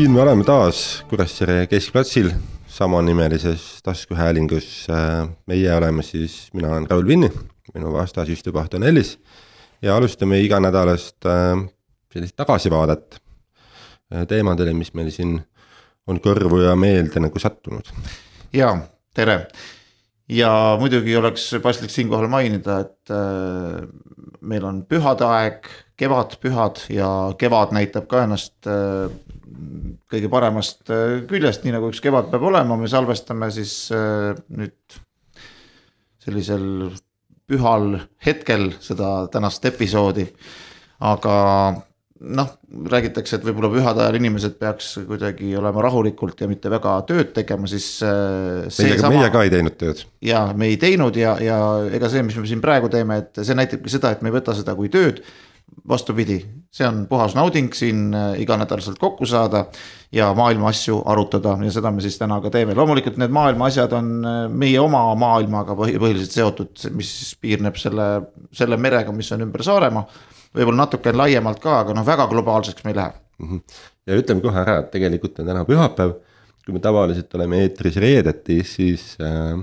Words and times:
siin 0.00 0.14
me 0.16 0.22
oleme 0.22 0.44
taas 0.44 1.04
Kuressaare 1.08 1.66
keskplatsil 1.66 2.30
samanimelises 2.72 3.82
taskuhäälingus. 3.84 4.86
meie 5.46 5.74
oleme 5.76 6.02
siis, 6.02 6.48
mina 6.54 6.68
olen 6.68 6.86
Raul 6.90 7.06
Vinni, 7.06 7.28
minu 7.74 7.92
vastas 7.92 8.28
istub 8.28 8.56
Ahto 8.56 8.78
Nellis 8.78 9.18
ja 9.82 9.96
alustame 9.96 10.40
iganädalast 10.40 11.26
äh, 11.26 11.68
sellist 12.14 12.36
tagasivaadet 12.36 13.20
äh, 14.14 14.26
teemadele, 14.26 14.72
mis 14.72 14.94
meil 14.94 15.10
siin 15.12 15.36
on 16.06 16.20
kõrvu 16.24 16.62
ja 16.64 16.72
meelde 16.76 17.20
nagu 17.20 17.38
sattunud. 17.38 17.92
ja 18.52 18.72
tere 19.14 19.50
ja 20.28 20.78
muidugi 20.80 21.16
oleks 21.16 21.50
paslik 21.62 21.92
siinkohal 21.92 22.28
mainida, 22.28 22.78
et 22.86 23.12
äh, 23.12 23.84
meil 24.40 24.64
on 24.64 24.80
pühade 24.88 25.28
aeg, 25.28 25.68
kevadpühad 26.00 26.86
ja 26.88 27.10
kevad 27.36 27.76
näitab 27.76 28.08
ka 28.08 28.24
ennast 28.24 28.64
kõige 30.10 30.30
paremast 30.32 30.90
äh, 30.92 31.20
küljest, 31.30 31.64
nii 31.64 31.76
nagu 31.76 31.90
üks 31.92 32.02
kevad 32.04 32.30
peab 32.32 32.48
olema, 32.50 32.78
me 32.78 32.90
salvestame 32.90 33.50
siis 33.54 33.74
äh, 33.94 34.32
nüüd 34.56 34.98
sellisel 36.20 36.90
pühal 37.50 37.94
hetkel 38.24 38.70
seda 38.82 39.26
tänast 39.32 39.64
episoodi. 39.66 40.28
aga 41.00 41.36
noh, 42.20 42.48
räägitakse, 42.92 43.38
et 43.38 43.44
võib-olla 43.46 43.70
pühade 43.72 44.02
ajal 44.04 44.18
inimesed 44.18 44.58
peaks 44.60 44.92
kuidagi 45.08 45.54
olema 45.56 45.84
rahulikult 45.86 46.42
ja 46.42 46.48
mitte 46.50 46.72
väga 46.72 46.98
tööd 47.08 47.32
tegema, 47.36 47.68
siis 47.70 47.86
äh,. 48.04 48.68
sama... 48.70 49.14
meie 49.14 49.30
ka 49.32 49.44
ei 49.46 49.52
teinud 49.52 49.78
tööd. 49.80 50.04
ja 50.24 50.44
me 50.56 50.68
ei 50.70 50.76
teinud 50.80 51.16
ja, 51.16 51.36
ja 51.42 51.60
ega 51.90 52.10
see, 52.12 52.24
mis 52.26 52.36
me 52.36 52.46
siin 52.48 52.60
praegu 52.64 52.92
teeme, 52.92 53.22
et 53.24 53.40
see 53.40 53.56
näitabki 53.56 53.92
seda, 53.92 54.12
et 54.12 54.22
me 54.22 54.30
ei 54.30 54.36
võta 54.36 54.56
seda 54.56 54.76
kui 54.78 54.92
tööd. 54.92 55.24
Vastupidi, 55.88 56.38
see 56.70 56.86
on 56.86 57.04
puhas 57.10 57.34
nauding 57.34 57.72
siin 57.74 58.14
äh, 58.14 58.40
iganädalaselt 58.42 58.98
kokku 58.98 59.26
saada 59.26 59.64
ja 60.12 60.32
maailma 60.34 60.68
asju 60.70 61.02
arutada 61.06 61.56
ja 61.64 61.72
seda 61.72 61.90
me 61.90 62.02
siis 62.04 62.18
täna 62.18 62.40
ka 62.40 62.50
teeme, 62.50 62.74
loomulikult 62.78 63.18
need 63.20 63.34
maailma 63.34 63.70
asjad 63.70 63.92
on 63.98 64.10
äh, 64.24 64.42
meie 64.48 64.80
oma 64.80 65.02
maailmaga 65.18 65.76
põhiliselt 65.78 66.36
seotud, 66.36 66.90
mis 66.94 67.14
piirneb 67.40 67.78
selle, 67.80 68.10
selle 68.52 68.76
merega, 68.76 69.12
mis 69.12 69.32
on 69.34 69.48
ümber 69.48 69.66
Saaremaa 69.66 70.06
võib-olla 70.56 70.84
natuke 70.84 71.12
laiemalt 71.14 71.60
ka, 71.62 71.80
aga 71.84 71.94
noh, 71.96 72.06
väga 72.06 72.26
globaalseks 72.30 72.84
me 72.84 72.92
ei 72.92 72.98
lähe 72.98 73.12
mm. 73.12 73.48
-hmm. 73.48 73.60
ja 74.06 74.18
ütleme 74.22 74.44
kohe 74.44 74.60
ära, 74.62 74.78
et 74.82 74.90
tegelikult 74.90 75.38
on 75.40 75.46
täna 75.52 75.64
pühapäev. 75.64 76.18
Kui 76.64 76.76
me 76.76 76.82
tavaliselt 76.82 77.34
oleme 77.38 77.62
eetris 77.64 77.98
reedeti, 78.02 78.60
siis 78.66 79.14
äh, 79.24 79.58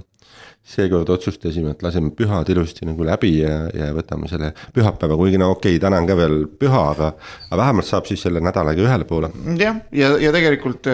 seekord 0.68 1.10
otsustasime, 1.14 1.72
et 1.76 1.84
laseme 1.86 2.12
pühad 2.16 2.50
ilusti 2.52 2.88
nagu 2.88 3.06
läbi 3.08 3.38
ja, 3.40 3.68
ja 3.72 3.92
võtame 3.96 4.28
selle 4.32 4.52
pühapäeva, 4.76 5.16
kuigi 5.20 5.40
no 5.40 5.54
okei 5.56 5.78
okay,, 5.78 5.84
täna 5.84 6.02
on 6.02 6.10
ka 6.10 6.18
veel 6.20 6.42
püha, 6.60 6.84
aga, 6.96 7.14
aga 7.48 7.62
vähemalt 7.62 7.88
saab 7.88 8.10
siis 8.10 8.26
selle 8.28 8.44
nädalaga 8.44 8.84
ühele 8.84 9.08
poole. 9.08 9.32
jah, 9.56 9.80
ja, 9.92 10.12
ja, 10.12 10.18
ja 10.28 10.36
tegelikult 10.36 10.92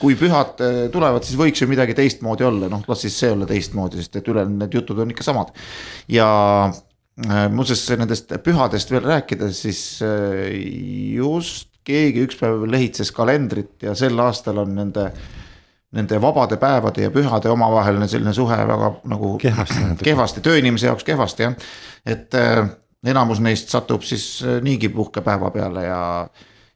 kui 0.00 0.16
pühad 0.18 0.64
äh, 0.64 0.80
tulevad, 0.92 1.24
siis 1.26 1.38
võiks 1.40 1.62
ju 1.62 1.68
midagi 1.70 1.96
teistmoodi 1.96 2.48
olla, 2.48 2.72
noh, 2.72 2.84
las 2.88 3.04
siis 3.04 3.20
see 3.20 3.32
olla 3.32 3.48
teistmoodi, 3.48 4.00
sest 4.00 4.20
et 4.20 4.32
ülejäänud 4.32 4.64
need 4.64 4.80
jutud 4.80 5.04
on 5.04 5.12
ikka 5.12 5.24
samad. 5.28 5.54
ja 6.12 6.26
Äh, 7.16 7.46
muuseas 7.48 7.86
nendest 7.96 8.32
pühadest 8.44 8.90
veel 8.92 9.06
rääkides, 9.08 9.62
siis 9.64 9.78
äh, 10.04 10.50
just 11.16 11.70
keegi 11.86 12.24
üks 12.26 12.38
päev 12.40 12.66
lehitses 12.70 13.12
kalendrit 13.14 13.86
ja 13.86 13.94
sel 13.98 14.18
aastal 14.22 14.64
on 14.64 14.74
nende. 14.82 15.10
Nende 15.96 16.18
vabade 16.20 16.56
päevade 16.60 17.04
ja 17.04 17.12
pühade 17.14 17.48
omavaheline 17.48 18.08
selline 18.10 18.32
suhe 18.34 18.56
väga 18.68 18.88
nagu 19.08 19.28
kehvasti, 19.40 19.84
kehvasti, 20.02 20.42
tööinimese 20.44 20.88
jaoks 20.90 21.06
kehvasti 21.06 21.44
jah. 21.46 21.54
et 22.04 22.34
äh, 22.36 22.66
enamus 23.06 23.38
neist 23.40 23.70
satub 23.72 24.02
siis 24.04 24.26
niigi 24.66 24.90
puhkepäeva 24.92 25.52
peale 25.54 25.84
ja 25.86 26.00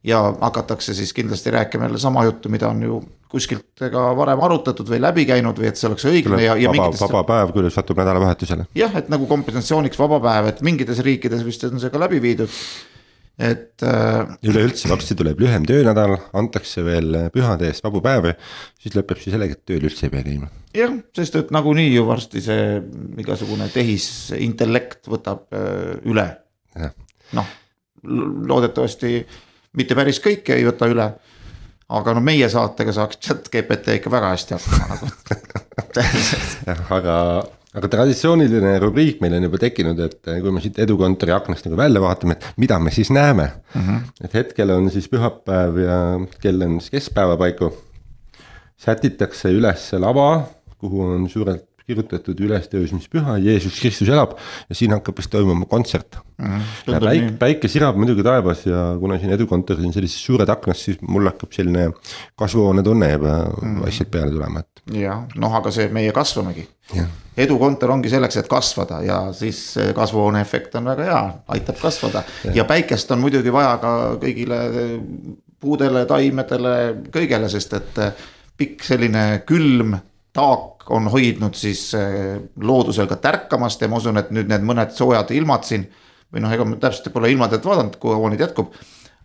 ja 0.04 0.34
hakatakse 0.40 0.94
siis 0.94 1.12
kindlasti 1.12 1.50
rääkima 1.50 1.84
jälle 1.84 1.98
sama 1.98 2.24
juttu, 2.24 2.48
mida 2.48 2.68
on 2.68 2.82
ju 2.82 3.02
kuskilt 3.28 3.82
ka 3.92 4.04
varem 4.16 4.40
arutatud 4.42 4.88
või 4.90 5.00
läbi 5.00 5.24
käinud 5.28 5.58
või 5.58 5.68
et 5.70 5.78
see 5.78 5.86
oleks 5.90 6.06
õiglane 6.08 6.42
ja, 6.42 6.56
ja. 6.56 6.70
vaba, 6.70 6.86
mingitest... 6.86 7.04
vaba 7.04 7.22
päev 7.28 7.52
küll 7.54 7.70
satub 7.70 8.00
nädalavahetusele. 8.00 8.66
jah, 8.74 8.96
et 8.96 9.10
nagu 9.12 9.28
kompensatsiooniks 9.30 9.98
vaba 10.00 10.18
päev, 10.24 10.48
et 10.50 10.62
mingites 10.66 11.02
riikides 11.04 11.44
vist 11.46 11.66
on 11.68 11.82
see 11.82 11.92
ka 11.92 12.00
läbi 12.00 12.22
viidud 12.22 12.50
et 13.40 13.84
äh.... 13.86 14.30
üleüldse 14.44 14.90
varsti 14.90 15.16
tuleb 15.18 15.40
lühem 15.40 15.64
töönädal, 15.68 16.16
antakse 16.36 16.84
veel 16.84 17.16
pühade 17.34 17.70
eest 17.70 17.84
vabu 17.86 18.02
päevi, 18.04 18.34
siis 18.80 18.96
lõpeb 18.98 19.20
see 19.22 19.32
sellega, 19.34 19.56
et 19.56 19.64
tööl 19.68 19.86
üldse 19.88 20.06
ei 20.06 20.14
pea 20.14 20.24
käima. 20.26 20.50
jah, 20.76 20.96
sest 21.16 21.38
et 21.40 21.52
nagunii 21.54 21.88
ju 21.94 22.04
varsti 22.08 22.42
see 22.44 22.66
igasugune 23.22 23.70
tehisintellekt 23.72 25.08
võtab 25.10 25.46
äh, 25.56 25.96
üle. 26.10 26.26
noh, 27.36 27.54
loodetavasti 28.04 29.14
mitte 29.78 29.96
päris 29.98 30.20
kõike 30.22 30.56
ei 30.56 30.66
võta 30.68 30.88
üle. 30.90 31.08
aga 31.90 32.14
no 32.14 32.20
meie 32.22 32.48
saatega 32.50 32.92
saaks 32.94 33.18
chat 33.18 33.48
GPT 33.50 33.96
ikka 33.98 34.12
väga 34.12 34.34
hästi 34.34 34.56
hakkama 34.58 34.94
nagu 34.94 35.08
jah, 36.68 36.84
aga, 36.98 37.16
aga 37.78 37.90
traditsiooniline 37.92 38.72
rubriik 38.82 39.20
meil 39.22 39.36
on 39.38 39.46
juba 39.46 39.60
tekkinud, 39.62 40.00
et 40.02 40.30
kui 40.42 40.54
me 40.54 40.62
siit 40.62 40.80
edukontori 40.82 41.34
aknast 41.34 41.68
nagu 41.68 41.78
välja 41.78 42.02
vaatame, 42.02 42.34
et 42.36 42.58
mida 42.62 42.80
me 42.82 42.90
siis 42.94 43.12
näeme 43.14 43.46
mm. 43.46 43.80
-hmm. 43.80 44.24
et 44.24 44.34
hetkel 44.34 44.70
on 44.74 44.90
siis 44.90 45.08
pühapäev 45.08 45.78
ja 45.84 45.98
kell 46.40 46.62
on 46.66 46.80
siis 46.80 46.90
keskpäeva 46.90 47.36
paiku. 47.36 47.72
sätitakse 48.80 49.50
üles 49.52 49.92
lava, 49.92 50.48
kuhu 50.78 51.02
on 51.02 51.28
suurelt 51.28 51.69
kirjutatud 51.86 52.40
ülestõusmispüha, 52.46 53.36
Jeesus 53.42 53.78
Kristus 53.80 54.10
elab 54.12 54.36
ja 54.68 54.76
siin 54.78 54.94
hakkab 54.94 55.18
vist 55.20 55.30
toimuma 55.32 55.66
kontsert 55.70 56.18
mm. 56.38 56.46
-hmm. 56.46 56.98
päike, 57.06 57.32
päike 57.38 57.70
sirab 57.72 57.98
muidugi 58.00 58.24
taevas 58.26 58.66
ja 58.66 58.82
kuna 59.00 59.18
siin 59.18 59.32
edukontoris 59.36 59.86
on 59.86 59.92
sellised 59.92 60.24
suured 60.24 60.48
aknad, 60.48 60.78
siis 60.78 61.00
mul 61.02 61.28
hakkab 61.30 61.52
selline 61.56 61.90
kasvuhoonetunne 62.38 63.12
juba 63.12 63.34
mm 63.38 63.52
-hmm. 63.52 63.82
vaikselt 63.82 64.10
peale 64.10 64.30
tulema, 64.30 64.60
et. 64.60 64.82
jah, 65.00 65.24
noh, 65.34 65.54
aga 65.54 65.70
see 65.70 65.88
meie 65.88 66.12
kasvamegi. 66.12 66.68
edukontor 67.36 67.90
ongi 67.90 68.10
selleks, 68.10 68.36
et 68.36 68.48
kasvada 68.48 69.02
ja 69.02 69.32
siis 69.32 69.78
kasvuhoone 69.94 70.40
efekt 70.40 70.74
on 70.74 70.84
väga 70.84 71.04
hea, 71.04 71.22
aitab 71.48 71.78
kasvada 71.82 72.22
ja, 72.44 72.52
ja 72.54 72.64
päikest 72.64 73.10
on 73.10 73.20
muidugi 73.20 73.52
vaja 73.52 73.76
ka 73.78 74.16
kõigile 74.20 74.58
puudele, 75.60 76.06
taimedele, 76.06 76.74
kõigele, 77.12 77.48
sest 77.48 77.72
et 77.72 78.00
pikk 78.56 78.84
selline 78.84 79.42
külm 79.46 79.94
taak 80.36 80.90
on 80.90 81.10
hoidnud 81.10 81.58
siis 81.58 81.90
eh, 81.98 82.38
loodusel 82.62 83.10
ka 83.10 83.18
tärkamast 83.22 83.82
ja 83.82 83.90
ma 83.90 83.98
usun, 84.00 84.20
et 84.20 84.30
nüüd 84.34 84.50
need 84.50 84.64
mõned 84.66 84.94
soojad 84.94 85.34
ilmad 85.34 85.66
siin. 85.66 85.88
või 86.30 86.44
noh, 86.44 86.52
ega 86.54 86.62
ma 86.62 86.76
täpselt 86.78 87.10
pole 87.10 87.32
ilmadet 87.32 87.64
vaadanud, 87.66 87.96
kui 87.98 88.14
kaua 88.14 88.30
neid 88.30 88.42
jätkub. 88.46 88.74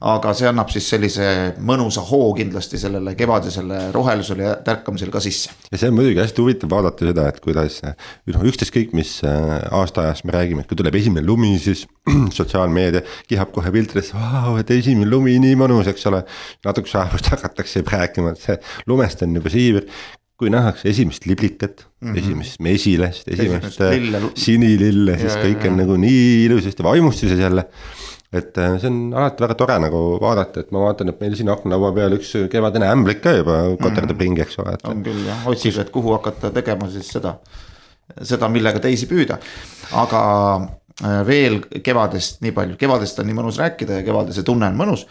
aga 0.05 0.33
see 0.35 0.47
annab 0.49 0.69
siis 0.69 0.89
sellise 0.91 1.27
mõnusa 1.65 2.01
hoo 2.03 2.33
kindlasti 2.35 2.77
sellele 2.77 3.13
kevadisele 3.15 3.77
rohelusele 3.93 4.43
ja 4.43 4.55
tärkamisele 4.65 5.13
ka 5.13 5.21
sisse. 5.23 5.53
ja 5.71 5.77
see 5.77 5.93
on 5.93 5.95
muidugi 5.99 6.19
hästi 6.19 6.41
huvitav 6.41 6.73
vaadata 6.73 7.05
seda, 7.05 7.27
et 7.29 7.39
kuidas 7.45 7.79
noh, 7.85 8.49
ükstaskõik 8.49 8.97
mis 8.97 9.21
äh, 9.23 9.55
aastaajast 9.77 10.25
me 10.25 10.35
räägime, 10.35 10.65
et 10.65 10.73
kui 10.73 10.81
tuleb 10.81 10.97
esimene 10.97 11.25
lumi, 11.25 11.53
siis 11.61 11.85
sotsiaalmeedia 12.39 13.05
kihab 13.29 13.53
kohe 13.53 13.71
filtrisse, 13.77 14.17
et 14.59 14.77
esimene 14.79 15.09
lumi 15.09 15.37
nii 15.45 15.55
mõnus, 15.61 15.93
eks 15.93 16.09
ole. 16.09 16.25
natukese 16.65 16.97
aja 16.97 17.13
pärast 17.13 17.33
hakatakse 17.37 17.85
rääkima, 17.93 18.33
et 18.33 18.41
see 18.49 18.61
lumest 18.89 19.21
on 19.21 19.37
juba 19.37 19.53
siiver 19.53 19.89
kui 20.39 20.51
nähakse 20.51 20.89
esimest 20.91 21.25
liblikat 21.25 21.85
mm, 21.85 22.11
-hmm. 22.11 22.17
esimest 22.19 22.59
mesilast, 22.59 23.27
esimest 23.27 23.81
äh, 23.81 23.93
sinilille, 24.35 25.17
siis 25.19 25.35
ja, 25.35 25.43
kõik 25.43 25.63
ja, 25.63 25.71
on 25.71 25.79
nagu 25.79 25.95
nii 25.99 26.45
ilusasti 26.45 26.83
vaimustuses 26.83 27.39
jälle. 27.39 27.65
et 28.33 28.57
äh, 28.57 28.73
see 28.81 28.89
on 28.89 29.13
alati 29.15 29.43
väga 29.43 29.55
tore 29.55 29.77
nagu 29.79 29.99
vaadata, 30.21 30.59
et 30.59 30.71
ma 30.75 30.81
vaatan, 30.83 31.09
et 31.09 31.21
meil 31.21 31.35
siin 31.39 31.49
aknalaua 31.49 31.93
peal 31.95 32.17
üks 32.17 32.33
kevadine 32.51 32.89
ämblik 32.91 33.21
ka 33.23 33.31
juba 33.37 33.61
koterdab 33.79 34.11
mm 34.11 34.17
-hmm. 34.17 34.21
ringi, 34.21 34.41
eks 34.41 34.59
ole. 34.59 34.77
on 34.83 35.03
küll 35.03 35.27
jah, 35.27 35.47
otsib, 35.47 35.77
et 35.79 35.89
kuhu 35.89 36.11
hakata 36.17 36.51
tegema 36.51 36.89
siis 36.91 37.07
seda, 37.07 37.37
seda, 38.21 38.49
millega 38.49 38.79
teisi 38.79 39.07
püüda, 39.07 39.39
aga 39.91 40.23
äh, 41.03 41.21
veel 41.27 41.61
kevadest 41.83 42.41
nii 42.41 42.51
palju, 42.51 42.75
kevadest 42.75 43.19
on 43.19 43.31
nii 43.31 43.39
mõnus 43.39 43.61
rääkida 43.63 44.01
ja 44.01 44.03
kevadise 44.03 44.43
tunne 44.43 44.67
on 44.67 44.75
mõnus. 44.75 45.07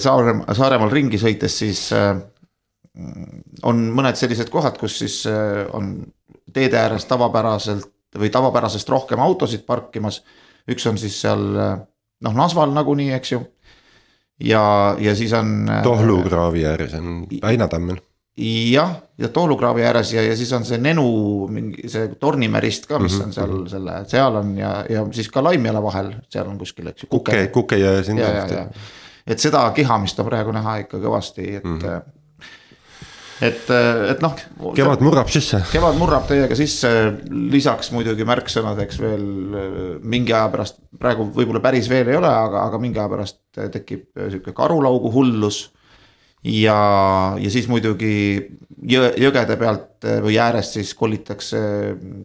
Saare, 0.00 0.32
Saaremaal 0.56 0.90
ringi 0.90 1.18
sõites 1.20 1.58
siis 1.58 1.90
on 3.62 3.80
mõned 3.94 4.18
sellised 4.18 4.50
kohad, 4.52 4.78
kus 4.78 4.98
siis 5.02 5.24
äh, 5.26 5.64
on 5.74 5.96
teede 6.54 6.78
ääres 6.78 7.06
tavapäraselt 7.10 7.90
või 8.14 8.30
tavapärasest 8.30 8.88
rohkem 8.88 9.22
autosid 9.22 9.64
parkimas. 9.66 10.22
üks 10.70 10.86
on 10.86 10.98
siis 10.98 11.16
seal 11.20 11.42
äh, 11.58 11.76
noh, 12.22 12.34
Nasval 12.34 12.72
nagunii, 12.74 13.10
eks 13.16 13.32
ju. 13.32 13.42
ja, 14.40 14.96
ja 14.98 15.14
siis 15.14 15.32
on. 15.32 15.68
Äh, 15.68 15.82
Tohlukraavi 15.82 16.66
ääres 16.66 16.94
on 16.94 17.26
Väinatammel. 17.42 17.98
jah, 18.38 18.94
ja 19.18 19.28
Tohlukraavi 19.28 19.84
ääres 19.84 20.12
ja, 20.12 20.22
ja 20.22 20.36
siis 20.36 20.52
on 20.52 20.64
see 20.64 20.78
Nenu 20.78 21.48
mingi 21.50 21.88
see 21.90 22.08
Tornimäe 22.20 22.62
rist 22.62 22.86
ka, 22.86 22.98
mis 22.98 23.12
mm 23.12 23.20
-hmm. 23.20 23.26
on 23.26 23.32
seal 23.32 23.50
mhm. 23.58 23.66
selle, 23.66 24.04
seal 24.06 24.34
on 24.36 24.58
ja, 24.58 24.84
ja 24.90 25.06
siis 25.12 25.28
ka 25.28 25.44
Laimjala 25.44 25.82
vahel, 25.82 26.14
seal 26.28 26.46
on 26.46 26.58
kuskil, 26.58 26.86
eks 26.86 27.02
ju. 27.02 27.08
Kuke, 27.10 27.46
Kukejõe 27.46 28.02
siin. 28.02 28.22
et 29.26 29.38
seda 29.38 29.70
kihamist 29.70 30.18
on 30.20 30.26
praegu 30.26 30.52
näha 30.52 30.76
ikka 30.76 30.98
kõvasti, 30.98 31.56
et 31.56 31.64
mm. 31.64 31.78
-hmm 31.78 32.14
et, 33.42 33.70
et 34.10 34.22
noh. 34.22 34.34
kevad 34.76 35.02
murrab 35.04 35.30
sisse. 35.32 35.60
kevad 35.72 35.98
murrab 35.98 36.26
täiega 36.28 36.56
sisse, 36.58 36.90
lisaks 37.30 37.90
muidugi 37.94 38.26
märksõnadeks 38.28 39.00
veel 39.02 39.24
mingi 40.02 40.34
aja 40.34 40.50
pärast, 40.52 40.78
praegu 41.00 41.26
võib-olla 41.34 41.62
päris 41.64 41.88
veel 41.90 42.12
ei 42.12 42.18
ole, 42.20 42.30
aga, 42.30 42.66
aga 42.68 42.82
mingi 42.82 43.00
aja 43.00 43.10
pärast 43.10 43.40
tekib 43.74 44.10
sihuke 44.14 44.54
karulaugu 44.56 45.10
hullus. 45.14 45.66
ja, 46.44 46.76
ja 47.40 47.50
siis 47.50 47.66
muidugi 47.72 48.14
jõ, 48.92 49.10
jõgede 49.16 49.56
pealt 49.58 50.06
või 50.22 50.36
äärest 50.38 50.78
siis 50.78 50.94
kolitakse 50.94 51.58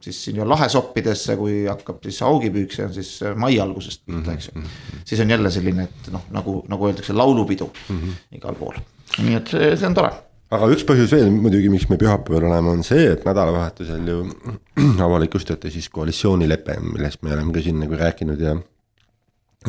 siis 0.04 0.24
sinna 0.28 0.48
lahesoppidesse, 0.50 1.38
kui 1.40 1.64
hakkab 1.70 2.04
siis 2.04 2.20
haugipüük, 2.28 2.76
see 2.76 2.86
on 2.86 2.94
siis 2.94 3.14
mai 3.40 3.56
algusest 3.64 4.04
pihta, 4.06 4.36
eks 4.36 4.52
ju. 4.52 4.60
Mhm. 4.60 5.04
siis 5.06 5.26
on 5.26 5.36
jälle 5.38 5.52
selline, 5.52 5.90
et 5.90 6.14
noh, 6.14 6.30
nagu, 6.36 6.62
nagu 6.70 6.90
öeldakse, 6.92 7.16
laulupidu 7.18 7.72
mm 7.72 8.02
-hmm. 8.02 8.26
igal 8.38 8.60
pool, 8.60 8.82
nii 9.24 9.40
et 9.40 9.56
see 9.56 9.88
on 9.88 9.96
tore 9.96 10.12
aga 10.54 10.70
üks 10.74 10.86
põhjus 10.88 11.12
veel 11.14 11.30
muidugi, 11.34 11.70
miks 11.72 11.86
me 11.92 11.98
pühapäeval 12.02 12.48
oleme, 12.50 12.74
on 12.74 12.86
see, 12.86 13.06
et 13.14 13.26
nädalavahetusel 13.28 14.08
ju 14.10 14.24
avalikustati 15.08 15.72
siis 15.74 15.90
koalitsioonilepe, 15.94 16.80
millest 16.86 17.22
me 17.26 17.36
oleme 17.36 17.54
ka 17.56 17.64
siin 17.66 17.78
nagu 17.84 18.00
rääkinud 18.00 18.42
ja. 18.44 18.56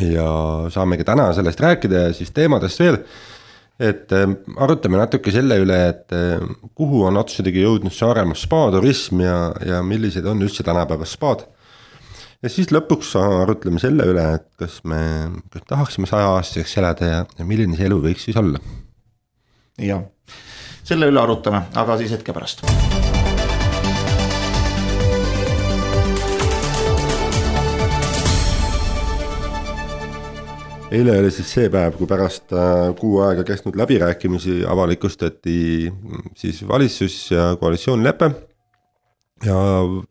ja 0.06 0.30
saamegi 0.72 1.04
täna 1.04 1.30
sellest 1.36 1.60
rääkida 1.60 2.06
ja 2.06 2.16
siis 2.16 2.32
teemadest 2.36 2.80
veel. 2.80 3.00
et 3.80 4.12
äh, 4.12 4.26
arutame 4.56 5.00
natuke 5.00 5.32
selle 5.32 5.60
üle, 5.60 5.78
et 5.92 6.16
äh, 6.16 6.40
kuhu 6.76 7.04
on 7.08 7.20
otsusedega 7.20 7.64
jõudnud 7.66 7.92
Saaremaa 7.96 8.36
spaaturism 8.36 9.20
ja, 9.24 9.38
ja 9.66 9.80
millised 9.84 10.24
on 10.24 10.40
üldse 10.44 10.64
tänapäevast 10.64 11.18
spaad. 11.18 11.44
ja 12.40 12.48
siis 12.48 12.72
lõpuks 12.72 13.12
arutleme 13.20 13.84
selle 13.84 14.08
üle, 14.08 14.24
et 14.40 14.48
kas 14.56 14.80
me, 14.88 15.02
kas 15.52 15.68
tahaksime 15.68 16.08
sajaaastaseks 16.08 16.78
elada 16.80 17.12
ja, 17.12 17.24
ja 17.36 17.44
milline 17.44 17.76
see 17.76 17.88
elu 17.92 18.00
võiks 18.08 18.24
siis 18.30 18.40
olla. 18.40 18.64
jah 19.76 20.08
selle 20.90 21.06
üle 21.06 21.20
arutame, 21.22 21.62
aga 21.78 21.98
siis 22.00 22.16
hetke 22.16 22.34
pärast. 22.34 22.64
eile 30.90 31.12
oli 31.20 31.28
siis 31.30 31.46
see 31.54 31.68
päev, 31.70 31.94
kui 31.94 32.08
pärast 32.10 32.50
äh, 32.50 32.88
kuu 32.98 33.20
aega 33.22 33.44
kestnud 33.46 33.76
läbirääkimisi 33.78 34.64
avalikustati 34.66 35.60
mm, 35.86 36.32
siis 36.34 36.64
valitsus 36.66 37.18
ja 37.30 37.44
koalitsioonilepe. 37.60 38.32
ja 39.46 39.60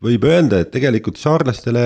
võib 0.08 0.24
öelda, 0.32 0.62
et 0.64 0.72
tegelikult 0.72 1.20
saarlastele, 1.20 1.84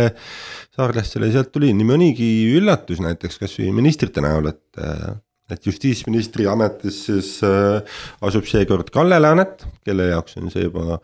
saarlastele 0.78 1.32
sealt 1.34 1.50
tuli 1.56 1.74
nii 1.74 1.90
mõnigi 1.90 2.30
üllatus 2.60 3.02
näiteks 3.02 3.42
kasvõi 3.42 3.74
ministrite 3.74 4.22
näol, 4.22 4.54
et 4.54 4.86
äh, 4.86 5.18
et 5.54 5.70
justiitsministri 5.70 6.48
ametis 6.50 7.04
siis 7.08 7.36
äh, 7.46 7.96
asub 8.26 8.48
seekord 8.50 8.90
Kalle 8.94 9.20
Laanet, 9.22 9.66
kelle 9.86 10.10
jaoks 10.12 10.38
on 10.42 10.52
see 10.54 10.68
juba 10.68 11.00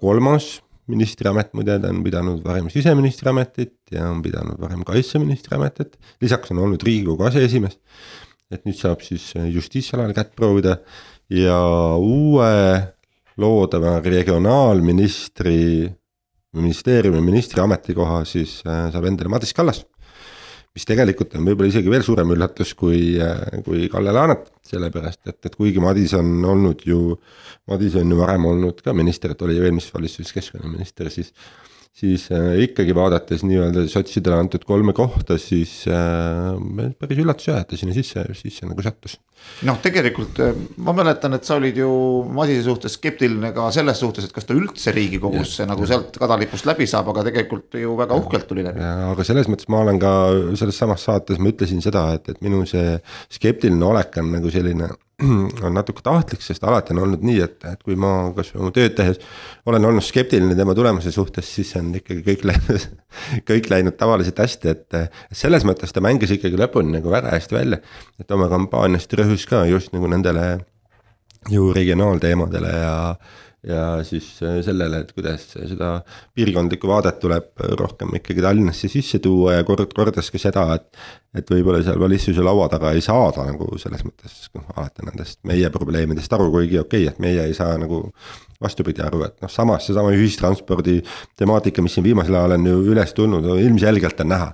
kolmas 0.00 0.58
ministriamet, 0.90 1.52
muide 1.54 1.76
ta 1.78 1.90
on 1.92 2.00
pidanud 2.02 2.40
varem 2.42 2.70
siseministri 2.72 3.30
ametit 3.30 3.76
ja 3.94 4.08
on 4.10 4.22
pidanud 4.24 4.58
varem 4.60 4.82
kaitseministri 4.86 5.54
ametit, 5.58 5.94
lisaks 6.22 6.50
on 6.54 6.64
olnud 6.64 6.82
riigikogu 6.86 7.28
aseesimees. 7.28 7.78
et 8.50 8.64
nüüd 8.66 8.74
saab 8.74 9.04
siis 9.06 9.28
justiitsalal 9.54 10.10
kätt 10.10 10.32
proovida 10.34 10.80
ja 11.30 11.60
uue 11.94 12.48
loodava 13.38 14.00
regionaalministri, 14.02 15.86
ministeeriumi 16.58 17.22
ministri 17.22 17.62
ametikoha 17.62 18.24
siis 18.26 18.58
äh, 18.66 18.88
saab 18.90 19.06
endale 19.06 19.30
Madis 19.30 19.54
Kallas 19.54 19.84
mis 20.76 20.86
tegelikult 20.86 21.34
on 21.34 21.46
võib-olla 21.48 21.72
isegi 21.72 21.90
veel 21.90 22.04
suurem 22.06 22.30
üllatus 22.34 22.74
kui, 22.78 23.16
kui 23.66 23.88
Kalle 23.90 24.12
Laanet, 24.14 24.46
sellepärast 24.70 25.32
et, 25.32 25.40
et 25.48 25.56
kuigi 25.58 25.82
Madis 25.82 26.14
on 26.18 26.30
olnud 26.46 26.84
ju, 26.86 27.16
Madis 27.70 27.96
on 27.98 28.12
ju 28.12 28.20
varem 28.20 28.46
olnud 28.52 28.84
ka 28.84 28.94
minister, 28.96 29.34
et 29.34 29.42
oli 29.46 29.58
ju 29.58 29.66
eelmises 29.66 29.94
valitsuses 29.94 30.32
keskkonnaminister, 30.36 31.10
siis 31.10 31.34
siis 31.96 32.28
äh, 32.32 32.54
ikkagi 32.64 32.94
vaadates 32.96 33.42
nii-öelda 33.44 33.82
sotsidele 33.90 34.38
antud 34.40 34.62
kolme 34.68 34.94
kohta, 34.96 35.36
siis 35.40 35.82
äh, 35.90 36.92
päris 37.00 37.20
üllatus 37.22 37.50
jah, 37.50 37.60
et 37.60 37.70
ta 37.70 37.78
sinna 37.78 37.94
sisse, 37.96 38.24
sisse 38.38 38.68
nagu 38.68 38.84
sattus. 38.84 39.18
noh, 39.66 39.80
tegelikult 39.82 40.40
äh, 40.44 40.54
ma 40.86 40.94
mäletan, 40.96 41.34
et 41.36 41.48
sa 41.48 41.58
olid 41.58 41.80
ju 41.80 41.90
Madise 42.36 42.62
suhtes 42.68 42.96
skeptiline 42.98 43.52
ka 43.56 43.68
selles 43.74 44.00
suhtes, 44.00 44.28
et 44.28 44.36
kas 44.36 44.48
ta 44.48 44.56
üldse 44.56 44.94
riigikogusse 44.96 45.64
ja, 45.64 45.68
nagu 45.70 45.84
ja. 45.86 45.94
sealt 45.94 46.20
kadalipust 46.22 46.68
läbi 46.70 46.88
saab, 46.90 47.10
aga 47.12 47.26
tegelikult 47.30 47.78
ju 47.82 47.98
väga 47.98 48.22
uhkelt 48.22 48.48
tuli 48.50 48.64
läbi. 48.66 48.86
aga 49.10 49.26
selles 49.26 49.50
mõttes 49.50 49.70
ma 49.72 49.84
olen 49.84 50.00
ka 50.00 50.14
selles 50.60 50.80
samas 50.80 51.04
saates, 51.08 51.42
ma 51.42 51.52
ütlesin 51.52 51.82
seda, 51.84 52.10
et, 52.16 52.32
et 52.32 52.42
minu 52.44 52.62
see 52.70 52.96
skeptiline 53.32 53.90
olek 53.92 54.22
on 54.22 54.34
nagu 54.38 54.52
selline 54.52 54.92
on 55.66 55.76
natuke 55.76 56.02
tahtlik, 56.04 56.42
sest 56.44 56.64
alati 56.64 56.94
on 56.94 57.02
olnud 57.04 57.24
nii, 57.26 57.40
et, 57.44 57.58
et 57.72 57.82
kui 57.84 57.96
ma 58.00 58.30
kasvõi 58.36 58.62
oma 58.64 58.74
tööd 58.76 58.96
tehes 58.98 59.20
olen 59.68 59.88
olnud 59.90 60.04
skeptiline 60.04 60.56
tema 60.58 60.74
tulemuse 60.76 61.12
suhtes, 61.14 61.48
siis 61.56 61.74
on 61.80 61.92
ikkagi 62.00 62.24
kõik 62.26 62.46
läinud, 62.50 62.88
kõik 63.50 63.70
läinud 63.72 63.98
tavaliselt 64.00 64.40
hästi, 64.44 64.74
et 64.74 64.98
selles 65.42 65.66
mõttes 65.68 65.92
ta 65.94 66.02
mängis 66.04 66.32
ikkagi 66.36 66.58
lõpuni 66.60 66.96
nagu 66.98 67.12
väga 67.12 67.34
hästi 67.36 67.58
välja. 67.58 67.80
et 68.20 68.36
oma 68.36 68.48
kampaaniast 68.52 69.12
rõhus 69.20 69.46
ka 69.48 69.64
just 69.70 69.94
nagu 69.96 70.10
nendele 70.10 70.48
ju 71.48 71.70
regionaalteemadele 71.72 72.72
ja 72.74 72.96
ja 73.66 74.04
siis 74.04 74.26
äh, 74.42 74.60
sellele, 74.64 75.02
et 75.04 75.12
kuidas 75.12 75.44
seda 75.52 75.90
piirkondlikku 76.36 76.88
vaadet 76.88 77.18
tuleb 77.20 77.64
rohkem 77.78 78.14
ikkagi 78.16 78.44
Tallinnasse 78.44 78.88
sisse 78.88 79.20
tuua 79.22 79.58
ja 79.58 79.64
kord, 79.68 79.92
kordas 79.96 80.30
ka 80.32 80.40
seda, 80.40 80.66
et. 80.78 80.88
et 81.36 81.50
võib-olla 81.52 81.82
seal 81.86 82.00
valitsuse 82.00 82.42
laua 82.42 82.66
taga 82.72 82.90
ei 82.96 83.02
saada 83.04 83.44
nagu 83.46 83.68
selles 83.78 84.02
mõttes 84.02 84.48
noh, 84.56 84.64
alati 84.76 85.04
nendest 85.06 85.38
meie 85.46 85.68
probleemidest 85.70 86.32
aru, 86.34 86.48
kuigi 86.54 86.80
okei 86.80 87.04
okay,, 87.04 87.12
et 87.12 87.20
meie 87.22 87.44
ei 87.46 87.54
saa 87.54 87.76
nagu. 87.78 88.08
vastupidi 88.60 89.00
aru, 89.00 89.22
et 89.24 89.38
noh, 89.40 89.48
samas 89.48 89.86
seesama 89.88 90.10
ühistranspordi 90.12 90.98
temaatika, 91.40 91.80
mis 91.80 91.94
siin 91.96 92.04
viimasel 92.04 92.34
ajal 92.36 92.58
on 92.58 92.66
ju 92.68 92.82
üles 92.92 93.14
tulnud, 93.16 93.46
ilmselgelt 93.56 94.20
on 94.20 94.28
näha. 94.34 94.52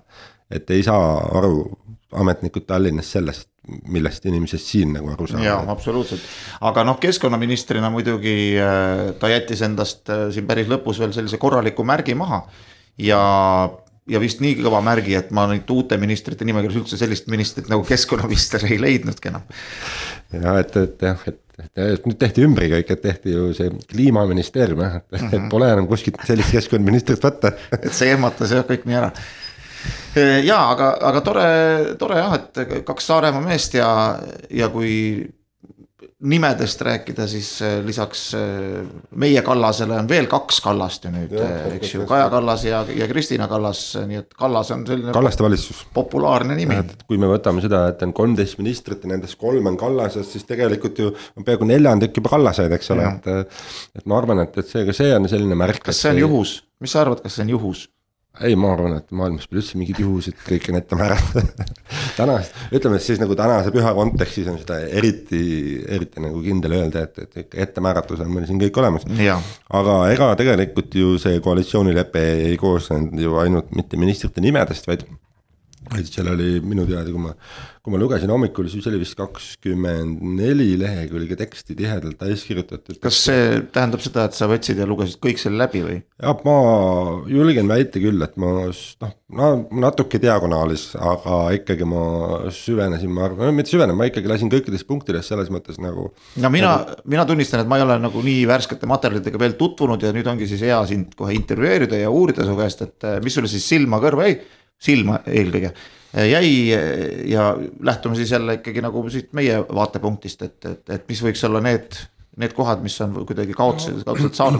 et 0.51 0.71
ei 0.71 0.83
saa 0.87 1.09
aru 1.39 1.65
ametnikud 2.13 2.67
Tallinnas 2.67 3.11
sellest 3.13 3.49
millest 3.67 4.27
inimesed 4.29 4.63
siin 4.63 4.93
nagu 4.95 5.11
aru 5.13 5.27
saavad. 5.31 5.47
jaa, 5.47 5.63
absoluutselt, 5.73 6.27
aga 6.69 6.85
noh, 6.87 6.99
keskkonnaministrina 7.03 7.91
muidugi 7.93 8.37
äh, 8.63 9.09
ta 9.21 9.31
jättis 9.33 9.65
endast 9.67 10.11
äh, 10.13 10.29
siin 10.35 10.47
päris 10.47 10.71
lõpus 10.71 11.01
veel 11.03 11.15
sellise 11.17 11.41
korraliku 11.43 11.87
märgi 11.87 12.15
maha. 12.19 12.45
ja, 13.03 13.23
ja 14.07 14.21
vist 14.23 14.43
nii 14.45 14.59
kõva 14.61 14.83
märgi, 14.87 15.17
et 15.19 15.33
ma 15.35 15.49
nüüd 15.51 15.71
uute 15.75 15.99
ministrite 16.01 16.47
nimekirjas 16.47 16.83
üldse 16.83 17.01
sellist 17.01 17.27
ministrit 17.33 17.71
nagu 17.73 17.83
keskkonnaminister 17.87 18.69
ei 18.71 18.79
leidnudki 18.83 19.33
enam. 19.33 19.49
ja 20.33 20.55
et, 20.63 20.79
et 20.83 21.09
jah, 21.09 21.27
et 21.27 22.07
nüüd 22.07 22.21
tehti 22.21 22.45
ümber 22.47 22.69
kõik, 22.71 22.93
et 22.93 23.03
tehti 23.03 23.35
ju 23.35 23.49
see 23.57 23.73
kliimaministeerium 23.91 24.85
jah, 24.85 25.01
et 25.01 25.19
mm, 25.19 25.33
-hmm. 25.33 25.51
pole 25.51 25.73
enam 25.73 25.91
kuskilt 25.91 26.23
sellist 26.29 26.55
keskkonnaministrit 26.55 27.25
võtta 27.25 27.57
et 27.81 27.93
see 27.97 28.15
ehmatas 28.15 28.55
jah 28.55 28.67
kõik 28.69 28.87
nii 28.87 29.01
ära 29.03 29.11
ja 30.45 30.61
aga, 30.73 30.93
aga 31.11 31.25
tore, 31.25 31.49
tore 31.99 32.21
jah, 32.21 32.37
et 32.39 32.85
kaks 32.87 33.11
Saaremaa 33.13 33.45
meest 33.45 33.77
ja, 33.79 33.89
ja 34.51 34.71
kui 34.73 34.93
nimedest 36.21 36.81
rääkida, 36.81 37.27
siis 37.27 37.63
äh, 37.63 37.85
lisaks 37.85 38.35
äh, 38.35 38.87
meie 39.21 39.43
Kallasele 39.43 39.99
on 40.01 40.09
veel 40.09 40.27
kaks 40.31 40.61
Kallast 40.65 41.05
ju 41.05 41.11
nüüd, 41.13 41.35
eks 41.77 41.93
ju, 41.93 42.07
Kaja 42.09 42.31
Kallas 42.33 42.65
ja, 42.65 42.81
ja 42.89 43.09
Kristina 43.11 43.49
Kallas, 43.49 43.83
nii 44.09 44.23
et 44.23 44.33
Kallas 44.39 44.71
on 44.73 44.87
selline. 44.89 45.13
Kallaste 45.13 45.45
valitsus. 45.45 45.85
populaarne 45.95 46.57
nimi. 46.57 46.79
kui 47.07 47.21
me 47.21 47.29
võtame 47.29 47.61
seda, 47.65 47.83
et 47.93 48.03
on 48.07 48.15
kolmteist 48.17 48.57
ministrit 48.63 49.05
ja 49.05 49.13
nendest 49.13 49.37
kolm 49.41 49.69
on 49.69 49.77
Kallasest, 49.77 50.33
siis 50.33 50.49
tegelikult 50.49 51.03
ju 51.05 51.13
on 51.37 51.45
peaaegu 51.45 51.69
neljandik 51.69 52.17
juba 52.17 52.33
Kallased, 52.33 52.73
eks 52.79 52.91
ole, 52.97 53.11
et. 53.13 53.61
et 54.01 54.09
ma 54.09 54.17
arvan, 54.17 54.41
et, 54.47 54.57
et 54.57 54.73
see, 54.73 54.87
ka 54.89 54.97
see 54.97 55.13
on 55.17 55.29
selline 55.29 55.59
märk. 55.59 55.85
kas 55.85 56.01
see 56.01 56.17
on 56.17 56.25
juhus, 56.25 56.57
mis 56.81 56.97
sa 56.97 57.05
arvad, 57.05 57.21
kas 57.25 57.37
see 57.37 57.45
on 57.45 57.53
juhus? 57.59 57.85
Ei, 58.45 58.57
ma 58.59 58.73
arvan, 58.75 58.97
et 59.01 59.13
maailmas 59.17 59.47
pole 59.49 59.63
üldse 59.63 59.79
mingeid 59.81 60.01
juhuseid, 60.03 60.39
kõik 60.47 60.69
on 60.71 60.79
ette 60.81 60.99
määratud 60.99 61.63
täna, 62.19 62.39
ütleme 62.75 63.01
siis 63.03 63.21
nagu 63.23 63.37
tänase 63.39 63.73
püha 63.75 63.93
kontekstis 63.97 64.51
on 64.53 64.59
seda 64.61 64.81
eriti, 64.87 65.43
eriti 65.97 66.23
nagu 66.25 66.43
kindel 66.45 66.77
öelda, 66.81 67.07
et, 67.07 67.21
et 67.25 67.45
ikka 67.45 67.63
ettemääratus 67.67 68.25
on 68.25 68.33
meil 68.33 68.49
siin 68.49 68.61
kõik 68.63 68.81
olemas. 68.83 69.07
aga 69.81 69.99
ega 70.13 70.33
tegelikult 70.41 70.95
ju 70.97 71.17
see 71.23 71.41
koalitsioonilepe 71.45 72.27
ei 72.51 72.59
koosnenud 72.61 73.21
ju 73.21 73.39
ainult 73.43 73.73
mitte 73.77 74.01
ministrite 74.01 74.45
nimedest, 74.45 74.89
vaid 74.91 75.07
vaid 75.93 76.09
seal 76.11 76.29
oli 76.33 76.57
minu 76.67 76.85
teada, 76.89 77.07
kui 77.13 77.23
ma, 77.23 77.33
kui 77.85 77.95
ma 77.95 78.01
lugesin 78.01 78.31
hommikul, 78.33 78.67
siis 78.71 78.87
oli 78.91 78.99
vist 79.03 79.17
kakskümmend 79.19 80.23
neli 80.39 80.73
lehekülge 80.81 81.39
teksti 81.39 81.77
tihedalt 81.79 82.19
täis 82.19 82.43
kirjutatud. 82.47 82.99
kas 83.03 83.21
see 83.29 83.61
tähendab 83.75 84.03
seda, 84.03 84.27
et 84.27 84.39
sa 84.39 84.49
võtsid 84.51 84.81
ja 84.83 84.89
lugesid 84.89 85.21
kõik 85.23 85.39
selle 85.43 85.61
läbi 85.63 85.85
või? 85.85 86.01
jah, 86.23 86.43
ma 86.47 86.57
julgen 87.31 87.71
väita 87.71 88.03
küll, 88.03 88.27
et 88.27 88.35
ma 88.43 88.51
noh, 88.67 89.15
no 89.39 89.53
natuke 89.87 90.21
diagonaalis, 90.23 90.89
aga 90.99 91.39
ikkagi 91.61 91.87
ma 91.89 92.03
süvenesin, 92.55 93.15
ma 93.15 93.29
arvan, 93.29 93.55
mitte 93.55 93.75
süvenesin, 93.75 94.01
ma 94.01 94.11
ikkagi 94.11 94.33
lasin 94.33 94.53
kõikidest 94.53 94.89
punktidest 94.91 95.31
selles 95.31 95.53
mõttes 95.55 95.79
nagu. 95.83 96.11
no 96.43 96.53
mina 96.53 96.75
nagu..., 96.83 96.99
mina 97.07 97.29
tunnistan, 97.29 97.63
et 97.63 97.71
ma 97.71 97.79
ei 97.79 97.87
ole 97.87 98.01
nagu 98.03 98.27
nii 98.27 98.43
värskete 98.51 98.91
materjalidega 98.91 99.45
veel 99.47 99.59
tutvunud 99.61 100.03
ja 100.03 100.11
nüüd 100.17 100.27
ongi 100.35 100.51
siis 100.51 100.67
hea 100.67 100.83
sind 100.91 101.15
kohe 101.19 101.39
intervjueerida 101.39 102.03
ja 102.03 102.11
uurida 102.11 102.47
su 102.47 102.59
käest, 102.59 102.83
et 102.83 103.11
mis 103.23 103.39
sulle 103.39 103.51
siis 103.51 103.67
silma 103.71 104.03
kõrva 104.03 104.27
jäi 104.27 104.41
silma 104.83 105.21
eelkõige 105.27 105.73
jäi 106.17 106.51
ja 107.29 107.51
lähtume 107.85 108.17
siis 108.17 108.31
jälle 108.33 108.59
ikkagi 108.61 108.81
nagu 108.85 109.03
siit 109.13 109.33
meie 109.37 109.59
vaatepunktist, 109.69 110.43
et, 110.43 110.59
et, 110.65 110.85
et 110.97 111.09
mis 111.11 111.23
võiks 111.25 111.43
olla 111.49 111.61
need 111.65 111.99
need 112.37 112.53
kohad, 112.53 112.83
mis 112.85 112.97
on 113.01 113.15
kuidagi 113.25 113.55
kaudselt, 113.57 114.03
kaudselt 114.05 114.37
saar, 114.37 114.59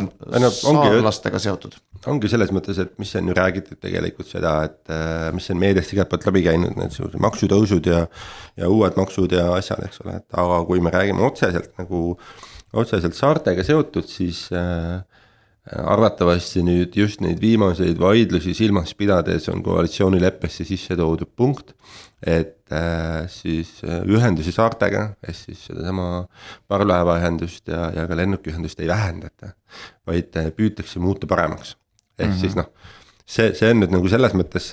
saarlastega 0.57 1.41
seotud. 1.43 1.77
ongi 2.09 2.31
selles 2.33 2.53
mõttes, 2.55 2.79
et 2.81 2.95
mis 3.01 3.11
on 3.21 3.29
ju 3.29 3.37
räägitud 3.37 3.81
tegelikult 3.83 4.31
seda, 4.31 4.55
et 4.69 4.93
äh, 4.93 5.29
mis 5.37 5.49
on 5.53 5.61
meediast 5.61 5.93
igalt 5.93 6.09
poolt 6.13 6.25
läbi 6.31 6.45
käinud, 6.47 6.73
need 6.81 6.95
suured 6.97 7.21
maksutõusud 7.21 7.91
ja. 7.91 8.07
ja 8.57 8.71
uued 8.73 8.97
maksud 8.97 9.37
ja 9.37 9.51
asjad, 9.59 9.85
eks 9.85 10.01
ole, 10.05 10.17
et 10.23 10.41
aga 10.41 10.63
kui 10.69 10.81
me 10.81 10.93
räägime 10.95 11.25
otseselt 11.27 11.75
nagu, 11.81 12.17
otseselt 12.73 13.19
saartega 13.19 13.67
seotud, 13.67 14.09
siis 14.09 14.47
äh, 14.57 15.03
arvatavasti 15.67 16.63
nüüd 16.63 16.95
just 16.95 17.21
neid 17.25 17.41
viimaseid 17.43 17.99
vaidlusi 17.99 18.55
silmas 18.55 18.93
pidades 18.95 19.49
on 19.51 19.63
koalitsioonileppesse 19.67 20.67
sisse 20.67 20.97
toodud 20.99 21.33
punkt, 21.37 21.73
et 22.23 22.71
äh, 22.73 23.27
siis 23.31 23.81
äh, 23.85 24.05
ühendusi 24.07 24.55
saartega, 24.55 25.09
ehk 25.27 25.39
siis 25.39 25.65
sedasama 25.67 26.27
parvlaevaühendust 26.71 27.73
ja, 27.73 27.91
ja 27.97 28.07
ka 28.07 28.19
lennukiühendust 28.19 28.81
ei 28.81 28.89
vähendata. 28.89 29.55
vaid 30.07 30.37
äh, 30.39 30.53
püütakse 30.55 31.03
muuta 31.03 31.27
paremaks, 31.27 31.77
ehk 32.19 32.29
mm 32.29 32.35
-hmm. 32.35 32.41
siis 32.41 32.57
noh 32.57 32.71
see, 33.27 33.51
see 33.59 33.71
on 33.73 33.81
nüüd 33.83 33.91
nagu 33.91 34.09
selles 34.11 34.35
mõttes, 34.39 34.69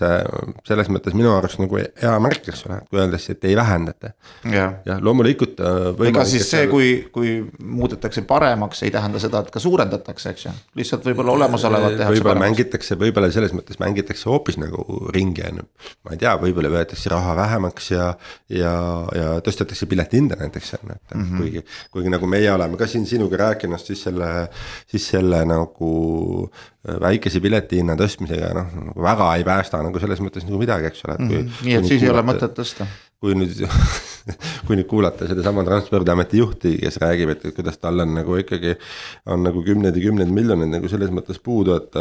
selles 0.68 0.90
mõttes 0.94 1.16
minu 1.18 1.32
arust 1.34 1.58
nagu 1.62 1.80
hea 1.80 2.14
märk, 2.22 2.46
eks 2.52 2.66
ole, 2.68 2.78
kui 2.90 3.02
öeldakse, 3.02 3.34
et 3.34 3.48
ei 3.50 3.56
vähendata. 3.58 4.14
jah 4.46 4.76
ja, 4.86 4.98
loomulikult. 5.02 5.62
Äh, 5.64 6.04
ega 6.10 6.26
siis 6.30 6.46
see, 6.52 6.68
kui, 6.72 6.90
kui 7.14 7.34
muudetakse 7.58 8.22
paremaks, 8.30 8.84
ei 8.86 8.94
tähenda 8.94 9.22
seda, 9.22 9.42
et 9.44 9.50
ka 9.54 9.62
suurendatakse, 9.64 10.34
eks 10.36 10.46
ju, 10.46 10.54
lihtsalt 10.80 11.08
võib-olla 11.10 11.34
olemasolevat 11.40 11.98
tehakse 11.98 12.14
võib-olla 12.14 12.36
paremaks. 12.36 12.50
mängitakse, 12.52 12.98
võib-olla 13.02 13.32
selles 13.34 13.56
mõttes 13.58 13.82
mängitakse 13.82 14.30
hoopis 14.30 14.60
nagu 14.62 14.86
ringi, 15.16 15.46
on 15.50 15.64
ju. 15.64 15.68
ma 16.06 16.14
ei 16.14 16.22
tea, 16.22 16.36
võib-olla 16.44 16.74
võetakse 16.76 17.14
raha 17.14 17.34
vähemaks 17.42 17.90
ja, 17.96 18.12
ja, 18.54 18.76
ja 19.18 19.34
tõstetakse 19.46 19.90
piletihinda 19.90 20.38
näiteks, 20.44 20.76
on 20.78 20.94
ju, 20.94 21.00
et 21.00 21.18
mm 21.18 21.26
-hmm. 21.26 21.42
kuigi. 21.42 21.66
kuigi 21.98 22.14
nagu 22.14 22.30
meie 22.30 22.54
oleme 22.54 22.78
ka 22.78 22.88
siin 22.88 23.10
sinuga 23.10 23.42
rääkinud, 23.48 23.82
siis 23.82 24.06
selle, 24.06 24.30
siis 24.86 25.10
selle 25.16 25.42
nagu 25.50 25.92
väikese 26.84 27.40
piletihinna 27.40 27.96
tõstmisega 27.96 28.43
noh, 28.58 28.74
nagu 28.90 29.06
väga 29.06 29.30
ei 29.38 29.48
päästa 29.48 29.82
nagu 29.86 30.02
selles 30.02 30.22
mõttes 30.24 30.46
nagu 30.48 30.60
midagi, 30.62 30.90
eks 30.92 31.06
ole, 31.08 31.18
et 31.18 31.26
kui 31.26 31.38
mm. 31.38 31.48
-hmm. 31.48 31.68
nii 31.68 31.78
et 31.80 31.88
siis 31.90 32.02
kuulata, 32.02 32.10
ei 32.10 32.14
ole 32.14 32.26
mõtet 32.32 32.56
tõsta. 32.60 32.88
kui 33.24 33.36
nüüd 33.40 33.64
kui 34.68 34.78
nüüd 34.78 34.88
kuulata 34.88 35.28
sedasama 35.28 35.64
transpordiameti 35.68 36.40
juhti, 36.40 36.74
kes 36.82 37.00
räägib, 37.04 37.34
et, 37.34 37.46
kuidas 37.56 37.78
tal 37.82 38.00
on 38.04 38.14
nagu 38.16 38.38
ikkagi. 38.40 38.76
on 39.26 39.44
nagu 39.44 39.64
kümneid 39.64 39.98
ja 39.98 40.04
kümneid 40.06 40.32
miljoneid 40.32 40.72
nagu 40.72 40.92
selles 40.92 41.12
mõttes 41.16 41.40
puudu, 41.44 41.76
et, 41.76 41.98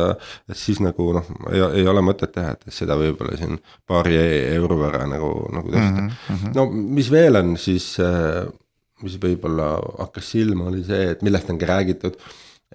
et 0.51 0.59
siis 0.59 0.81
nagu 0.85 1.09
noh, 1.19 1.33
ei, 1.51 1.65
ei 1.83 1.89
ole 1.89 2.05
mõtet 2.05 2.35
teha, 2.35 2.55
et 2.55 2.75
seda 2.75 2.97
võib-olla 2.99 3.39
siin 3.39 3.59
paari 3.89 4.19
euro 4.55 4.79
võrra 4.85 5.07
nagu, 5.11 5.33
nagu 5.53 5.73
tõsta 5.73 5.91
mm. 5.91 6.13
-hmm. 6.29 6.55
no 6.59 6.69
mis 6.71 7.11
veel 7.11 7.41
on 7.43 7.57
siis, 7.57 7.97
mis 9.03 9.19
võib-olla 9.23 9.75
hakkas 9.99 10.31
silma, 10.37 10.71
oli 10.71 10.85
see, 10.87 11.11
et 11.17 11.23
millest 11.23 11.51
on 11.51 11.59
ka 11.59 11.75
räägitud 11.75 12.19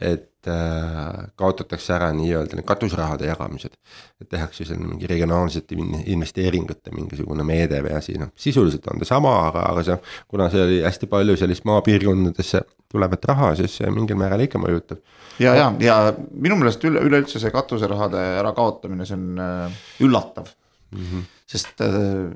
et 0.01 0.47
äh, 0.47 1.27
kaotatakse 1.35 1.93
ära 1.95 2.09
nii-öelda 2.13 2.57
need 2.57 2.65
katusrahade 2.67 3.25
jagamised. 3.25 3.73
et 4.21 4.29
tehakse 4.29 4.65
selline 4.65 4.87
mingi 4.91 5.09
regionaalsete 5.09 5.77
investeeringute 6.05 6.93
mingisugune 6.93 7.43
meede 7.47 7.81
või 7.85 7.95
asi, 7.97 8.17
noh 8.21 8.29
sisuliselt 8.35 8.85
on 8.91 9.01
ta 9.01 9.07
sama, 9.09 9.33
aga, 9.47 9.65
aga 9.71 9.83
see, 9.87 9.97
kuna 10.27 10.49
see 10.53 10.63
oli 10.63 10.81
hästi 10.85 11.09
palju 11.09 11.37
sellist 11.37 11.65
maapiirkondadesse 11.69 12.61
tulevat 12.91 13.25
raha, 13.31 13.53
siis 13.59 13.79
see 13.81 13.89
mingil 13.93 14.19
määral 14.19 14.45
ikka 14.45 14.61
mõjutab. 14.61 15.01
ja, 15.39 15.55
ja, 15.57 15.71
ja 15.81 15.97
minu 16.31 16.59
meelest 16.61 16.85
üle, 16.87 17.01
üleüldse 17.09 17.41
see 17.41 17.53
katuserahade 17.53 18.21
ärakaotamine, 18.43 19.09
see 19.09 19.17
on 19.17 19.41
äh, 19.41 19.81
üllatav 20.05 20.53
mm. 20.91 21.03
-hmm. 21.03 21.27
sest 21.49 21.81
äh, 21.81 22.29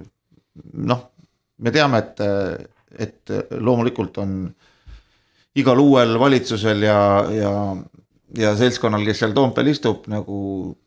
noh, 0.74 1.08
me 1.62 1.72
teame, 1.72 2.02
et, 2.02 2.20
et 2.98 3.34
loomulikult 3.52 4.18
on 4.18 4.36
igal 5.60 5.80
uuel 5.80 6.18
valitsusel 6.20 6.86
ja, 6.86 7.00
ja, 7.36 7.54
ja 8.38 8.54
seltskonnal, 8.60 9.04
kes 9.08 9.24
seal 9.24 9.34
Toompeal 9.36 9.72
istub, 9.72 10.06
nagu 10.12 10.38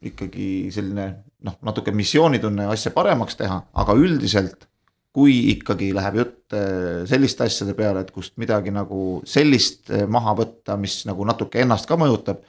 ikkagi 0.05 0.71
selline 0.75 1.09
noh, 1.45 1.59
natuke 1.67 1.93
missioonitunne 1.95 2.69
asja 2.73 2.95
paremaks 2.95 3.37
teha, 3.41 3.61
aga 3.73 3.99
üldiselt 3.99 4.69
kui 5.15 5.37
ikkagi 5.53 5.93
läheb 5.95 6.17
jutt 6.19 6.57
äh, 6.59 7.05
selliste 7.07 7.47
asjade 7.47 7.77
peale, 7.79 8.03
et 8.03 8.11
kust 8.15 8.35
midagi 8.43 8.73
nagu 8.75 9.21
sellist 9.29 9.93
äh, 9.95 10.09
maha 10.11 10.35
võtta, 10.41 10.75
mis 10.81 11.05
nagu 11.07 11.27
natuke 11.29 11.63
ennast 11.63 11.87
ka 11.87 11.99
mõjutab. 12.01 12.43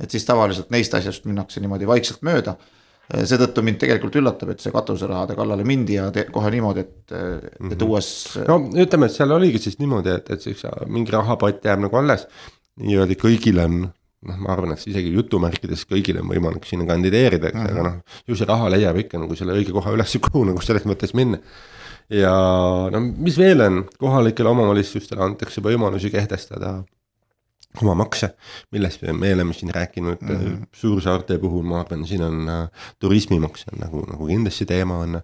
et 0.00 0.10
siis 0.10 0.24
tavaliselt 0.24 0.70
neist 0.72 0.94
asjast 0.96 1.26
minnakse 1.28 1.60
niimoodi 1.60 1.86
vaikselt 1.88 2.22
mööda 2.24 2.56
seetõttu 3.10 3.62
mind 3.66 3.80
tegelikult 3.82 4.18
üllatab, 4.20 4.52
et 4.54 4.62
see 4.62 4.72
katuserahade 4.74 5.34
kallale 5.38 5.64
mindi 5.66 5.96
ja 5.96 6.08
kohe 6.32 6.50
niimoodi, 6.54 6.84
et, 6.84 7.14
et 7.14 7.62
mhm. 7.64 7.86
uues. 7.88 8.10
no 8.46 8.60
ütleme, 8.70 9.08
et 9.08 9.16
seal 9.16 9.34
oligi 9.34 9.62
siis 9.66 9.80
niimoodi, 9.80 10.12
et, 10.14 10.30
et 10.36 10.44
siis 10.44 10.62
mingi 10.90 11.14
rahapott 11.14 11.64
jääb 11.66 11.82
nagu 11.86 12.00
alles. 12.00 12.26
nii-öelda 12.80 13.16
kõigil 13.20 13.58
on, 13.60 13.80
noh, 14.28 14.38
ma 14.40 14.54
arvan, 14.54 14.76
et 14.76 14.86
isegi 14.88 15.10
jutumärkides 15.12 15.82
kõigil 15.90 16.20
on 16.22 16.30
võimalik 16.30 16.68
sinna 16.68 16.86
kandideerida, 16.88 17.50
eks 17.50 17.58
mm, 17.58 17.66
-hmm. 17.66 17.74
aga 17.74 17.88
noh, 17.88 18.22
ju 18.30 18.38
see 18.38 18.48
raha 18.48 18.70
leiab 18.72 19.02
ikka 19.02 19.20
nagu 19.20 19.36
selle 19.36 19.58
õige 19.58 19.74
koha 19.74 19.92
üles, 19.96 20.16
kuhu 20.28 20.46
nagu 20.48 20.62
selles 20.64 20.86
mõttes 20.88 21.12
minna. 21.18 21.42
ja 22.10 22.32
no 22.94 23.00
mis 23.00 23.36
veel 23.38 23.66
on, 23.66 23.84
kohalikele 23.98 24.54
omavalitsustele 24.54 25.22
antakse 25.26 25.60
võimalusi 25.62 26.10
kehtestada 26.10 26.80
oma 27.78 27.94
makse, 27.94 28.32
millest 28.74 29.02
me 29.12 29.32
oleme 29.34 29.54
siin 29.54 29.70
rääkinud 29.74 30.20
mm 30.20 30.36
-hmm. 30.36 30.66
suursaarte 30.72 31.38
puhul, 31.38 31.62
ma 31.62 31.80
arvan, 31.80 32.06
siin 32.06 32.22
on 32.22 32.48
äh, 32.48 32.68
turismimaks 32.98 33.66
on 33.72 33.78
nagu, 33.78 34.04
nagu 34.10 34.26
kindlasti 34.26 34.66
teema 34.66 34.98
on. 34.98 35.20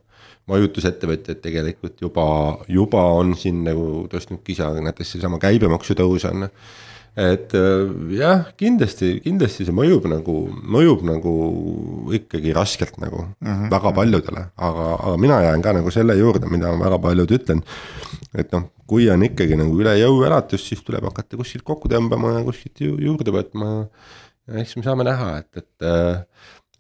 majutusettevõtjad 0.47 1.41
tegelikult 1.43 2.01
juba, 2.01 2.25
juba 2.69 3.03
on 3.19 3.33
siin 3.37 3.65
nagu 3.65 4.07
tõstnud 4.07 4.45
kisa, 4.47 4.69
näiteks 4.81 5.13
seesama 5.13 5.41
käibemaksu 5.43 5.95
tõus 5.99 6.23
on 6.29 6.47
et 7.17 7.55
äh, 7.57 7.87
jah, 8.13 8.43
kindlasti, 8.61 9.15
kindlasti 9.25 9.65
see 9.65 9.75
mõjub 9.75 10.05
nagu, 10.13 10.35
mõjub 10.77 11.05
nagu 11.09 11.33
ikkagi 12.17 12.53
raskelt 12.57 12.99
nagu 13.01 13.23
mm 13.25 13.47
-hmm. 13.47 13.71
väga 13.73 13.93
paljudele, 13.97 14.43
aga, 14.57 14.89
aga 14.99 15.17
mina 15.17 15.41
jään 15.47 15.65
ka 15.65 15.73
nagu 15.73 15.91
selle 15.91 16.17
juurde, 16.19 16.51
mida 16.53 16.71
on 16.71 16.81
väga 16.81 16.99
paljud 16.99 17.33
ütlenud. 17.39 17.65
et 18.37 18.53
noh, 18.53 18.69
kui 18.87 19.09
on 19.11 19.23
ikkagi 19.23 19.57
nagu 19.57 19.81
üle 19.81 19.97
jõu 19.97 20.21
elatus, 20.29 20.69
siis 20.69 20.83
tuleb 20.85 21.09
hakata 21.09 21.37
kuskilt 21.37 21.65
kokku 21.65 21.89
tõmbama 21.89 22.39
ja 22.39 22.45
kuskilt 22.45 22.81
ju, 22.81 22.99
juurde 23.01 23.33
võtma. 23.33 23.89
ja 24.47 24.61
eks 24.61 24.77
me 24.77 24.83
saame 24.83 25.05
näha, 25.05 25.39
et, 25.39 25.57
et, 25.57 25.83
äh, 25.83 26.21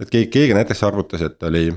et 0.00 0.10
keegi, 0.10 0.30
keegi 0.30 0.54
näiteks 0.54 0.82
arvutas, 0.82 1.22
et 1.22 1.42
oli 1.42 1.72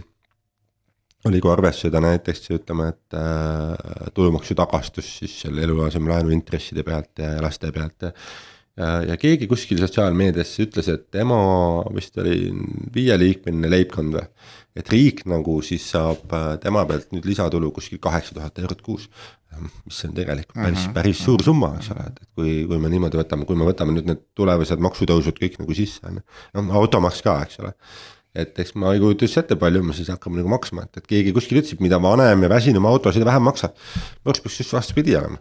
oli 1.27 1.41
kui 1.43 1.51
arvestada 1.51 1.99
näiteks 2.03 2.51
ütleme, 2.55 2.91
et 2.93 3.17
äh, 3.17 4.11
tulumaksu 4.15 4.55
tagastus 4.55 5.09
siis 5.19 5.35
selle 5.43 5.65
eluasemelaenu 5.67 6.31
intresside 6.31 6.85
pealt 6.87 7.19
ja 7.19 7.35
laste 7.43 7.71
pealt 7.75 8.07
ja 8.07 8.13
ja 8.79 9.17
keegi 9.19 9.47
kuskil 9.51 9.79
sotsiaalmeedias 9.81 10.53
ütles, 10.63 10.87
et 10.87 11.09
tema 11.11 11.39
vist 11.91 12.17
oli 12.21 12.47
viieliikmeline 12.95 13.71
leibkond 13.73 14.15
või. 14.15 14.27
et 14.79 14.91
riik 14.93 15.25
nagu 15.27 15.57
siis 15.65 15.83
saab 15.91 16.31
äh, 16.31 16.53
tema 16.63 16.85
pealt 16.87 17.09
nüüd 17.11 17.27
lisatulu 17.27 17.73
kuskil 17.75 17.99
kaheksa 17.99 18.37
tuhat 18.37 18.59
eurot 18.63 18.81
kuus. 18.81 19.09
mis 19.85 20.05
on 20.05 20.13
tegelikult 20.13 20.55
päris 20.55 20.85
-hmm. 20.85 20.93
päris 20.93 21.23
suur 21.25 21.43
summa, 21.43 21.73
eks 21.75 21.91
ole, 21.91 22.05
et 22.07 22.19
kui, 22.35 22.65
kui 22.69 22.77
me 22.79 22.89
niimoodi 22.89 23.17
võtame, 23.17 23.45
kui 23.45 23.57
me 23.57 23.65
võtame 23.65 23.91
nüüd 23.91 24.05
need 24.07 24.21
tulevased 24.37 24.79
maksutõusud 24.79 25.35
kõik 25.41 25.59
nagu 25.59 25.75
sisse 25.75 26.05
on 26.07 26.21
ju. 26.21 26.23
noh 26.61 26.75
automaks 26.79 27.21
ka, 27.25 27.41
eks 27.43 27.59
ole 27.59 27.73
et 28.43 28.63
eks 28.63 28.75
ma 28.79 28.93
ei 28.95 29.01
kujuta 29.03 29.27
üldse 29.27 29.43
ette, 29.43 29.59
palju 29.59 29.83
me 29.85 29.95
siis 29.97 30.09
hakkame 30.13 30.39
nagu 30.39 30.51
maksma, 30.51 30.87
et, 30.87 31.01
et 31.01 31.11
keegi 31.11 31.35
kuskil 31.35 31.61
ütles, 31.61 31.75
et 31.75 31.83
mida 31.83 31.99
vanem 32.03 32.45
ja 32.45 32.51
väsinum 32.51 32.87
auto, 32.89 33.13
seda 33.15 33.27
vähem 33.29 33.47
maksab. 33.49 33.77
peaks 34.25 34.59
just 34.61 34.73
vastupidi 34.75 35.17
olema 35.19 35.39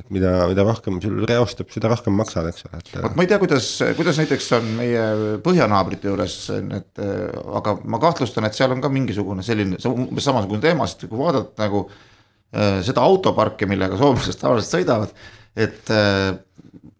et 0.00 0.08
mida, 0.14 0.30
mida 0.50 0.64
rohkem 0.66 0.98
sul 1.02 1.20
reostab, 1.28 1.68
seda 1.72 1.90
rohkem 1.92 2.14
maksad, 2.16 2.48
eks 2.50 2.64
ole, 2.66 2.80
et. 2.80 2.94
vot 3.04 3.18
ma 3.18 3.26
ei 3.26 3.30
tea, 3.30 3.38
kuidas, 3.42 3.66
kuidas 3.98 4.18
näiteks 4.20 4.48
on 4.56 4.70
meie 4.78 5.02
põhjanaabrite 5.44 6.08
juures 6.10 6.36
need, 6.64 7.02
aga 7.60 7.76
ma 7.84 8.00
kahtlustan, 8.02 8.48
et 8.48 8.56
seal 8.56 8.72
on 8.74 8.82
ka 8.82 8.90
mingisugune 8.92 9.44
selline, 9.46 9.78
umbes 9.90 10.26
samasugune 10.26 10.64
teema, 10.64 10.88
sest 10.88 11.06
kui 11.10 11.20
vaadata 11.20 11.66
nagu 11.66 11.84
äh, 11.90 12.80
seda 12.86 13.04
autoparki, 13.04 13.68
millega 13.70 14.00
soomlased 14.00 14.40
tavaliselt 14.40 14.78
sõidavad, 14.78 15.14
et 15.56 15.92
äh, 15.92 16.32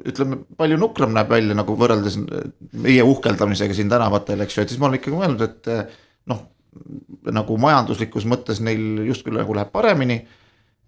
ütleme, 0.09 0.43
palju 0.59 0.79
nukram 0.81 1.15
näeb 1.15 1.31
välja 1.31 1.57
nagu 1.57 1.77
võrreldes 1.79 2.19
meie 2.73 3.05
uhkeldamisega 3.07 3.77
siin 3.77 3.91
tänavatel, 3.93 4.43
eks 4.45 4.59
ju, 4.59 4.65
et 4.65 4.73
siis 4.73 4.81
ma 4.83 4.89
olen 4.89 4.99
ikkagi 4.99 5.19
mõelnud, 5.19 5.45
et 5.47 5.71
noh, 6.31 6.41
nagu 7.31 7.59
majanduslikus 7.61 8.27
mõttes 8.27 8.63
neil 8.65 9.05
justkui 9.07 9.35
nagu 9.37 9.55
läheb 9.55 9.71
paremini 9.75 10.23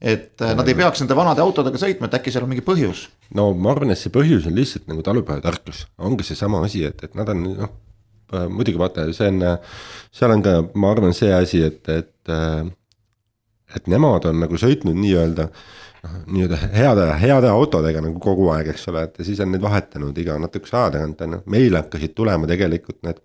et 0.04 0.42
äh, 0.42 0.52
nad 0.56 0.68
ei 0.68 0.76
peaks 0.76 1.00
nende 1.02 1.16
vanade 1.16 1.42
autodega 1.44 1.80
sõitma, 1.80 2.08
et 2.08 2.18
äkki 2.18 2.32
seal 2.32 2.44
on 2.44 2.50
mingi 2.52 2.64
põhjus. 2.66 3.06
no 3.36 3.50
ma 3.56 3.72
arvan, 3.72 3.94
et 3.94 4.00
see 4.00 4.12
põhjus 4.14 4.48
on 4.50 4.56
lihtsalt 4.58 4.88
nagu 4.90 5.04
talupojatarkus, 5.06 5.86
ongi 5.98 6.26
seesama 6.26 6.60
asi, 6.66 6.84
et, 6.88 7.00
et 7.06 7.18
nad 7.18 7.32
on 7.32 7.44
noh. 7.48 7.74
Äh, 8.34 8.46
muidugi 8.48 8.80
vaata, 8.80 9.04
see 9.14 9.28
on, 9.28 9.42
seal 10.14 10.32
on 10.32 10.42
ka, 10.42 10.54
ma 10.80 10.90
arvan, 10.94 11.12
see 11.16 11.32
asi, 11.34 11.62
et, 11.64 11.82
et. 11.92 12.16
Äh, 12.32 12.64
et 13.74 13.88
nemad 13.90 14.22
on 14.28 14.36
nagu 14.38 14.54
sõitnud 14.60 14.94
nii-öelda 14.94 15.48
noh, 16.04 16.16
nii-öelda 16.30 16.58
heade, 16.74 17.06
heade 17.20 17.50
autodega 17.50 18.02
nagu 18.04 18.20
kogu 18.22 18.50
aeg, 18.54 18.72
eks 18.74 18.88
ole, 18.92 19.06
et 19.08 19.20
ja 19.20 19.28
siis 19.28 19.40
on 19.44 19.52
neid 19.54 19.64
vahetanud 19.64 20.18
iga 20.20 20.36
natukese 20.40 20.76
aja 20.78 20.96
tagant 20.98 21.24
on 21.26 21.38
ju, 21.38 21.44
meil 21.56 21.78
hakkasid 21.80 22.14
tulema 22.16 22.50
tegelikult 22.50 23.00
need 23.06 23.22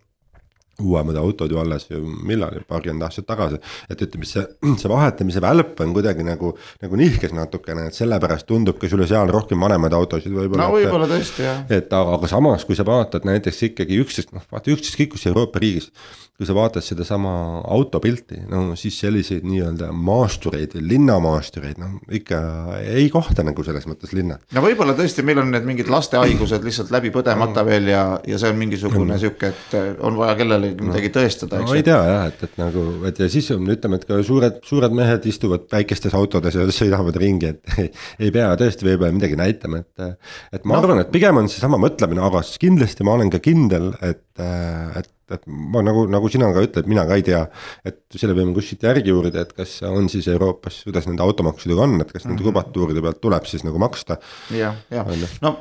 uuemad 0.80 1.20
autod 1.20 1.52
ju 1.52 1.60
alles 1.62 1.88
ju 1.90 2.02
millal, 2.26 2.62
paarkümmend 2.68 3.06
aastat 3.08 3.28
tagasi. 3.30 3.60
et 3.90 4.02
ütleme, 4.06 4.28
see, 4.30 4.46
see 4.82 4.92
vahetamise 4.92 5.44
välp 5.44 5.80
on 5.84 5.94
kuidagi 5.96 6.26
nagu, 6.28 6.54
nagu 6.84 7.02
nihkes 7.02 7.36
natukene, 7.36 7.90
et 7.90 7.98
sellepärast 7.98 8.48
tundubki 8.50 8.90
sulle 8.92 9.08
seal 9.10 9.32
rohkem 9.34 9.60
vanemaid 9.62 9.96
autosid 9.98 10.34
võib-olla. 10.34 10.68
no 10.68 10.78
võib-olla 10.78 11.10
tõesti 11.12 11.46
jah. 11.48 11.62
et 11.70 11.94
aga, 11.94 12.18
aga 12.18 12.32
samas, 12.32 12.66
kui 12.68 12.80
sa 12.80 12.88
vaatad 12.88 13.28
näiteks 13.30 13.64
ikkagi 13.72 14.02
üksteist, 14.04 14.34
noh 14.36 14.46
vaata 14.52 14.74
üksteist 14.74 15.08
kus 15.10 15.30
Euroopa 15.30 15.62
riigis 15.62 15.92
kui 16.40 16.48
sa 16.48 16.54
vaatad 16.56 16.84
sedasama 16.86 17.32
autopilti, 17.68 18.38
no 18.48 18.78
siis 18.80 18.96
selliseid 19.02 19.44
nii-öelda 19.44 19.90
maastureid, 19.92 20.78
linnamaastureid, 20.80 21.82
noh 21.82 21.98
ikka 22.16 22.38
ei 22.80 23.10
kohta 23.12 23.44
nagu 23.44 23.66
selles 23.68 23.84
mõttes 23.90 24.14
linna. 24.16 24.38
no 24.56 24.64
võib-olla 24.64 24.96
tõesti, 24.96 25.26
meil 25.28 25.42
on 25.42 25.52
need 25.52 25.68
mingid 25.68 25.92
lastehaigused 25.92 26.64
lihtsalt 26.64 26.94
läbi 26.96 27.12
põdemata 27.12 27.66
veel 27.68 27.92
ja, 27.92 28.04
ja 28.24 28.40
see 28.40 28.54
on 28.54 28.62
mingisugune 28.62 29.18
mm. 29.18 29.20
sihuke, 29.20 29.52
et 29.52 30.00
on 30.00 30.16
vaja 30.16 30.38
kellelegi 30.40 30.69
midagi 30.78 31.12
tõestada, 31.14 31.62
eks. 31.62 31.70
no 31.70 31.78
ei 31.78 31.86
tea 31.86 32.00
jah, 32.10 32.26
et, 32.32 32.44
et 32.48 32.58
nagu, 32.62 32.86
et 33.10 33.22
ja 33.24 33.30
siis 33.32 33.50
on, 33.56 33.68
ütleme, 33.74 34.00
et 34.00 34.08
ka 34.10 34.20
suured, 34.26 34.60
suured 34.68 34.96
mehed 34.96 35.28
istuvad 35.30 35.68
väikestes 35.72 36.16
autodes 36.18 36.58
ja 36.58 36.66
sõidavad 36.76 37.20
ringi, 37.22 37.54
et 37.54 37.74
ei, 37.86 37.92
ei 38.28 38.34
pea 38.36 38.50
tõesti 38.60 38.88
võib-olla 38.88 39.16
midagi 39.16 39.40
näitama, 39.40 39.84
et. 39.84 40.18
et 40.56 40.66
ma 40.66 40.78
no. 40.78 40.84
arvan, 40.84 41.04
et 41.04 41.14
pigem 41.14 41.42
on 41.42 41.52
seesama 41.52 41.80
mõtlemine, 41.82 42.24
aga 42.26 42.44
kindlasti 42.62 43.08
ma 43.08 43.18
olen 43.20 43.32
ka 43.34 43.42
kindel, 43.44 43.92
et, 44.06 44.26
et 44.40 45.14
et 45.36 45.46
ma 45.48 45.84
nagu, 45.86 46.06
nagu 46.12 46.30
sina 46.32 46.50
ka 46.56 46.64
ütled, 46.66 46.90
mina 46.90 47.06
ka 47.10 47.18
ei 47.20 47.26
tea. 47.26 47.42
et 47.86 48.02
selle 48.16 48.36
võime 48.38 48.54
kuskilt 48.56 48.84
järgi 48.84 49.14
uurida, 49.14 49.44
et 49.46 49.54
kas 49.58 49.80
on 49.88 50.10
siis 50.12 50.28
Euroopas, 50.32 50.82
kuidas 50.88 51.08
nende 51.10 51.24
automaksudega 51.26 51.86
on, 51.86 51.98
et 52.02 52.12
kas 52.12 52.26
nende 52.26 52.36
mm 52.36 52.46
-hmm. 52.46 52.50
kubatuuride 52.50 53.04
pealt 53.06 53.22
tuleb 53.22 53.46
siis 53.46 53.64
nagu 53.64 53.80
maksta. 53.80 54.18
jah, 54.52 54.76
jah, 54.92 55.08
no 55.42 55.56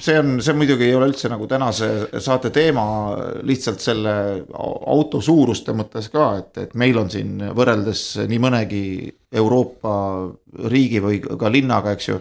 see 0.00 0.18
on, 0.18 0.40
see 0.42 0.54
muidugi 0.54 0.84
ei 0.84 0.94
ole 0.94 1.08
üldse 1.12 1.28
nagu 1.28 1.46
tänase 1.46 1.90
saate 2.18 2.50
teema, 2.50 2.84
lihtsalt 3.42 3.80
selle 3.80 4.44
auto 4.86 5.20
suuruste 5.20 5.72
mõttes 5.72 6.10
ka, 6.12 6.36
et, 6.38 6.58
et 6.58 6.74
meil 6.74 6.98
on 6.98 7.10
siin 7.10 7.38
võrreldes 7.54 8.26
nii 8.28 8.38
mõnegi 8.38 8.84
Euroopa 9.32 10.28
riigi 10.68 11.00
või 11.00 11.20
ka 11.20 11.50
linnaga, 11.52 11.92
eks 11.96 12.08
ju 12.08 12.20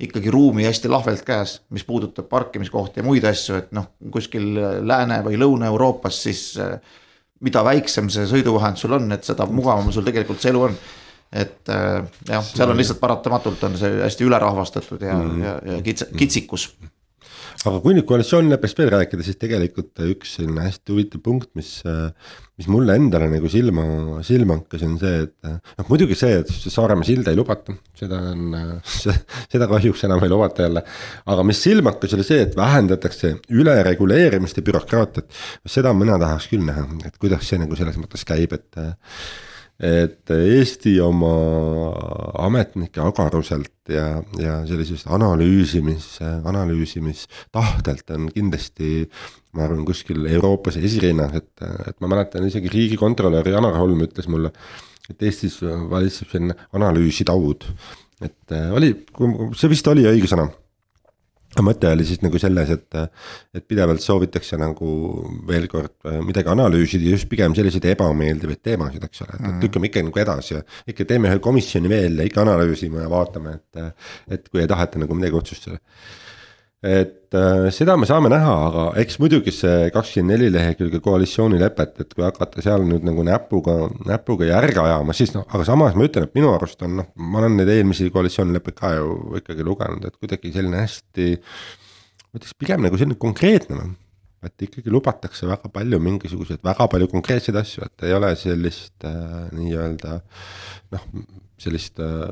ikkagi 0.00 0.32
ruumi 0.32 0.64
hästi 0.64 0.88
lahvelt 0.88 1.24
käes, 1.26 1.58
mis 1.74 1.84
puudutab 1.84 2.28
parkimiskohti 2.30 3.00
ja 3.00 3.06
muid 3.06 3.24
asju, 3.28 3.58
et 3.60 3.74
noh, 3.76 3.90
kuskil 4.12 4.54
Lääne 4.86 5.20
või 5.26 5.40
Lõuna-Euroopas 5.40 6.22
siis. 6.28 6.44
mida 7.40 7.62
väiksem 7.64 8.10
see 8.12 8.26
sõiduvahend 8.28 8.76
sul 8.76 8.92
on, 8.92 9.12
et 9.12 9.24
seda 9.24 9.46
mugavam 9.48 9.92
sul 9.92 10.04
tegelikult 10.04 10.40
see 10.40 10.50
elu 10.52 10.62
on. 10.68 10.74
et 11.32 11.68
jah, 12.28 12.42
seal 12.44 12.70
on 12.70 12.76
lihtsalt 12.76 13.00
paratamatult 13.00 13.62
on 13.64 13.76
see 13.78 14.00
hästi 14.02 14.24
ülerahvastatud 14.24 15.02
ja 15.02 15.14
mm, 15.14 15.30
-hmm. 15.30 15.44
ja, 15.44 15.74
ja 15.74 15.82
kits-, 15.86 16.08
kitsikus 16.16 16.68
aga 17.68 17.80
kui 17.84 17.92
nüüd 17.96 18.06
koalitsioonileppest 18.08 18.78
veel 18.80 18.90
rääkida, 18.94 19.24
siis 19.24 19.36
tegelikult 19.40 20.00
üks 20.06 20.36
selline 20.38 20.62
hästi 20.64 20.94
huvitav 20.94 21.20
punkt, 21.24 21.50
mis, 21.58 21.72
mis 22.56 22.68
mulle 22.72 22.96
endale 22.96 23.28
nagu 23.32 23.50
silma, 23.52 23.84
silma 24.24 24.56
hakkas, 24.60 24.84
on 24.86 24.94
see, 25.02 25.26
et 25.26 25.50
noh, 25.50 25.88
muidugi 25.90 26.16
see, 26.16 26.38
et 26.40 26.48
Saaremaa 26.50 27.08
silda 27.08 27.34
ei 27.34 27.38
lubata, 27.40 27.74
seda 28.00 28.22
on, 28.30 28.56
seda 29.52 29.68
kahjuks 29.70 30.06
enam 30.08 30.24
ei 30.24 30.32
lubata 30.32 30.64
jälle. 30.64 30.84
aga 31.34 31.44
mis 31.50 31.60
silma 31.66 31.92
hakkas, 31.92 32.16
oli 32.16 32.26
see, 32.26 32.46
et 32.46 32.56
vähendatakse 32.56 33.34
ülereguleerimist 33.52 34.62
ja 34.62 34.66
bürokraatiat. 34.70 35.28
seda 35.68 35.92
mina 35.96 36.16
tahaks 36.22 36.48
küll 36.52 36.64
näha, 36.64 36.88
et 37.04 37.20
kuidas 37.20 37.44
see 37.50 37.60
nagu 37.60 37.76
selles 37.76 38.00
mõttes 38.00 38.24
käib, 38.28 38.56
et 38.56 38.84
et 39.80 40.30
Eesti 40.34 40.92
oma 41.00 41.32
ametnike 42.44 43.00
agaruselt 43.00 43.88
ja, 43.88 44.20
ja 44.38 44.58
sellisest 44.68 45.08
analüüsimis, 45.08 46.18
analüüsimistahtelt 46.20 48.12
on 48.16 48.28
kindlasti. 48.34 49.08
ma 49.56 49.64
arvan, 49.66 49.82
kuskil 49.82 50.28
Euroopas 50.30 50.76
esirinnas, 50.78 51.32
et, 51.40 51.64
et 51.88 51.96
ma 52.00 52.12
mäletan 52.12 52.44
isegi 52.46 52.70
riigikontrolör 52.70 53.48
Janar 53.48 53.74
Holm 53.80 54.04
ütles 54.04 54.28
mulle. 54.28 54.52
et 55.10 55.22
Eestis 55.22 55.58
valitseb 55.62 56.28
selline 56.30 56.54
analüüsitaud, 56.76 57.64
et 58.22 58.58
oli, 58.76 58.92
see 59.56 59.72
vist 59.72 59.88
oli 59.90 60.06
õige 60.06 60.28
sõna 60.30 60.50
mõte 61.58 61.90
oli 61.90 62.06
siis 62.06 62.20
nagu 62.22 62.38
selles, 62.38 62.70
et, 62.70 62.98
et 63.58 63.64
pidevalt 63.66 64.02
soovitakse 64.04 64.58
nagu 64.60 64.90
veel 65.48 65.66
kord 65.70 65.96
äh, 66.06 66.20
midagi 66.22 66.52
analüüsida 66.52 67.10
just 67.10 67.28
pigem 67.30 67.56
selliseid 67.58 67.88
ebameeldivaid 67.90 68.62
teemasid, 68.62 69.04
eks 69.08 69.24
ole, 69.26 69.34
et, 69.34 69.42
mhm. 69.48 69.60
lükkame 69.66 69.90
ikka 69.90 70.04
nagu 70.06 70.22
edasi 70.22 70.54
ja. 70.54 70.62
ikka 70.94 71.08
teeme 71.10 71.30
ühe 71.30 71.42
komisjoni 71.42 71.90
veel 71.90 72.22
ja 72.22 72.28
ikka 72.28 72.44
analüüsime 72.46 73.02
ja 73.02 73.10
vaatame, 73.10 73.58
et, 73.58 74.02
et 74.38 74.50
kui 74.50 74.62
ei 74.62 74.70
taheta 74.70 75.02
nagu 75.02 75.18
midagi 75.18 75.40
otsustada 75.42 75.82
et 76.80 77.36
äh, 77.36 77.66
seda 77.76 77.96
me 78.00 78.06
saame 78.08 78.30
näha, 78.32 78.52
aga 78.68 78.84
eks 79.02 79.18
muidugi 79.20 79.52
see 79.52 79.90
kakskümmend 79.92 80.32
neli 80.32 80.48
lehekülge 80.54 81.02
koalitsioonilepet, 81.04 82.00
et 82.00 82.14
kui 82.16 82.24
hakata 82.24 82.64
seal 82.64 82.86
nüüd 82.88 83.04
nagu 83.04 83.24
näpuga, 83.26 83.74
näpuga 84.08 84.48
järge 84.48 84.80
ajama, 84.80 85.16
siis 85.16 85.34
noh, 85.36 85.44
aga 85.52 85.66
samas 85.68 85.96
ma 85.98 86.06
ütlen, 86.08 86.24
et 86.24 86.38
minu 86.38 86.54
arust 86.54 86.80
on 86.86 86.96
noh, 87.02 87.10
ma 87.20 87.42
olen 87.42 87.58
neid 87.60 87.72
eelmisi 87.74 88.08
koalitsioonileppeid 88.14 88.78
ka 88.78 88.94
ju 88.96 89.10
ikkagi 89.42 89.66
lugenud, 89.66 90.08
et 90.08 90.16
kuidagi 90.16 90.54
selline 90.56 90.80
hästi. 90.80 91.34
ma 92.30 92.40
ütleks 92.40 92.56
pigem 92.56 92.86
nagu 92.86 92.96
selline 92.96 93.20
konkreetne 93.20 93.76
noh, 93.76 93.92
et 94.48 94.64
ikkagi 94.64 94.88
lubatakse 94.88 95.44
väga 95.50 95.68
palju 95.68 96.00
mingisuguseid, 96.00 96.64
väga 96.64 96.88
palju 96.88 97.10
konkreetseid 97.12 97.60
asju, 97.60 97.84
et 97.84 98.08
ei 98.08 98.16
ole 98.16 98.32
sellist 98.40 99.04
äh, 99.04 99.52
nii-öelda 99.52 100.16
noh, 100.96 101.06
sellist 101.60 102.00
äh, 102.02 102.30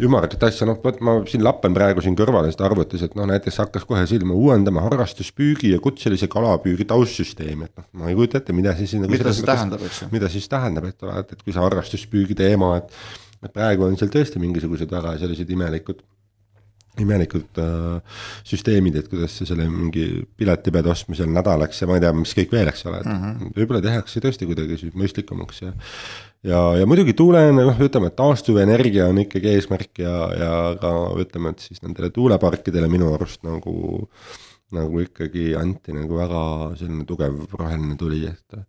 ümarat 0.00 0.36
asja, 0.46 0.66
noh 0.68 0.78
vot 0.82 1.00
ma 1.04 1.16
siin 1.28 1.42
lappen 1.44 1.74
praegu 1.76 2.04
siin 2.04 2.16
kõrval 2.16 2.48
seda 2.52 2.64
arvutis, 2.68 3.02
et 3.04 3.16
noh, 3.18 3.26
näiteks 3.28 3.58
hakkas 3.64 3.84
kohe 3.88 4.04
silma 4.08 4.36
uuendama 4.36 4.84
harrastuspüügi 4.86 5.74
ja 5.74 5.80
kutselise 5.84 6.28
kalapüügi 6.32 6.86
taustsüsteemi, 6.88 7.68
et 7.68 7.82
noh, 7.82 7.88
ma 8.00 8.12
ei 8.12 8.16
kujuta 8.18 8.40
ette, 8.40 8.56
mida 8.56 8.74
siis. 8.78 8.94
mida 9.02 9.34
siis 9.34 9.44
tähendab, 9.48 9.84
eks 9.88 10.04
ju. 10.04 10.08
mida 10.14 10.32
siis 10.32 10.48
tähendab, 10.52 10.88
et, 10.88 11.04
et, 11.18 11.36
et 11.36 11.44
kui 11.44 11.52
see 11.52 11.64
harrastuspüügi 11.64 12.38
teema, 12.38 12.78
et, 12.80 12.96
et 13.42 13.52
praegu 13.52 13.88
on 13.88 14.00
seal 14.00 14.12
tõesti 14.12 14.42
mingisugused 14.42 14.92
väga 14.92 15.18
sellised 15.20 15.52
imelikud 15.52 16.02
imelikud 17.00 17.56
äh, 17.56 18.18
süsteemid, 18.44 18.98
et 19.00 19.06
kuidas 19.08 19.32
see 19.38 19.48
selle 19.48 19.64
mingi 19.64 20.26
piletipeade 20.36 20.90
ostmisel 20.92 21.30
nädalaks 21.32 21.80
ja 21.80 21.88
ma 21.88 21.96
ei 21.96 22.02
tea, 22.04 22.10
mis 22.16 22.34
kõik 22.36 22.52
veel, 22.52 22.68
eks 22.68 22.84
ole, 22.88 23.00
et 23.00 23.08
mm 23.08 23.22
-hmm. 23.22 23.54
võib-olla 23.56 23.80
tehakse 23.84 24.20
tõesti 24.20 24.48
kuidagi 24.48 24.92
mõistlikumaks 24.92 25.62
ja 25.64 25.72
ja, 26.46 26.60
ja 26.78 26.86
muidugi 26.88 27.14
tuule, 27.18 27.44
noh, 27.56 27.74
ütleme, 27.82 28.10
et 28.10 28.18
taastuvenergia 28.18 29.08
on 29.12 29.20
ikkagi 29.24 29.52
eesmärk 29.56 30.02
ja, 30.04 30.16
ja 30.38 30.54
ka 30.80 30.94
ütleme, 31.22 31.54
et 31.54 31.66
siis 31.66 31.82
nendele 31.84 32.12
tuuleparkidele 32.14 32.90
minu 32.92 33.12
arust 33.16 33.44
nagu 33.46 34.00
nagu 34.72 35.02
ikkagi 35.02 35.50
anti 35.58 35.92
nagu 35.92 36.16
väga 36.16 36.42
selline 36.80 37.04
tugev 37.04 37.42
roheline 37.58 37.96
tuli, 38.00 38.22
et. 38.24 38.62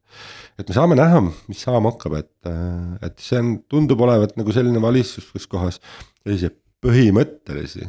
et 0.59 0.67
me 0.67 0.75
saame 0.75 0.97
näha, 0.99 1.21
mis 1.47 1.63
saama 1.63 1.93
hakkab, 1.93 2.17
et, 2.19 2.51
et 3.07 3.23
see 3.23 3.39
on, 3.39 3.53
tundub 3.71 4.03
olevat 4.03 4.35
nagu 4.39 4.55
selline 4.55 4.81
valitsus, 4.83 5.29
kus 5.31 5.47
kohas 5.47 5.79
selliseid 6.25 6.59
põhimõttelisi 6.83 7.87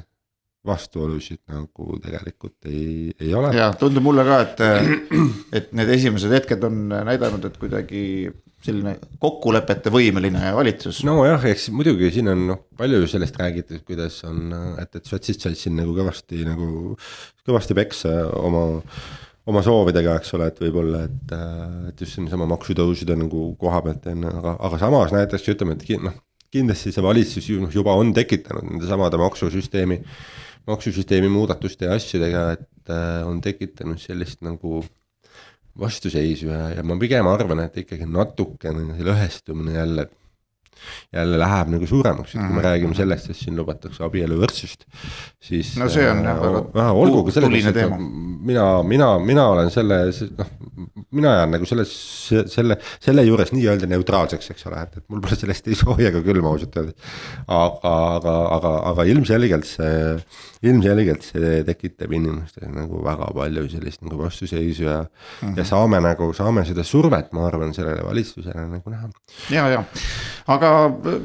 vastuolusid 0.65 1.43
nagu 1.53 1.99
tegelikult 2.03 2.71
ei, 2.71 3.13
ei 3.21 3.35
ole. 3.37 3.53
ja 3.57 3.69
tundub 3.79 4.07
mulle 4.07 4.25
ka, 4.27 4.41
et, 4.47 4.63
et 5.61 5.75
need 5.77 5.93
esimesed 5.99 6.33
hetked 6.39 6.65
on 6.69 6.87
näidanud, 6.95 7.45
et 7.49 7.59
kuidagi 7.61 8.05
selline 8.65 8.95
kokkulepete 9.21 9.93
võimeline 9.93 10.55
valitsus. 10.57 11.03
nojah, 11.05 11.45
eks 11.51 11.69
muidugi 11.75 12.09
siin 12.15 12.33
on 12.33 12.47
noh, 12.53 12.63
palju 12.79 13.03
ju 13.03 13.11
sellest 13.13 13.37
räägitud, 13.41 13.85
kuidas 13.85 14.23
on, 14.29 14.49
et, 14.81 14.97
et 14.97 15.05
sotsid 15.05 15.45
said 15.45 15.59
siin 15.61 15.77
nagu 15.81 15.93
kõvasti 15.97 16.47
nagu, 16.49 16.97
kõvasti 17.45 17.77
peksa 17.77 18.17
oma 18.41 18.65
oma 19.45 19.61
soovidega, 19.61 20.15
eks 20.21 20.31
ole, 20.39 20.47
et 20.49 20.61
võib-olla, 20.63 21.03
et, 21.05 21.33
et 21.91 21.99
just 22.01 22.17
niisama 22.17 22.47
maksutõusude 22.55 23.17
nagu 23.21 23.51
koha 23.61 23.83
pealt 23.85 24.07
on, 24.09 24.25
aga, 24.31 24.55
aga 24.69 24.79
samas 24.81 25.13
näiteks 25.13 25.51
ütleme, 25.53 25.77
et 25.77 26.01
noh, 26.01 26.17
kindlasti 26.55 26.93
see 26.95 27.05
valitsus 27.05 27.51
ju 27.51 27.61
noh, 27.61 27.73
juba 27.75 27.97
on 27.99 28.15
tekitanud 28.17 28.65
nende 28.71 28.89
samade 28.89 29.21
maksusüsteemi, 29.21 30.01
maksusüsteemi 30.71 31.31
muudatuste 31.33 31.89
ja 31.89 31.97
asjadega, 31.99 32.45
et 32.57 32.93
äh, 32.93 33.23
on 33.29 33.41
tekitanud 33.45 34.01
sellist 34.01 34.45
nagu 34.45 34.83
vastuseisu 35.79 36.51
ja, 36.53 36.69
ja 36.77 36.85
ma 36.87 36.97
pigem 37.01 37.27
arvan, 37.29 37.65
et 37.67 37.81
ikkagi 37.83 38.07
natukene 38.09 38.95
see 38.95 39.09
lõhestumine 39.09 39.75
jälle 39.77 40.09
jälle 41.15 41.41
läheb 41.41 41.73
nagu 41.75 41.89
suuremaks, 41.89 42.35
et 42.35 42.41
kui 42.41 42.49
me 42.49 42.61
mhm. 42.61 42.67
räägime 42.69 42.99
sellest, 42.99 43.31
et 43.31 43.39
siin 43.39 43.57
lubatakse 43.59 44.05
abieluvõrdsust, 44.07 44.87
siis. 45.43 45.75
no 45.81 45.89
see 45.93 46.07
on 46.11 46.25
jah 46.27 46.41
väga 46.45 46.65
äh, 46.87 47.03
olgu 47.05 47.25
ka 47.27 47.37
selles 47.37 47.53
mõttes, 47.53 47.85
et 47.85 48.07
mina, 48.51 48.67
mina, 48.87 49.11
mina 49.19 49.47
olen 49.55 49.71
selle, 49.75 50.01
noh, 50.39 50.55
mina 51.15 51.37
jään 51.39 51.55
nagu 51.57 51.69
selles, 51.69 51.93
selle, 52.53 52.79
selle 53.03 53.27
juures 53.27 53.55
nii-öelda 53.55 53.89
neutraalseks, 53.91 54.51
eks 54.55 54.67
ole, 54.71 54.83
et, 54.87 54.99
et 55.01 55.07
mul 55.13 55.23
pole 55.25 55.39
sellest 55.39 55.71
ei 55.71 55.79
sooja 55.79 56.11
ega 56.11 56.25
külma 56.25 56.53
ausalt 56.53 56.81
öeldes. 56.81 57.15
aga, 57.47 57.95
aga, 58.19 58.35
aga, 58.59 58.75
aga 58.93 59.09
ilmselgelt 59.15 59.69
see 59.69 59.95
ilmselgelt 60.65 61.25
see 61.27 61.61
tekitab 61.67 62.13
inimestes 62.17 62.69
nagu 62.73 63.01
väga 63.05 63.29
palju 63.37 63.65
sellist 63.73 64.05
nagu 64.05 64.19
vastuseisu 64.23 64.87
ja 64.87 64.99
mm, 65.03 65.09
-hmm. 65.49 65.59
ja 65.59 65.65
saame 65.69 66.01
nagu, 66.01 66.33
saame 66.33 66.65
seda 66.65 66.85
survet, 66.85 67.33
ma 67.33 67.47
arvan, 67.49 67.75
sellele 67.75 68.05
valitsusele 68.05 68.67
nagu 68.69 68.91
näha. 68.91 69.11
ja, 69.51 69.69
ja, 69.69 69.85
aga 70.57 70.64
aga 70.65 71.21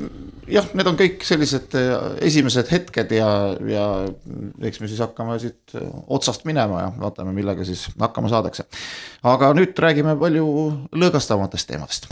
jah, 0.49 0.69
need 0.77 0.89
on 0.89 0.97
kõik 0.99 1.23
sellised 1.27 1.75
esimesed 2.25 2.71
hetked 2.73 3.13
ja, 3.17 3.29
ja 3.69 3.85
eks 4.65 4.81
me 4.81 4.89
siis 4.89 5.01
hakkame 5.03 5.37
siit 5.41 5.75
otsast 6.07 6.47
minema 6.49 6.85
ja 6.87 6.91
vaatame, 6.99 7.35
millega 7.35 7.67
siis 7.67 7.87
hakkama 7.99 8.31
saadakse. 8.31 8.67
aga 9.23 9.53
nüüd 9.57 9.77
räägime 9.77 10.17
palju 10.19 10.47
lõõgastavamatest 10.95 11.73
teemadest 11.73 12.09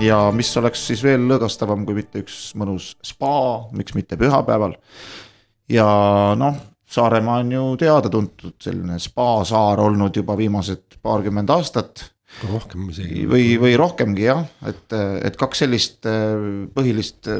ja 0.00 0.18
mis 0.34 0.50
oleks 0.56 0.82
siis 0.90 1.02
veel 1.04 1.24
lõõgastavam, 1.28 1.84
kui 1.86 1.98
mitte 2.00 2.22
üks 2.24 2.50
mõnus 2.58 2.94
spa, 3.04 3.68
miks 3.76 3.94
mitte 3.96 4.18
pühapäeval. 4.20 4.76
ja 5.70 5.86
noh, 6.40 6.56
Saaremaa 6.90 7.38
on 7.44 7.52
ju 7.54 7.64
teada-tuntud 7.78 8.56
selline 8.62 8.98
spasaar 8.98 9.78
olnud 9.84 10.16
juba 10.16 10.34
viimased 10.38 10.98
paarkümmend 11.02 11.52
aastat. 11.54 12.08
rohkem 12.46 12.88
isegi. 12.90 13.26
või, 13.30 13.54
või 13.62 13.76
rohkemgi 13.78 14.26
jah, 14.26 14.44
et, 14.66 14.92
et 15.26 15.36
kaks 15.38 15.64
sellist 15.64 16.06
põhilist 16.74 17.30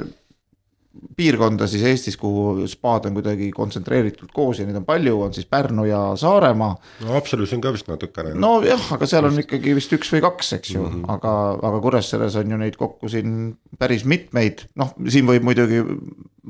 piirkonda 1.17 1.67
siis 1.71 1.85
Eestis, 1.87 2.17
kuhu 2.19 2.67
spaad 2.69 3.07
on 3.07 3.15
kuidagi 3.15 3.51
kontsentreeritult 3.55 4.33
koos 4.35 4.59
ja 4.59 4.67
neid 4.67 4.81
on 4.81 4.87
palju, 4.89 5.21
on 5.23 5.35
siis 5.35 5.47
Pärnu 5.47 5.85
ja 5.87 6.01
Saaremaa. 6.19 6.73
no 7.05 7.13
Haapsalus 7.15 7.53
on 7.55 7.63
ka 7.63 7.73
vist 7.75 7.89
natukene. 7.89 8.33
nojah, 8.35 8.89
aga 8.97 9.07
seal 9.07 9.29
on 9.29 9.39
ikkagi 9.43 9.75
vist 9.79 9.95
üks 9.95 10.11
või 10.15 10.25
kaks, 10.25 10.53
eks 10.59 10.75
ju 10.75 10.83
mm, 10.83 10.97
-hmm. 10.97 11.13
aga, 11.15 11.35
aga 11.69 11.81
Kuressaares 11.85 12.41
on 12.43 12.51
ju 12.51 12.59
neid 12.59 12.79
kokku 12.81 13.09
siin 13.09 13.55
päris 13.79 14.05
mitmeid, 14.05 14.67
noh, 14.81 14.91
siin 15.07 15.31
võib 15.31 15.47
muidugi 15.47 15.85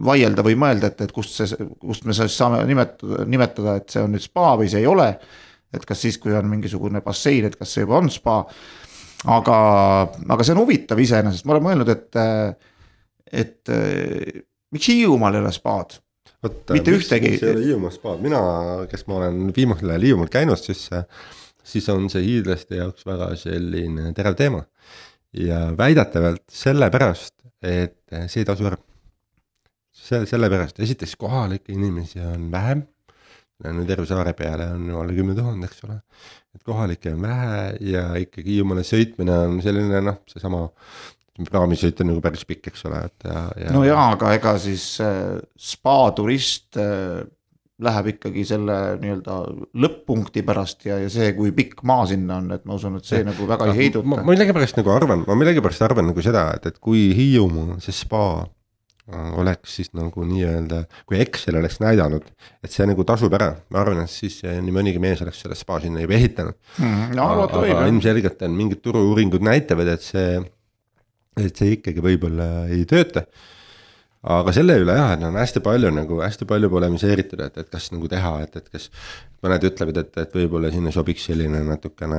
vaielda 0.08 0.46
või 0.46 0.56
mõelda, 0.56 0.88
et, 0.88 1.04
et 1.04 1.12
kust 1.12 1.36
see, 1.36 1.68
kust 1.82 2.08
me 2.08 2.16
siis 2.16 2.36
saame 2.40 2.62
nimetada, 2.64 3.26
nimetada, 3.28 3.76
et 3.76 3.92
see 3.92 4.02
on 4.06 4.16
nüüd 4.16 4.24
spa 4.24 4.54
või 4.56 4.72
see 4.72 4.80
ei 4.80 4.88
ole. 4.88 5.12
et 5.70 5.84
kas 5.86 6.00
siis, 6.02 6.16
kui 6.18 6.32
on 6.34 6.48
mingisugune 6.50 6.98
bassein, 7.04 7.44
et 7.46 7.54
kas 7.56 7.76
see 7.76 7.84
juba 7.84 8.00
on 8.00 8.10
spa. 8.10 8.40
aga, 9.28 9.60
aga 10.28 10.44
see 10.44 10.56
on 10.56 10.64
huvitav 10.64 10.98
iseenesest, 10.98 11.44
ma 11.44 11.58
olen 11.58 11.68
mõelnud, 11.68 11.92
et 11.92 12.68
et 13.32 13.68
äh, 13.72 14.42
miks 14.74 14.88
Hiiumaal 14.90 15.38
ei 15.38 15.44
ole 15.44 15.52
spaad? 15.54 15.98
Võt, 16.40 16.72
mitte 16.72 16.92
ühtegi. 16.96 17.34
see 17.36 17.50
ei 17.50 17.56
ole 17.56 17.64
Hiiumaa 17.66 17.92
spaad, 17.92 18.20
mina, 18.24 18.40
kes 18.88 19.04
ma 19.10 19.18
olen 19.18 19.50
viimasel 19.56 19.92
ajal 19.92 20.06
Hiiumaal 20.08 20.30
käinud, 20.32 20.60
siis, 20.60 20.86
siis 21.72 21.88
on 21.92 22.06
see 22.12 22.22
hiidlaste 22.24 22.78
jaoks 22.78 23.04
väga 23.08 23.34
selline 23.40 24.14
terav 24.16 24.38
teema. 24.38 24.64
ja 25.36 25.58
väidetavalt 25.78 26.42
sellepärast, 26.50 27.34
et 27.62 28.00
see 28.26 28.40
ei 28.40 28.48
tasu 28.48 28.70
ära. 28.70 28.80
see, 29.92 30.24
sellepärast, 30.26 30.80
esiteks 30.80 31.14
kohalikke 31.20 31.76
inimesi 31.76 32.24
on 32.24 32.48
vähem. 32.50 32.86
no 33.60 33.84
terve 33.84 34.06
saare 34.08 34.32
peale 34.32 34.70
on 34.72 34.88
alla 34.96 35.12
kümne 35.12 35.36
tuhande, 35.36 35.68
eks 35.68 35.84
ole. 35.84 36.00
et 36.54 36.64
kohalikke 36.64 37.12
on 37.12 37.22
vähe 37.22 37.64
ja 37.92 38.06
ikkagi 38.16 38.56
Hiiumaale 38.56 38.86
sõitmine 38.86 39.36
on 39.44 39.60
selline 39.62 40.00
noh, 40.08 40.22
seesama 40.32 40.70
praamisõit 41.48 42.00
on 42.02 42.12
nagu 42.12 42.22
päris 42.24 42.46
pikk, 42.48 42.70
eks 42.72 42.86
ole, 42.88 43.02
et 43.08 43.28
ja, 43.28 43.44
ja. 43.64 43.74
no 43.74 43.84
jaa, 43.86 44.10
aga 44.16 44.34
ega 44.36 44.54
siis 44.60 44.84
äh, 45.04 45.38
spa 45.56 45.98
turist 46.16 46.78
äh, 46.80 47.22
läheb 47.80 48.12
ikkagi 48.14 48.44
selle 48.48 48.76
nii-öelda 49.00 49.36
lõpp-punkti 49.80 50.44
pärast 50.46 50.84
ja, 50.88 50.98
ja 51.00 51.08
see, 51.12 51.32
kui 51.36 51.52
pikk 51.56 51.82
maa 51.88 52.04
sinna 52.10 52.40
on, 52.40 52.50
et 52.56 52.64
ma 52.68 52.76
usun, 52.76 52.98
et 53.00 53.08
see 53.08 53.22
ja, 53.22 53.30
nagu 53.30 53.48
väga 53.48 53.70
ei 53.70 53.76
heiduta. 53.78 54.08
ma 54.12 54.22
millegipärast 54.26 54.80
nagu 54.80 54.92
arvan, 54.94 55.24
ma 55.28 55.36
millegipärast 55.40 55.84
arvan 55.86 56.10
nagu 56.10 56.24
seda, 56.24 56.50
et, 56.58 56.70
et 56.70 56.80
kui 56.82 57.08
Hiiumaa 57.16 57.78
see 57.84 57.96
spa 57.96 58.24
äh, 58.42 59.32
oleks 59.40 59.78
siis 59.80 59.92
nagu 59.96 60.26
nii-öelda, 60.28 60.84
kui 61.08 61.20
Excel 61.24 61.60
oleks 61.62 61.80
näidanud, 61.82 62.28
et 62.60 62.74
see 62.74 62.88
nagu 62.90 63.06
tasub 63.08 63.34
ära, 63.40 63.54
ma 63.72 63.84
arvan, 63.84 64.04
et 64.04 64.12
siis 64.12 64.42
nii 64.44 64.76
mõnigi 64.76 65.02
mees 65.02 65.24
oleks 65.24 65.40
selle 65.46 65.58
spa 65.58 65.80
sinna 65.80 66.04
juba 66.04 66.18
ehitanud 66.20 66.56
mm,. 66.76 67.12
no 67.16 67.28
arvata 67.32 67.64
võib. 67.64 67.84
ilmselgelt 67.88 68.48
on 68.48 68.56
mingid 68.60 68.84
turu-uuringud 68.84 69.46
näitavad, 69.46 69.94
et 69.96 70.04
see 70.04 70.40
et 71.38 71.56
see 71.56 71.76
ikkagi 71.76 72.02
võib-olla 72.04 72.50
ei 72.72 72.84
tööta. 72.88 73.24
aga 74.20 74.52
selle 74.52 74.74
üle 74.82 74.92
jah, 74.92 75.14
et 75.14 75.22
on 75.24 75.36
hästi 75.40 75.62
palju 75.64 75.90
nagu 75.96 76.18
hästi 76.20 76.44
palju 76.48 76.68
polemiseeritud, 76.72 77.40
et, 77.40 77.60
et 77.62 77.70
kas 77.72 77.88
nagu 77.94 78.08
teha, 78.10 78.32
et, 78.44 78.56
et 78.60 78.66
kas. 78.68 78.90
mõned 79.40 79.64
ütlevad, 79.70 80.00
et, 80.02 80.18
et 80.20 80.34
võib-olla 80.36 80.72
sinna 80.74 80.92
sobiks 80.92 81.24
selline 81.30 81.62
natukene 81.64 82.18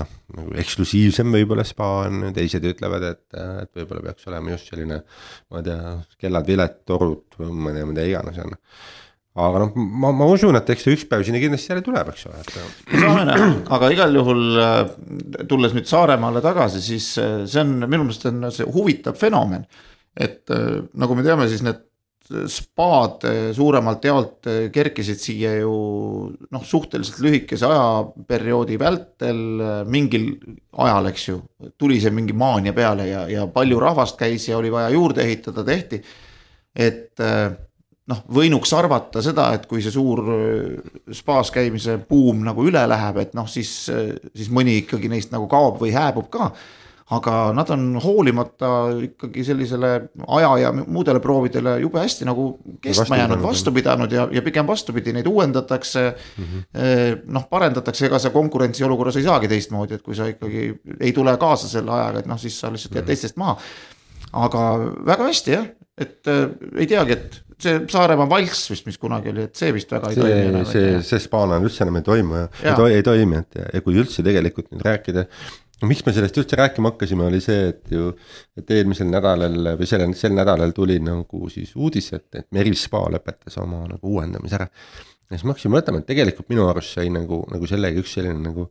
noh, 0.00 0.10
nagu 0.36 0.56
eksklusiivsem 0.60 1.32
võib-olla 1.32 1.64
spa 1.64 1.88
on, 2.06 2.26
teised 2.36 2.66
ütlevad, 2.68 3.06
et, 3.14 3.24
et 3.38 3.80
võib-olla 3.80 4.10
peaks 4.10 4.28
olema 4.28 4.52
just 4.56 4.72
selline. 4.72 5.02
ma 5.50 5.62
ei 5.62 5.70
tea, 5.70 5.94
kellad, 6.20 6.50
viled, 6.50 6.82
torud, 6.88 7.40
ma 7.48 7.72
ei 7.72 7.80
tea, 7.80 7.88
mida 7.94 8.10
iganes 8.10 8.42
on 8.44 8.58
aga 9.32 9.62
noh, 9.62 9.76
ma, 9.76 10.10
ma 10.12 10.26
usun, 10.28 10.56
et 10.58 10.72
eks 10.74 10.84
ta 10.84 10.92
üks 10.92 11.06
päev 11.08 11.22
sinna 11.24 11.40
kindlasti 11.40 11.72
jälle 11.72 11.84
tuleb, 11.86 12.10
eks 12.12 12.26
ole, 12.28 12.42
et. 12.42 12.58
saame 12.90 13.22
näha, 13.30 13.46
aga 13.76 13.88
igal 13.94 14.18
juhul 14.18 14.42
äh, 14.60 14.74
tulles 15.48 15.72
nüüd 15.76 15.88
Saaremaale 15.88 16.42
tagasi, 16.44 16.82
siis 16.84 17.14
äh, 17.22 17.38
see 17.48 17.62
on 17.64 17.78
minu 17.86 18.04
meelest 18.04 18.28
on 18.28 18.50
see 18.52 18.68
huvitav 18.74 19.16
fenomen. 19.20 19.64
et 20.12 20.52
äh, 20.52 20.82
nagu 20.92 21.16
me 21.16 21.24
teame, 21.24 21.48
siis 21.48 21.64
need 21.64 21.88
spaad 22.48 23.24
suuremalt 23.52 24.04
jaolt 24.06 24.46
kerkisid 24.72 25.18
siia 25.20 25.56
ju 25.58 25.72
noh, 26.54 26.62
suhteliselt 26.64 27.18
lühikese 27.24 27.66
ajaperioodi 27.66 28.78
vältel 28.80 29.40
mingil 29.90 30.28
ajal, 30.84 31.08
eks 31.10 31.26
ju. 31.28 31.40
tuli 31.76 31.98
see 32.00 32.14
mingi 32.14 32.36
maania 32.36 32.72
peale 32.76 33.08
ja, 33.08 33.24
ja 33.28 33.48
palju 33.52 33.80
rahvast 33.82 34.20
käis 34.20 34.46
ja 34.48 34.60
oli 34.60 34.70
vaja 34.72 34.94
juurde 34.94 35.26
ehitada, 35.26 35.66
tehti. 35.66 35.98
et 36.72 37.20
noh, 38.10 38.22
võinuks 38.34 38.72
arvata 38.74 39.22
seda, 39.22 39.52
et 39.56 39.66
kui 39.70 39.82
see 39.82 39.94
suur 39.94 40.22
äh, 40.34 40.92
spaas 41.14 41.52
käimise 41.54 41.98
buum 42.08 42.42
nagu 42.46 42.64
üle 42.66 42.82
läheb, 42.90 43.22
et 43.22 43.34
noh, 43.38 43.48
siis, 43.50 43.72
äh, 43.92 44.14
siis 44.34 44.50
mõni 44.54 44.80
ikkagi 44.82 45.10
neist 45.12 45.34
nagu 45.34 45.46
kaob 45.50 45.82
või 45.82 45.94
hääbub 45.94 46.30
ka. 46.32 46.52
aga 47.12 47.32
nad 47.52 47.68
on 47.74 47.98
hoolimata 48.00 48.68
ikkagi 49.04 49.42
sellisele 49.44 49.88
aja 50.32 50.52
ja 50.62 50.70
muudele 50.72 51.20
proovidele 51.20 51.74
jube 51.82 52.00
hästi 52.00 52.24
nagu 52.24 52.46
kestma 52.80 53.18
jäänud, 53.18 53.42
vastu 53.42 53.72
pidanud 53.74 54.12
ja, 54.12 54.28
ja 54.32 54.42
pigem 54.42 54.66
vastupidi, 54.66 55.12
neid 55.12 55.26
uuendatakse 55.26 56.06
mm. 56.14 56.44
-hmm. 56.44 57.20
noh, 57.26 57.44
parendatakse, 57.50 58.06
ega 58.06 58.18
sa 58.18 58.30
konkurentsiolukorras 58.30 59.16
ei 59.20 59.26
saagi 59.28 59.48
teistmoodi, 59.48 59.94
et 59.94 60.02
kui 60.02 60.16
sa 60.16 60.30
ikkagi 60.30 60.72
ei 61.00 61.12
tule 61.12 61.36
kaasa 61.36 61.68
selle 61.68 61.92
ajaga, 61.92 62.18
et 62.18 62.26
noh, 62.26 62.40
siis 62.40 62.60
sa 62.60 62.72
lihtsalt 62.72 62.94
jääd 62.94 63.02
mm 63.02 63.04
-hmm. 63.04 63.06
teistest 63.06 63.36
maha. 63.36 63.58
aga 64.32 64.62
väga 65.06 65.28
hästi 65.28 65.52
jah, 65.52 65.66
et 66.00 66.28
äh, 66.30 66.44
ei 66.80 66.88
teagi, 66.88 67.16
et 67.16 67.40
see 67.62 67.80
Saaremaa 67.90 68.28
valss 68.30 68.70
vist, 68.72 68.86
mis 68.88 68.98
kunagi 69.00 69.32
oli, 69.32 69.46
et 69.48 69.58
see 69.58 69.72
vist 69.74 69.90
väga 69.92 70.10
ei 70.10 70.16
see, 70.16 70.22
toimi 70.24 70.46
enam. 70.50 70.64
see, 70.68 70.94
see 71.06 71.20
spaana 71.22 71.58
üldse 71.62 71.84
enam 71.84 72.00
ei 72.00 72.06
toimu 72.06 72.38
ja, 72.38 72.46
ja. 72.46 72.70
ei, 72.70 72.78
to, 72.78 72.86
ei 72.90 73.04
toimi, 73.06 73.42
et 73.42 73.60
ja, 73.60 73.66
ja 73.76 73.84
kui 73.84 73.98
üldse 74.00 74.24
tegelikult 74.26 74.72
nüüd 74.72 74.84
rääkida. 74.86 75.26
miks 75.88 76.04
me 76.06 76.14
sellest 76.16 76.38
üldse 76.38 76.58
rääkima 76.58 76.92
hakkasime, 76.92 77.26
oli 77.28 77.42
see, 77.44 77.68
et 77.72 77.92
ju, 77.94 78.12
et 78.58 78.74
eelmisel 78.78 79.10
nädalal 79.10 79.72
või 79.78 79.88
sellel, 79.90 80.14
sel 80.18 80.34
nädalal 80.36 80.74
tuli 80.76 80.98
nagu 81.02 81.48
siis 81.52 81.74
uudis, 81.76 82.12
et, 82.16 82.28
et 82.38 82.48
Merispa 82.54 83.04
lõpetas 83.12 83.58
oma 83.62 83.84
nagu 83.90 84.16
uuendamise 84.16 84.58
ära. 84.60 84.68
ja 85.28 85.36
siis 85.36 85.44
me 85.44 85.54
hakkasime 85.54 85.78
mõtlema, 85.78 86.02
et 86.02 86.10
tegelikult 86.10 86.50
minu 86.52 86.68
arust 86.70 86.96
sai 86.98 87.12
nagu, 87.14 87.44
nagu 87.52 87.68
sellega 87.70 88.02
üks 88.02 88.16
selline 88.18 88.40
nagu, 88.42 88.70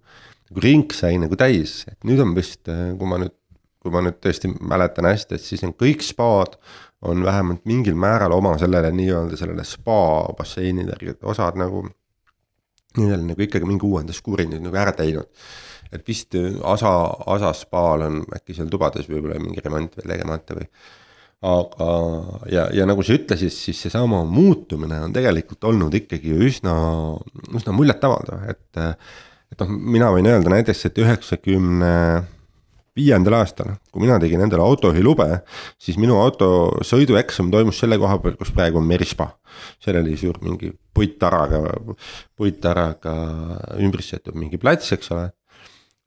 nagu 0.51 0.65
ring 0.65 0.95
sai 0.95 1.19
nagu 1.21 1.37
täis, 1.39 1.83
et 1.91 1.99
nüüd 2.07 2.23
on 2.23 2.35
vist, 2.37 2.65
kui 2.65 3.07
ma 3.07 3.21
nüüd 3.21 3.37
kui 3.81 3.89
ma 3.89 4.03
nüüd 4.05 4.19
tõesti 4.21 4.51
mäletan 4.61 5.07
hästi, 5.09 5.37
et 5.37 5.41
siis 5.41 5.63
on 5.65 5.71
kõik 5.73 6.03
spaad 6.05 6.59
on 7.01 7.25
vähemalt 7.25 7.65
mingil 7.65 7.95
määral 7.97 8.31
oma 8.35 8.57
sellele 8.61 8.91
nii-öelda 8.93 9.37
sellele 9.37 9.63
spa 9.65 10.29
basseinidele, 10.37 11.17
osad 11.23 11.59
nagu. 11.59 11.87
Nendel 12.97 13.21
nagu 13.23 13.39
ikkagi 13.39 13.63
mingi 13.63 13.87
uuenduskuuri 13.87 14.49
nüüd 14.51 14.65
nagu 14.65 14.75
ära 14.75 14.91
teinud. 14.91 15.29
et 15.91 16.07
vist 16.07 16.35
Asa, 16.63 16.89
Asa 17.27 17.53
spaal 17.53 18.01
on 18.05 18.17
äkki 18.35 18.53
seal 18.55 18.67
tubades 18.71 19.07
võib-olla 19.07 19.39
mingi 19.39 19.63
remont 19.63 19.95
veel 19.95 20.11
tegemata 20.11 20.55
või. 20.55 20.67
aga, 21.41 21.87
ja, 22.51 22.65
ja 22.75 22.85
nagu 22.85 23.03
sa 23.03 23.15
ütlesid, 23.15 23.53
siis 23.55 23.79
seesama 23.81 24.25
muutumine 24.27 24.99
on 25.07 25.15
tegelikult 25.15 25.63
olnud 25.71 25.95
ikkagi 26.01 26.35
üsna, 26.35 26.75
üsna 27.55 27.73
muljetavaldav, 27.75 28.43
et. 28.51 28.83
et 29.51 29.63
noh, 29.63 29.71
mina 29.71 30.11
võin 30.11 30.27
öelda 30.31 30.51
näiteks, 30.51 30.85
et 30.91 30.99
üheksakümne 31.01 31.95
90 31.95 32.40
viiendal 32.97 33.37
aastal, 33.39 33.75
kui 33.91 34.03
mina 34.03 34.17
tegin 34.19 34.43
endale 34.43 34.63
autojuhilube, 34.65 35.27
siis 35.79 35.99
minu 36.01 36.17
auto 36.19 36.47
sõidueksam 36.87 37.51
toimus 37.53 37.79
selle 37.79 37.99
koha 38.01 38.17
peal, 38.23 38.35
kus 38.39 38.51
praegu 38.55 38.81
on 38.81 38.87
Merispa. 38.87 39.29
seal 39.79 40.01
oli 40.01 40.17
suur 40.19 40.39
mingi 40.43 40.71
puittaraga, 40.93 41.61
puittaraga 42.37 43.13
ümbritsetud 43.79 44.35
mingi 44.35 44.59
plats, 44.59 44.91
eks 44.97 45.13
ole. 45.15 45.29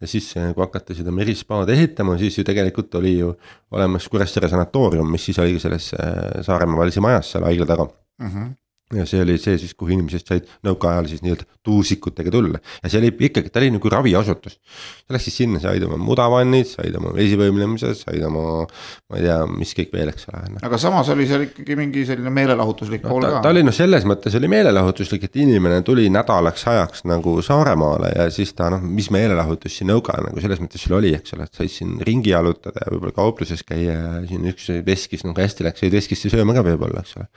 ja 0.01 0.11
siis, 0.11 0.33
kui 0.35 0.61
hakati 0.61 0.99
seda 0.99 1.15
Merispaad 1.15 1.71
ehitama, 1.73 2.19
siis 2.21 2.37
ju 2.39 2.45
tegelikult 2.45 2.95
oli 3.01 3.19
ju 3.19 3.33
olemas 3.73 4.09
Kuressaare 4.09 4.51
sanatoorium, 4.53 5.09
mis 5.11 5.25
siis 5.31 5.39
oligi 5.41 5.63
selles 5.63 5.93
äh, 5.97 6.43
Saaremaa 6.45 6.85
valsi 6.85 7.01
majas 7.01 7.33
seal 7.33 7.49
haigla 7.49 7.67
taga 7.71 7.89
mm. 7.89 8.29
-hmm 8.29 8.53
ja 8.93 9.07
see 9.09 9.23
oli 9.25 9.39
see 9.41 9.57
siis, 9.61 9.73
kuhu 9.79 9.95
inimesed 9.95 10.29
said 10.29 10.49
nõukaajal 10.67 11.07
siis 11.09 11.23
nii-öelda 11.25 11.47
tuusikutega 11.65 12.33
tulla 12.33 12.59
ja 12.61 12.91
see 12.93 13.01
oli 13.01 13.11
ikkagi, 13.29 13.49
ta 13.53 13.63
oli 13.63 13.71
nagu 13.73 13.91
raviasutus. 13.91 14.59
sa 15.07 15.17
läksid 15.17 15.35
sinna, 15.35 15.61
said 15.63 15.83
oma 15.87 15.97
mudavannid, 16.01 16.69
said 16.69 16.97
oma 16.99 17.15
vesivõimlemise, 17.17 17.95
said 17.97 18.21
oma, 18.29 18.67
ma 19.09 19.19
ei 19.19 19.25
tea, 19.25 19.39
mis 19.49 19.73
kõik 19.79 19.95
veel, 19.95 20.13
eks 20.13 20.29
ole. 20.29 20.43
Noh. 20.55 20.65
aga 20.69 20.81
samas 20.81 21.09
oli 21.15 21.27
seal 21.31 21.47
ikkagi 21.47 21.79
mingi 21.81 22.05
selline 22.09 22.33
meelelahutuslik 22.35 23.07
no, 23.07 23.15
pool 23.15 23.25
ka. 23.25 23.41
ta 23.47 23.55
oli 23.55 23.65
noh, 23.65 23.75
selles 23.75 24.05
mõttes 24.09 24.37
oli 24.37 24.51
meelelahutuslik, 24.53 25.25
et 25.31 25.41
inimene 25.41 25.81
tuli 25.87 26.05
nädalaks 26.13 26.67
ajaks 26.75 27.07
nagu 27.09 27.39
Saaremaale 27.45 28.13
ja 28.13 28.29
siis 28.35 28.53
ta 28.59 28.69
noh, 28.75 28.85
mis 28.85 29.09
meelelahutus 29.15 29.81
siin 29.81 29.89
nõukaajal 29.95 30.29
nagu 30.29 30.45
selles 30.45 30.61
mõttes 30.61 30.85
sul 30.85 30.99
oli, 31.01 31.15
eks 31.17 31.39
ole, 31.39 31.49
et 31.49 31.63
said 31.63 31.73
siin 31.73 31.97
ringi 32.05 32.35
jalutada 32.35 32.85
ja 32.85 32.93
võib-olla 32.93 33.17
kaupluses 33.17 33.65
käia 33.65 33.97
ja 33.97 34.13
siin 34.29 34.45
üks 34.53 34.69
veskis 34.85 35.25
nagu 35.25 35.41
hästi 35.41 35.71
läks, 35.71 35.87
jäid 35.87 35.97
veskisse 35.97 36.33
sööma 36.33 36.57
ka 36.57 36.67
võib-olla, 36.69 37.01
eks 37.01 37.17
ole. 37.17 37.31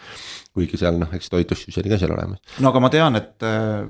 Kuigi 0.58 0.82
seal 0.82 0.98
noh, 1.00 1.13
eks 1.15 1.32
toitlustus 1.34 1.78
oli 1.82 1.93
ka 1.93 2.02
seal 2.02 2.13
olemas. 2.17 2.41
no 2.63 2.74
aga 2.74 2.84
ma 2.84 2.91
tean, 2.93 3.20
et 3.20 3.46
äh, 3.46 3.86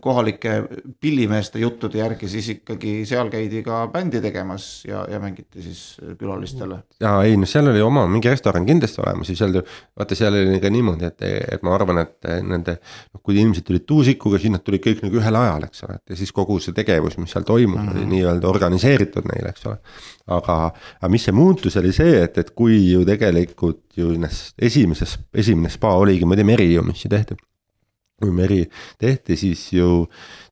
kohalike 0.00 0.62
pillimeeste 1.00 1.58
juttude 1.58 1.98
järgi 1.98 2.28
siis 2.28 2.48
ikkagi 2.56 3.02
seal 3.08 3.30
käidi 3.32 3.62
ka 3.64 3.86
bändi 3.92 4.20
tegemas 4.20 4.84
ja, 4.88 5.04
ja 5.10 5.20
mängiti 5.20 5.62
siis 5.62 5.82
külalistele. 6.18 6.82
ja 7.00 7.14
ei 7.24 7.36
noh, 7.40 7.48
seal 7.48 7.70
oli 7.70 7.80
oma 7.82 8.04
mingi 8.10 8.28
restoran 8.28 8.66
kindlasti 8.68 9.00
olemas 9.04 9.30
ja 9.32 9.36
seal 9.38 9.56
vaata, 9.60 10.18
seal 10.18 10.36
oli 10.36 10.60
ka 10.60 10.70
niimoodi, 10.72 11.08
et, 11.08 11.24
et 11.56 11.64
ma 11.64 11.74
arvan, 11.76 12.02
et 12.04 12.28
nende. 12.46 12.76
noh, 13.14 13.22
kui 13.22 13.38
inimesed 13.38 13.64
tulid 13.68 13.86
tuusikuga, 13.88 14.40
siis 14.42 14.52
nad 14.52 14.64
tulid 14.64 14.84
kõik 14.84 15.04
nagu 15.06 15.20
ühel 15.20 15.38
ajal, 15.40 15.68
eks 15.68 15.86
ole, 15.86 15.96
et 16.00 16.14
ja 16.14 16.18
siis 16.20 16.34
kogu 16.36 16.58
see 16.62 16.76
tegevus, 16.76 17.16
mis 17.20 17.32
seal 17.32 17.46
toimus 17.48 17.80
mm, 17.80 17.86
-hmm. 17.86 17.94
oli 17.94 18.04
mhm. 18.04 18.12
nii-öelda 18.16 18.50
organiseeritud 18.50 19.30
neile, 19.32 19.54
eks 19.54 19.66
ole. 19.70 19.78
aga, 20.26 20.58
aga 21.00 21.12
mis 21.12 21.24
see 21.28 21.36
muutus, 21.36 21.76
oli 21.80 21.92
see, 21.96 22.20
et, 22.24 22.36
et 22.38 22.50
kui 22.50 22.76
ju 22.90 23.06
tegelikult 23.08 23.96
ju 23.96 24.12
esimeses, 24.58 25.18
esimene 25.34 25.72
spa 25.72 25.96
oligi 25.96 26.28
muide 26.28 26.44
meri 26.44 26.72
ju, 26.74 26.84
tehti 27.08 27.36
kui 28.22 28.32
meri 28.34 28.62
tehti, 29.00 29.36
siis 29.36 29.66
ju 29.74 30.06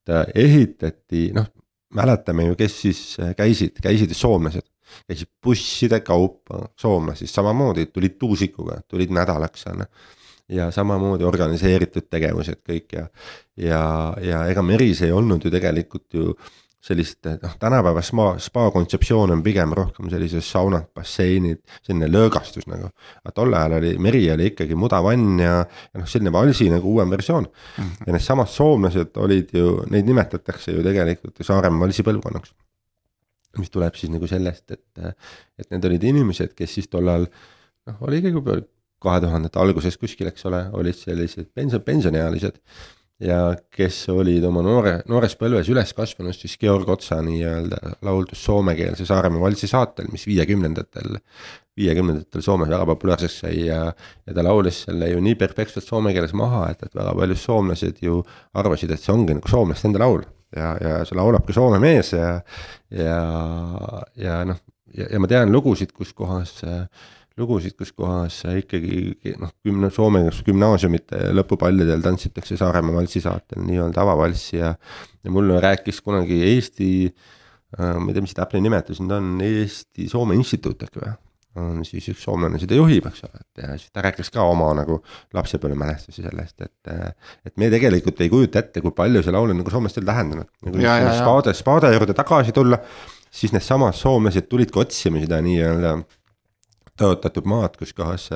ta 0.06 0.24
ehitati, 0.34 1.30
noh, 1.36 1.48
mäletame 1.94 2.50
ju, 2.50 2.58
kes 2.58 2.76
siis 2.84 3.02
käisid, 3.38 3.80
käisid 3.82 4.14
soomlased. 4.16 4.66
käisid 5.06 5.28
busside 5.42 6.00
kaupa 6.02 6.64
soomlased 6.76 7.30
samamoodi, 7.30 7.86
tulid 7.94 8.16
tuusikuga, 8.18 8.80
tulid 8.90 9.12
nädalaks 9.14 9.68
ju 9.70 9.86
ja 10.50 10.70
samamoodi 10.74 11.24
organiseeritud 11.24 12.08
tegevused 12.10 12.58
kõik 12.66 12.96
ja, 12.96 13.04
ja, 13.56 13.82
ja 14.22 14.40
ega 14.50 14.64
meris 14.66 15.02
ei 15.06 15.12
olnud 15.14 15.44
ju 15.44 15.52
tegelikult 15.52 16.16
ju 16.16 16.34
sellist 16.80 17.26
noh, 17.28 17.54
tänapäeva 17.60 18.00
spa, 18.04 18.26
spa 18.40 18.64
kontseptsioon 18.72 19.34
on 19.34 19.42
pigem 19.44 19.74
rohkem 19.76 20.08
sellised 20.12 20.44
saunad, 20.44 20.88
basseinid, 20.96 21.60
selline 21.84 22.08
löögastus 22.08 22.66
nagu. 22.70 22.88
aga 23.20 23.34
tol 23.36 23.54
ajal 23.56 23.76
oli, 23.80 23.92
meri 24.00 24.22
oli 24.32 24.48
ikkagi 24.52 24.78
mudavann 24.78 25.42
ja, 25.42 25.58
ja 25.60 26.00
noh, 26.00 26.08
selline 26.08 26.32
valsi 26.32 26.70
nagu 26.72 26.94
uuem 26.94 27.12
versioon 27.12 27.44
mm. 27.44 27.84
-hmm. 27.84 28.06
ja 28.06 28.16
needsamad 28.16 28.48
soomlased 28.48 29.20
olid 29.20 29.52
ju, 29.52 29.76
neid 29.90 30.08
nimetatakse 30.08 30.72
ju 30.72 30.82
tegelikult 30.86 31.38
ju 31.38 31.44
Saaremaa 31.44 31.86
valsi 31.86 32.02
põlvkonnaks. 32.06 32.54
mis 33.58 33.70
tuleb 33.70 33.94
siis 33.94 34.12
nagu 34.12 34.26
sellest, 34.26 34.70
et, 34.70 35.16
et 35.58 35.70
need 35.70 35.84
olid 35.84 36.02
inimesed, 36.02 36.54
kes 36.54 36.74
siis 36.74 36.88
tollal 36.88 37.26
noh, 37.26 37.96
oligi 38.00 38.30
juba 38.30 38.60
kahe 39.00 39.20
tuhandete 39.20 39.58
alguses 39.60 39.96
kuskil, 39.98 40.28
eks 40.30 40.46
ole, 40.48 40.64
olid 40.72 40.96
sellised 40.96 41.48
pension, 41.54 41.82
pensioniealised 41.82 42.60
ja 43.20 43.38
kes 43.74 43.98
olid 44.12 44.44
oma 44.48 44.62
noore, 44.64 44.94
noores 45.10 45.34
põlves 45.38 45.68
üles 45.72 45.92
kasvanud 45.96 46.36
siis 46.36 46.56
Georg 46.60 46.88
Otsa 46.88 47.20
nii-öelda 47.24 47.96
lauldus 48.06 48.42
soomekeelse 48.46 49.04
Saaremaa 49.08 49.42
valsi 49.42 49.68
saatel, 49.70 50.08
mis 50.12 50.24
viiekümnendatel, 50.28 51.18
viiekümnendatel 51.76 52.44
Soomes 52.44 52.70
väga 52.72 52.86
populaarseks 52.88 53.38
sai 53.44 53.66
ja, 53.66 53.82
ja 54.26 54.36
ta 54.36 54.44
laulis 54.46 54.84
selle 54.86 55.10
ju 55.12 55.20
nii 55.24 55.36
perfektselt 55.40 55.86
soome 55.86 56.14
keeles 56.16 56.32
maha, 56.36 56.66
et, 56.72 56.82
et 56.86 56.96
väga 56.96 57.14
paljud 57.20 57.42
soomlased 57.44 58.02
ju 58.04 58.22
arvasid, 58.60 58.94
et 58.94 59.04
see 59.04 59.14
ongi 59.14 59.36
nagu 59.36 59.52
soomlaste 59.52 59.90
enda 59.90 60.04
laul. 60.04 60.24
ja, 60.56 60.74
ja 60.82 60.96
see 61.06 61.14
laulab 61.14 61.44
ka 61.46 61.54
soome 61.54 61.78
mees 61.78 62.14
ja, 62.16 62.32
ja, 62.90 63.20
ja 64.18 64.40
noh, 64.48 64.58
ja, 64.96 65.06
ja 65.12 65.20
ma 65.22 65.28
tean 65.30 65.52
lugusid, 65.52 65.92
kus 65.94 66.10
kohas 66.16 66.56
äh, 66.64 66.86
lugusid, 67.40 67.74
kus 67.78 67.92
kohas 67.96 68.42
ikkagi 68.60 69.34
noh, 69.40 69.52
gümna-, 69.66 69.90
Soome 69.94 70.26
gümnaasiumite 70.46 71.30
lõpupallidel 71.36 72.04
tantsitakse 72.04 72.58
Saaremaa 72.60 73.00
valsi 73.00 73.22
saatel 73.24 73.64
nii-öelda 73.66 74.04
avavalssi 74.04 74.60
ja. 74.60 74.74
ja 75.24 75.34
mulle 75.34 75.60
rääkis 75.62 76.02
kunagi 76.04 76.42
Eesti 76.52 76.92
äh,, 77.08 77.96
ma 77.96 78.10
ei 78.10 78.16
tea, 78.16 78.26
mis 78.26 78.36
täpne 78.36 78.62
nimetus 78.64 79.02
nüüd 79.02 79.16
on, 79.16 79.34
Eesti-Soome 79.48 80.38
Instituut 80.38 80.88
äkki 80.88 81.02
või? 81.02 81.16
on 81.58 81.80
siis 81.86 82.04
üks 82.12 82.22
soomlane 82.22 82.60
seda 82.62 82.76
juhib, 82.78 83.06
eks 83.10 83.24
ole, 83.26 83.40
et 83.42 83.62
ja 83.64 83.72
siis 83.74 83.90
ta 83.90 84.04
rääkis 84.04 84.30
ka 84.30 84.44
oma 84.46 84.68
nagu 84.78 85.00
lapsepõlvemälestusi 85.34 86.22
sellest, 86.22 86.60
et. 86.62 86.92
et 87.46 87.56
me 87.58 87.70
tegelikult 87.72 88.20
ei 88.22 88.30
kujuta 88.30 88.62
ette, 88.62 88.82
kui 88.84 88.94
palju 88.94 89.22
see 89.26 89.34
laul 89.34 89.50
on 89.50 89.58
nagu 89.58 89.72
soomlastel 89.72 90.06
tähendanud. 90.06 90.46
nagu 90.66 90.84
spaade, 91.18 91.54
spaade 91.58 91.90
juurde 91.96 92.14
tagasi 92.16 92.54
tulla, 92.54 92.78
siis 93.30 93.54
needsamad 93.56 93.98
soomlased 93.98 94.46
tulidki 94.50 94.78
otsima 94.84 95.22
seda 95.24 95.40
nii-öelda 95.42 95.96
tõotatud 97.00 97.48
maad, 97.50 97.76
kus 97.80 97.92
kohas 97.96 98.28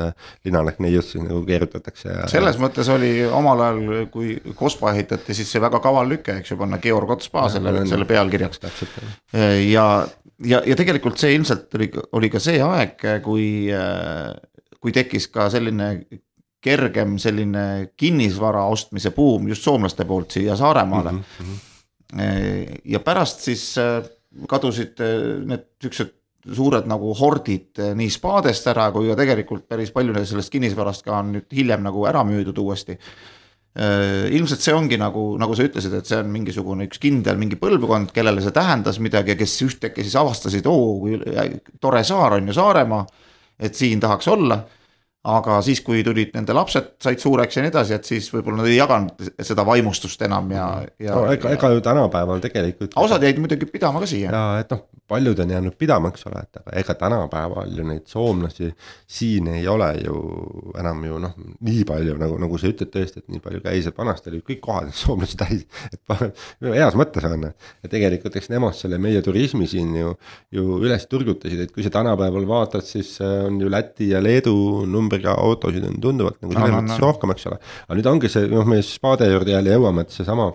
linalehk 0.47 0.81
neiust 0.85 1.15
siis 1.15 1.25
nagu 1.25 1.43
keerutatakse 1.47 2.09
ja. 2.11 2.27
selles 2.33 2.59
mõttes 2.63 2.89
oli 2.93 3.13
omal 3.27 3.63
ajal, 3.67 4.09
kui 4.13 4.37
Kospa 4.57 4.95
ehitati, 4.95 5.37
siis 5.37 5.53
see 5.53 5.63
väga 5.63 5.81
kaval 5.85 6.09
lüke, 6.11 6.39
eks 6.41 6.55
ju, 6.55 6.59
panna 6.61 6.81
Georg 6.83 7.15
Ots 7.17 7.31
Spa 7.31 7.47
selle, 7.53 7.77
selle 7.91 8.09
pealkirjaks. 8.09 8.61
ja, 9.69 9.87
ja, 10.45 10.63
ja 10.65 10.77
tegelikult 10.79 11.21
see 11.21 11.35
ilmselt 11.37 11.75
oli, 11.79 11.91
oli 12.17 12.33
ka 12.33 12.43
see 12.43 12.61
aeg, 12.65 13.09
kui, 13.25 13.49
kui 14.81 14.95
tekkis 14.97 15.29
ka 15.33 15.51
selline 15.53 15.91
kergem 16.65 17.19
selline 17.21 17.65
kinnisvara 18.01 18.65
ostmise 18.73 19.13
buum 19.15 19.51
just 19.51 19.67
soomlaste 19.67 20.07
poolt 20.09 20.37
siia 20.37 20.57
Saaremaale 20.57 21.13
mm. 21.13 21.23
-hmm. 21.39 22.79
ja 22.85 23.01
pärast 23.01 23.45
siis 23.45 23.75
kadusid 24.49 25.03
need 25.45 25.67
siuksed 25.83 26.15
suured 26.45 26.89
nagu 26.91 27.15
hordid 27.17 27.81
eh, 27.81 27.95
nii 27.97 28.11
spaadest 28.13 28.69
ära 28.73 28.91
kui 28.93 29.09
ka 29.11 29.17
tegelikult 29.21 29.65
päris 29.71 29.93
palju 29.95 30.17
sellest 30.21 30.53
kinnisvarast 30.53 31.07
ka 31.07 31.17
on 31.21 31.33
nüüd 31.39 31.57
hiljem 31.57 31.85
nagu 31.87 32.05
ära 32.09 32.25
müüdud 32.27 32.59
uuesti. 32.61 32.99
Eh, 33.75 34.29
ilmselt 34.37 34.63
see 34.63 34.75
ongi 34.77 34.99
nagu, 35.01 35.33
nagu 35.41 35.57
sa 35.57 35.67
ütlesid, 35.67 35.97
et 35.99 36.07
see 36.07 36.21
on 36.21 36.31
mingisugune 36.31 36.87
üks 36.87 37.01
kindel 37.03 37.41
mingi 37.41 37.59
põlvkond, 37.59 38.13
kellele 38.15 38.45
see 38.45 38.55
tähendas 38.55 39.01
midagi 39.03 39.35
ja 39.35 39.41
kes 39.41 39.57
ühtäkki 39.67 40.05
siis 40.05 40.15
avastasid, 40.21 40.69
oo 40.71 41.01
kui 41.03 41.19
tore 41.83 42.05
saar 42.07 42.39
on 42.39 42.53
ju 42.53 42.57
Saaremaa. 42.57 43.07
et 43.59 43.75
siin 43.75 44.01
tahaks 44.03 44.29
olla 44.29 44.65
aga 45.25 45.59
siis, 45.65 45.81
kui 45.85 46.03
tulid 46.05 46.35
nende 46.37 46.57
lapsed, 46.57 46.95
said 47.03 47.23
suureks 47.23 47.57
ja 47.57 47.65
nii 47.65 47.73
edasi, 47.73 47.97
et 47.97 48.09
siis 48.09 48.27
võib-olla 48.33 48.61
nad 48.61 48.69
ei 48.69 48.77
jaganud 48.77 49.31
seda 49.41 49.65
vaimustust 49.65 50.21
enam 50.27 50.51
ja, 50.53 50.67
ja 51.01 51.15
no,. 51.17 51.25
ega, 51.33 51.55
ega 51.57 51.71
ju 51.73 51.85
tänapäeval 51.85 52.43
tegelikult. 52.45 52.97
osad 53.01 53.25
jäid 53.25 53.41
muidugi 53.41 53.69
pidama 53.71 54.03
ka 54.03 54.09
siia. 54.11 54.33
ja 54.35 54.43
et 54.61 54.75
noh, 54.75 54.85
paljud 55.09 55.39
on 55.39 55.51
jäänud 55.51 55.77
pidama, 55.81 56.11
eks 56.13 56.27
ole, 56.29 56.43
et 56.45 56.61
aga 56.61 56.77
ega 56.81 56.97
tänapäeval 57.01 57.73
ju 57.77 57.87
neid 57.89 58.05
soomlasi 58.09 58.71
siin 59.17 59.49
ei 59.53 59.65
ole 59.69 59.91
ju 60.05 60.21
enam 60.81 61.03
ju 61.09 61.19
noh, 61.25 61.35
nii 61.69 61.87
palju 61.89 62.19
nagu, 62.21 62.37
nagu 62.45 62.61
sa 62.61 62.69
ütled 62.73 62.93
tõesti, 62.93 63.25
et 63.25 63.33
nii 63.33 63.43
palju 63.45 63.61
käis, 63.65 63.89
et 63.89 63.99
vanasti 63.99 64.33
oli 64.33 64.43
kõik 64.45 64.61
kohad 64.65 64.93
soomlased 65.03 65.41
täis. 65.41 65.65
et 65.93 66.15
heas 66.69 66.97
mõttes 67.01 67.29
on, 67.29 67.49
ja 67.49 67.93
tegelikult 67.93 68.37
eks 68.41 68.53
nemad 68.53 68.77
selle 68.77 69.01
meie 69.01 69.25
turismi 69.25 69.69
siin 69.71 69.97
ju, 69.97 70.15
ju 70.53 70.79
üles 70.85 71.09
turgutasid, 71.09 71.65
et 71.65 71.73
kui 71.73 71.85
sa 71.85 71.93
tänapäeval 71.97 72.49
vaatad, 72.49 72.85
siis 72.85 73.17
äh, 73.25 73.45
on 73.49 73.61
ju 73.61 73.73
Läti 73.73 74.13
ja 74.13 74.21
Leedu 74.23 74.85
number 74.89 75.14
numbriga 75.15 75.39
autosid 75.39 75.87
on 75.87 76.01
tunduvalt 76.03 76.43
nagu 76.43 76.57
selles 76.57 76.77
mõttes 76.81 77.01
rohkem, 77.03 77.35
eks 77.35 77.49
ole. 77.51 77.63
aga 77.87 78.01
nüüd 78.01 78.13
ongi 78.13 78.33
see, 78.33 78.51
noh, 78.51 78.69
meie 78.69 78.85
spaade 78.85 79.31
juurde 79.31 79.57
jälle 79.57 79.75
jõuame, 79.79 80.05
et 80.05 80.15
seesama 80.15 80.53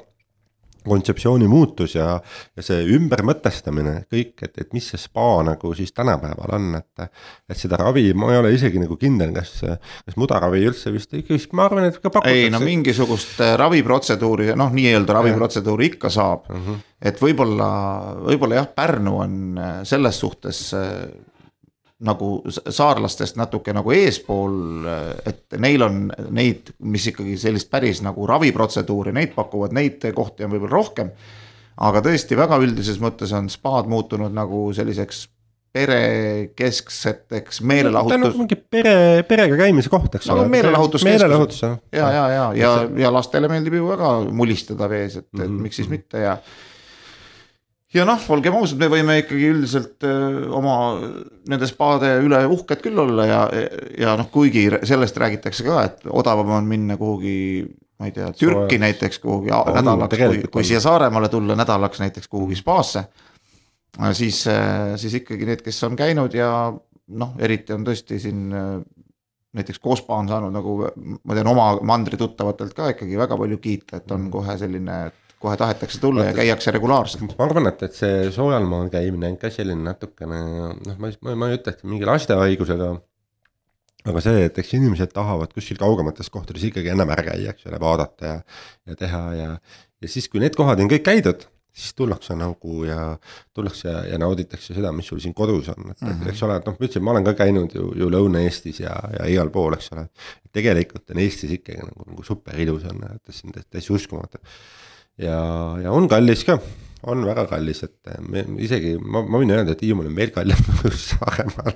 kontseptsiooni 0.90 1.48
muutus 1.52 1.92
ja, 1.98 2.14
ja 2.56 2.64
see 2.64 2.86
ümbermõtestamine 2.96 4.06
kõik, 4.10 4.38
et, 4.46 4.54
et 4.64 4.70
mis 4.74 4.86
see 4.88 4.98
spa 4.98 5.42
nagu 5.46 5.74
siis 5.76 5.92
tänapäeval 5.94 6.54
on, 6.56 6.70
et. 6.80 7.10
et 7.52 7.60
seda 7.60 7.78
ravi, 7.82 8.06
ma 8.16 8.32
ei 8.32 8.40
ole 8.40 8.54
isegi 8.56 8.80
nagu 8.80 8.96
kindel, 8.98 9.34
kas, 9.36 9.58
kas 10.08 10.18
mudaravi 10.18 10.64
üldse 10.70 10.94
vist 10.96 11.14
ikka 11.20 11.36
vist, 11.36 11.52
ma 11.58 11.68
arvan, 11.68 11.90
et 11.90 12.00
ka 12.00 12.08
pakutakse. 12.08 12.46
ei 12.46 12.54
no 12.54 12.62
mingisugust 12.64 13.42
äh, 13.44 13.58
raviprotseduuri, 13.60 14.54
noh, 14.60 14.72
nii-öelda 14.74 15.20
raviprotseduuri 15.20 15.92
ikka 15.94 16.14
saab 16.16 16.48
mm. 16.48 16.64
-hmm. 16.64 16.86
et 17.12 17.22
võib-olla, 17.22 17.70
võib-olla 18.30 18.62
jah, 18.62 18.72
Pärnu 18.80 19.18
on 19.20 19.36
äh, 19.60 19.76
selles 19.84 20.24
suhtes 20.24 20.64
äh, 20.80 21.10
nagu 22.00 22.30
saarlastest 22.48 23.36
natuke 23.40 23.74
nagu 23.76 23.92
eespool, 23.92 24.86
et 25.28 25.58
neil 25.60 25.84
on 25.84 26.06
neid, 26.32 26.72
mis 26.80 27.10
ikkagi 27.12 27.36
sellist 27.40 27.70
päris 27.72 28.00
nagu 28.06 28.28
raviprotseduuri, 28.30 29.12
neid 29.16 29.34
pakuvad, 29.36 29.76
neid 29.76 30.06
kohti 30.16 30.48
on 30.48 30.54
võib-olla 30.54 30.78
rohkem. 30.78 31.12
aga 31.80 32.02
tõesti 32.04 32.36
väga 32.36 32.58
üldises 32.60 33.00
mõttes 33.00 33.32
on 33.36 33.50
spaad 33.52 33.88
muutunud 33.92 34.34
nagu 34.36 34.70
selliseks 34.76 35.28
perekeskseteks 35.74 37.62
meelelahutus. 37.62 38.36
mingi 38.38 38.56
pere, 38.56 39.24
perega 39.28 39.58
käimise 39.60 39.90
koht, 39.92 40.16
eks 40.18 40.30
ole 40.34 40.48
no,. 40.48 40.50
meelelahutuskeskus. 40.50 41.62
ja, 41.62 41.76
ja, 41.92 42.10
ja, 42.10 42.30
ja, 42.34 42.48
ja, 42.58 42.72
ja 42.98 43.14
lastele 43.14 43.48
meeldib 43.52 43.78
ju 43.78 43.92
väga 43.92 44.10
mulistada 44.34 44.90
vees, 44.90 45.20
et 45.20 45.28
mm, 45.28 45.40
-hmm. 45.40 45.44
et 45.44 45.50
mhm, 45.52 45.62
miks 45.68 45.76
siis 45.76 45.88
mhm. 45.88 45.96
mitte 45.96 46.18
ja 46.24 46.38
ja 47.94 48.06
noh, 48.06 48.22
olgem 48.36 48.58
ausad, 48.60 48.80
me 48.82 48.90
võime 48.92 49.20
ikkagi 49.22 49.50
üldiselt 49.50 50.06
öö, 50.06 50.48
oma 50.56 50.76
nende 51.50 51.70
spaade 51.70 52.16
üle 52.24 52.42
uhked 52.54 52.84
küll 52.84 53.02
olla 53.02 53.26
ja, 53.26 53.40
ja 53.98 54.16
noh, 54.20 54.30
kuigi 54.34 54.68
sellest 54.88 55.18
räägitakse 55.22 55.66
ka, 55.68 55.84
et 55.88 56.10
odavam 56.10 56.60
on 56.60 56.70
minna 56.70 57.00
kuhugi 57.00 57.66
ma 58.00 58.08
ei 58.08 58.14
tea, 58.16 58.30
Türki 58.32 58.78
Soe. 58.78 58.84
näiteks 58.86 59.20
kuhugi 59.24 59.52
on, 59.56 59.74
nädalaks, 59.76 60.22
kui, 60.22 60.44
kui 60.54 60.68
siia 60.68 60.80
Saaremaale 60.84 61.30
tulla 61.30 61.58
nädalaks 61.60 62.00
näiteks 62.00 62.30
kuhugi 62.32 62.56
spaasse. 62.56 63.04
siis, 64.14 64.46
siis 64.96 65.18
ikkagi 65.20 65.46
need, 65.50 65.66
kes 65.66 65.84
on 65.84 65.98
käinud 66.00 66.34
ja 66.34 66.52
noh, 67.10 67.36
eriti 67.42 67.74
on 67.74 67.84
tõesti 67.88 68.20
siin 68.22 68.48
näiteks 69.54 69.80
Kospa 69.80 70.16
on 70.16 70.30
saanud 70.30 70.54
nagu 70.54 70.76
ma 71.24 71.36
tean 71.36 71.50
oma 71.50 71.72
mandri 71.82 72.18
tuttavatelt 72.18 72.76
ka 72.78 72.92
ikkagi 72.94 73.18
väga 73.18 73.38
palju 73.38 73.58
kiita, 73.58 73.98
et 73.98 74.12
on 74.14 74.30
kohe 74.32 74.56
selline, 74.62 75.00
et 75.10 75.29
kohe 75.40 75.58
tahetakse 75.60 76.00
tulla 76.04 76.30
ja 76.30 76.34
käiakse 76.36 76.72
regulaarselt. 76.76 77.36
ma 77.38 77.46
arvan, 77.48 77.70
et, 77.72 77.84
et 77.88 77.96
see 77.96 78.32
soojal 78.36 78.66
käimine 78.92 79.34
on 79.34 79.38
ka 79.42 79.52
selline 79.54 79.86
natukene 79.86 80.40
noh, 80.86 80.98
ma, 80.98 81.12
ma, 81.26 81.36
ma 81.36 81.52
ei 81.52 81.60
ütle, 81.60 81.76
et 81.76 81.86
mingi 81.88 82.08
lastehaigusega. 82.10 82.90
aga 84.10 84.24
see, 84.24 84.48
et 84.48 84.58
eks 84.64 84.74
inimesed 84.80 85.14
tahavad 85.16 85.54
kuskil 85.56 85.80
kaugemates 85.80 86.32
kohtades 86.34 86.66
ikkagi 86.70 86.92
ennem 86.92 87.16
ära 87.16 87.30
käia, 87.32 87.54
eks 87.54 87.70
ole, 87.70 87.80
vaadata 87.84 88.34
ja, 88.34 88.42
ja 88.90 89.00
teha 89.00 89.24
ja, 89.38 89.54
ja 90.02 90.12
siis, 90.12 90.28
kui 90.32 90.44
need 90.44 90.60
kohad 90.60 90.84
on 90.84 90.92
kõik 90.92 91.08
käidud 91.08 91.48
siis 91.80 91.94
tullakse 91.96 92.36
nagu 92.36 92.84
ja 92.84 93.04
tullakse 93.56 93.88
ja, 93.88 94.00
ja 94.14 94.20
nauditakse 94.20 94.74
seda, 94.76 94.92
mis 94.96 95.08
sul 95.08 95.22
siin 95.24 95.36
kodus 95.38 95.70
on, 95.72 95.92
et 95.92 96.02
mm 96.02 96.10
-hmm. 96.10 96.30
eks 96.32 96.44
ole, 96.44 96.58
et 96.60 96.68
noh, 96.68 96.76
ma 96.76 96.86
ütlesin, 96.86 97.06
ma 97.06 97.12
olen 97.14 97.28
ka 97.30 97.34
käinud 97.40 97.76
ju, 97.76 97.94
ju 97.96 98.10
Lõuna-Eestis 98.12 98.82
ja, 98.84 98.96
ja 99.20 99.30
igal 99.32 99.54
pool, 99.54 99.78
eks 99.78 99.92
ole. 99.96 100.10
tegelikult 100.52 101.12
on 101.14 101.22
Eestis 101.24 101.52
ikkagi 101.56 101.86
nagu, 101.86 102.10
nagu 102.10 102.24
super 102.24 102.60
ilus 102.60 102.84
on, 102.90 103.04
et 103.16 103.34
see 103.36 103.48
on 103.48 103.56
täiesti 103.62 103.94
uskumatu 103.94 104.42
ja, 105.20 105.40
ja 105.84 105.94
on 105.96 106.08
kallis 106.12 106.46
ka, 106.48 106.58
on 107.10 107.24
väga 107.28 107.46
kallis, 107.50 107.84
et 107.88 108.12
me 108.26 108.44
isegi 108.64 108.96
ma, 109.00 109.22
ma 109.24 109.42
võin 109.42 109.54
öelda, 109.56 109.76
et 109.76 109.84
Hiiumaal 109.86 110.10
on 110.12 110.18
veel 110.18 110.34
kallim 110.36 110.66
kui 110.82 110.96
Saaremaal. 110.96 111.76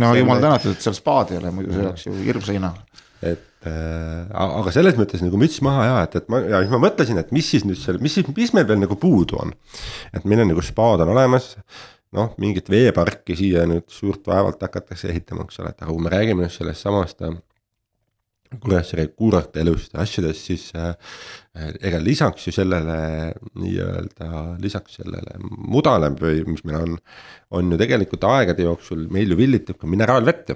No 0.00 0.12
jumal 0.18 0.42
tänatud, 0.42 0.76
et 0.76 0.84
seal 0.84 0.96
spaad 0.98 1.34
ei 1.34 1.40
ole, 1.40 1.54
muidu 1.54 1.74
see 1.74 1.86
oleks 1.86 2.06
ju 2.08 2.14
hirmsa 2.20 2.56
hinnaga. 2.56 3.02
et 3.24 3.66
äh, 3.70 4.28
aga 4.34 4.74
selles 4.74 4.98
mõttes 5.00 5.22
nagu 5.24 5.38
müts 5.40 5.62
maha 5.64 5.88
ja 5.88 5.96
et, 6.04 6.18
et 6.20 6.30
ma 6.32 6.42
ja 6.44 6.60
siis 6.62 6.74
ma 6.74 6.82
mõtlesin, 6.82 7.18
et 7.22 7.32
mis 7.34 7.48
siis 7.54 7.64
nüüd 7.64 7.80
seal, 7.80 7.98
mis 8.04 8.18
siis, 8.18 8.28
mis 8.36 8.52
meil 8.56 8.68
veel 8.68 8.82
nagu 8.82 8.98
puudu 9.00 9.40
on. 9.40 9.54
et 10.12 10.28
meil 10.28 10.44
on 10.44 10.52
nagu 10.52 10.64
spaad 10.64 11.04
on 11.06 11.14
olemas. 11.16 11.54
Noh, 12.14 12.28
mingit 12.38 12.68
veeparki 12.70 13.34
siia 13.34 13.64
nüüd 13.66 13.88
suurt 13.90 14.28
vaevalt 14.30 14.60
hakatakse 14.62 15.08
ehitama, 15.10 15.48
eks 15.48 15.56
ole, 15.58 15.72
et 15.72 15.80
aga 15.82 15.90
kui 15.90 16.04
me 16.04 16.12
räägime 16.12 16.44
nüüd 16.44 16.52
sellest 16.54 16.86
samast 16.86 17.24
Kuressaare 18.62 19.06
kuurortelust 19.12 19.94
ja 19.94 20.02
asjadest, 20.04 20.50
siis 20.50 20.68
äh, 20.78 20.92
ega 21.80 22.00
lisaks 22.02 22.48
ju 22.48 22.54
sellele 22.54 22.98
nii-öelda, 23.60 24.44
lisaks 24.62 25.00
sellele 25.00 25.38
mudale 25.40 26.12
või 26.18 26.44
mis 26.50 26.64
meil 26.66 26.80
on, 26.82 27.00
on 27.54 27.74
ju 27.74 27.80
tegelikult 27.80 28.28
aegade 28.30 28.66
jooksul 28.66 29.06
meil 29.14 29.34
ju 29.34 29.40
villitub 29.40 29.80
ka 29.80 29.90
mineraalvett 29.90 30.54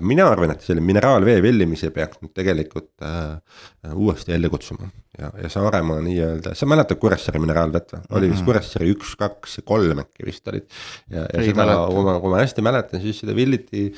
mina 0.00 0.26
arvan, 0.30 0.52
et 0.54 0.64
selle 0.64 0.82
mineraalvee 0.84 1.36
vellimise 1.44 1.90
peaks 1.94 2.20
nüüd 2.22 2.32
tegelikult 2.36 3.04
äh, 3.04 3.58
uuesti 3.92 4.34
ellu 4.36 4.50
kutsuma 4.52 4.88
ja, 5.18 5.30
ja 5.42 5.50
Saaremaa 5.52 5.98
nii-öelda, 6.04 6.54
sa 6.58 6.68
mäletad 6.68 7.00
Kuressaare 7.02 7.40
mineraalvett 7.42 7.94
või? 7.94 8.04
oli 8.18 8.30
vist 8.30 8.42
mhm. 8.42 8.50
Kuressaare 8.50 8.88
üks, 8.94 9.14
kaks 9.20 9.58
ja 9.60 9.66
kolm 9.68 10.02
äkki 10.04 10.28
vist 10.28 10.48
olid. 10.52 10.68
ja, 11.10 11.26
ja 11.26 11.42
ei 11.42 11.52
seda, 11.52 11.78
kui 11.92 12.08
ma, 12.08 12.16
kui 12.22 12.32
ma 12.32 12.42
hästi 12.42 12.64
mäletan, 12.66 13.02
siis 13.04 13.20
seda 13.22 13.36
villiti 13.36 13.88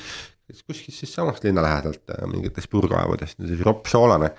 kuskilt 0.64 0.96
siis 0.96 1.12
samast 1.12 1.44
linna 1.44 1.62
lähedalt 1.64 2.12
äh, 2.14 2.26
mingitest 2.30 2.70
puurkaevudest, 2.72 3.40
siis 3.44 3.64
roppsoolane. 3.66 4.30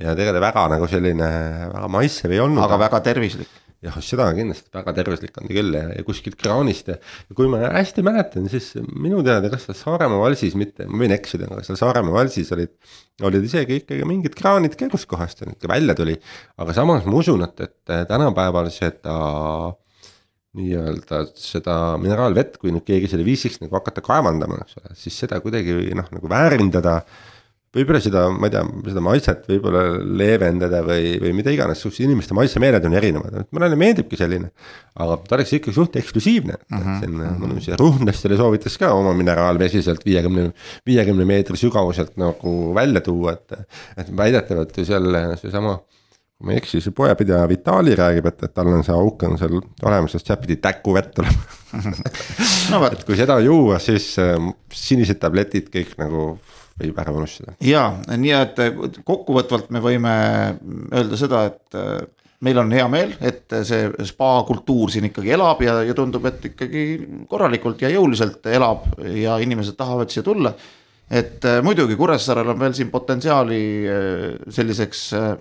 ja 0.00 0.14
tegelikult 0.18 0.46
väga 0.48 0.68
nagu 0.74 0.88
selline 0.90 1.28
väga 1.72 1.90
maitsev 1.92 2.32
ei 2.34 2.40
olnud. 2.42 2.62
aga 2.64 2.78
väga 2.82 3.00
tervislik. 3.06 3.52
jah, 3.82 3.98
seda 4.02 4.28
kindlasti 4.34 4.74
väga 4.74 4.94
tervislik 4.96 5.38
on 5.38 5.46
ta 5.46 5.54
küll 5.54 5.76
ja, 5.78 5.84
ja 5.94 6.06
kuskilt 6.06 6.38
kraanist 6.40 6.90
ja, 6.90 6.96
ja 6.98 7.36
kui 7.38 7.50
ma 7.50 7.60
hästi 7.76 8.04
mäletan, 8.06 8.48
siis 8.50 8.72
minu 8.90 9.22
teada, 9.26 9.50
kas 9.52 9.68
seal 9.68 9.78
Saaremaa 9.78 10.22
valsis 10.22 10.58
mitte, 10.58 10.86
ma 10.90 11.02
võin 11.04 11.14
eksida, 11.14 11.50
aga 11.50 11.62
seal 11.66 11.78
Saaremaa 11.78 12.16
valsis 12.16 12.50
olid. 12.56 12.74
olid 13.22 13.46
isegi 13.46 13.82
ikkagi 13.82 14.08
mingid 14.08 14.34
kraanid, 14.38 14.74
kust 14.90 15.10
kohast 15.10 15.42
see 15.42 15.50
nüüd 15.50 15.70
välja 15.70 15.94
tuli. 15.98 16.18
aga 16.58 16.74
samas 16.74 17.06
ma 17.06 17.22
usun, 17.22 17.46
et, 17.46 17.68
et 17.68 18.10
tänapäeval 18.10 18.70
seda 18.74 19.18
nii-öelda 20.58 21.24
seda 21.38 21.74
mineraalvett, 22.00 22.58
kui 22.60 22.72
nüüd 22.74 22.84
keegi 22.88 23.10
selle 23.12 23.24
viisiks 23.24 23.60
nagu 23.62 23.72
hakata 23.78 24.04
kaevandama, 24.04 24.60
eks 24.64 24.80
ole, 24.80 24.96
siis 24.98 25.16
seda 25.24 25.40
kuidagi 25.44 25.92
noh, 25.96 26.08
nagu 26.12 26.28
väärindada. 26.28 27.02
võib-olla 27.72 28.02
seda, 28.04 28.26
ma 28.28 28.50
ei 28.50 28.52
tea, 28.52 28.60
seda 28.84 29.00
maitset 29.00 29.46
võib-olla 29.48 29.82
leevendada 30.20 30.82
või, 30.84 31.14
või 31.22 31.30
mida 31.38 31.54
iganes, 31.54 31.80
sest 31.80 32.02
inimeste 32.04 32.36
maitsemeeled 32.36 32.84
on 32.84 32.96
erinevad, 32.98 33.38
et 33.40 33.56
mõnele 33.56 33.78
meeldibki 33.80 34.18
selline. 34.20 34.50
aga 35.00 35.16
ta 35.24 35.38
oleks 35.38 35.54
ikkagi 35.56 35.76
suht 35.78 35.96
eksklusiivne 35.96 36.58
-huh, 36.58 36.90
siin 37.00 37.16
uh 37.16 37.24
-huh. 37.30 37.38
mõnus 37.40 37.70
ja 37.70 37.80
ruhnlastele 37.80 38.36
soovitas 38.36 38.76
ka 38.76 38.92
oma 38.92 39.14
mineraalvesi 39.16 39.82
sealt 39.82 40.04
viiekümne, 40.04 40.52
viiekümne 40.84 41.24
meetri 41.24 41.56
sügavuselt 41.56 42.18
nagu 42.20 42.74
välja 42.74 43.00
tuua, 43.00 43.32
et. 43.32 43.52
et 43.96 44.16
väidetavalt 44.16 44.76
ju 44.76 44.84
seal 44.84 45.36
seesama 45.40 45.78
kui 46.42 46.50
ma 46.50 46.56
ei 46.56 46.58
eksi, 46.58 46.80
see 46.82 46.94
poepidaja 46.96 47.46
Vitali 47.46 47.94
räägib, 47.94 48.26
et, 48.26 48.40
et 48.48 48.54
tal 48.54 48.72
on 48.72 48.82
see 48.82 48.94
auk 48.98 49.22
on 49.28 49.36
seal 49.38 49.60
olemas, 49.60 50.16
sest 50.16 50.26
sealt 50.26 50.42
pidi 50.42 50.58
täkuvett 50.62 51.14
tulema. 51.14 51.44
No, 52.72 52.82
et 52.88 53.04
kui 53.06 53.16
seda 53.16 53.38
juua, 53.40 53.78
siis 53.82 54.10
äh, 54.20 54.34
sinised 54.74 55.20
tabletid 55.22 55.70
kõik 55.72 55.94
nagu 56.00 56.32
võib 56.82 56.98
ära 56.98 57.14
unustada. 57.14 57.54
ja 57.62 57.84
nii, 58.10 58.34
et 58.34 58.58
kokkuvõtvalt 59.06 59.70
me 59.72 59.80
võime 59.84 60.12
öelda 60.90 61.20
seda, 61.20 61.44
et 61.52 61.78
äh, 61.78 62.02
meil 62.42 62.58
on 62.58 62.74
hea 62.74 62.88
meel, 62.90 63.14
et 63.22 63.54
see 63.68 63.88
spa 64.08 64.34
kultuur 64.48 64.90
siin 64.90 65.06
ikkagi 65.12 65.34
elab 65.36 65.62
ja, 65.62 65.78
ja 65.86 65.94
tundub, 65.94 66.26
et 66.26 66.50
ikkagi 66.50 66.84
korralikult 67.30 67.86
ja 67.86 67.92
jõuliselt 67.92 68.50
elab 68.50 68.88
ja 69.14 69.38
inimesed 69.44 69.78
tahavad 69.78 70.10
siia 70.10 70.26
tulla 70.26 70.56
et 71.12 71.44
äh, 71.44 71.60
muidugi 71.64 71.96
Kuressaarel 71.96 72.54
on 72.54 72.60
veel 72.60 72.76
siin 72.76 72.90
potentsiaali 72.92 73.62
äh, 73.84 74.28
selliseks 74.52 75.08
äh, 75.18 75.32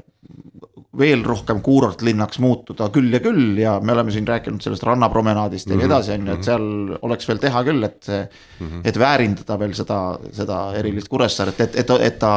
veel 0.98 1.22
rohkem 1.24 1.62
kuurortlinnaks 1.64 2.40
muutuda 2.44 2.90
küll 2.92 3.14
ja 3.14 3.22
küll 3.24 3.60
ja 3.60 3.78
me 3.80 3.94
oleme 3.94 4.12
siin 4.12 4.28
rääkinud 4.28 4.60
sellest 4.64 4.84
rannapromenaadist 4.84 5.70
ja 5.70 5.78
nii 5.78 5.86
mhm, 5.86 5.92
edasi, 5.92 6.12
on 6.18 6.26
ju, 6.28 6.34
et 6.34 6.42
mhm. 6.42 6.48
seal 6.50 7.06
oleks 7.08 7.30
veel 7.30 7.40
teha 7.46 7.62
küll, 7.68 7.86
et 7.88 8.02
see 8.04 8.20
mm. 8.20 8.66
-hmm. 8.66 8.82
et 8.92 9.00
väärindada 9.00 9.60
veel 9.60 9.76
seda, 9.78 10.02
seda 10.36 10.60
erilist 10.82 11.08
Kuressaaret, 11.08 11.64
et, 11.64 11.80
et, 11.80 11.96
et 12.10 12.20
ta 12.20 12.34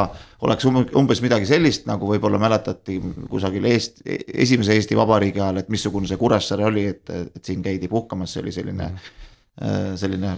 oleks 0.47 0.65
umbes 0.71 1.21
midagi 1.25 1.49
sellist, 1.49 1.85
nagu 1.89 2.07
võib-olla 2.13 2.39
mäletati 2.39 3.01
kusagil 3.29 3.65
Eesti, 3.65 4.21
esimese 4.45 4.73
Eesti 4.79 4.95
Vabariigi 4.95 5.41
ajal, 5.41 5.59
et 5.59 5.69
missugune 5.69 6.07
see 6.07 6.21
Kuressaare 6.21 6.65
oli, 6.65 6.87
et, 6.95 7.09
et 7.09 7.43
siin 7.43 7.63
käidi 7.65 7.91
puhkamas, 7.91 8.33
see 8.33 8.45
oli 8.45 8.55
selline 8.55 8.87
mm. 8.87 8.95
-hmm 8.95 9.23
selline 9.55 10.33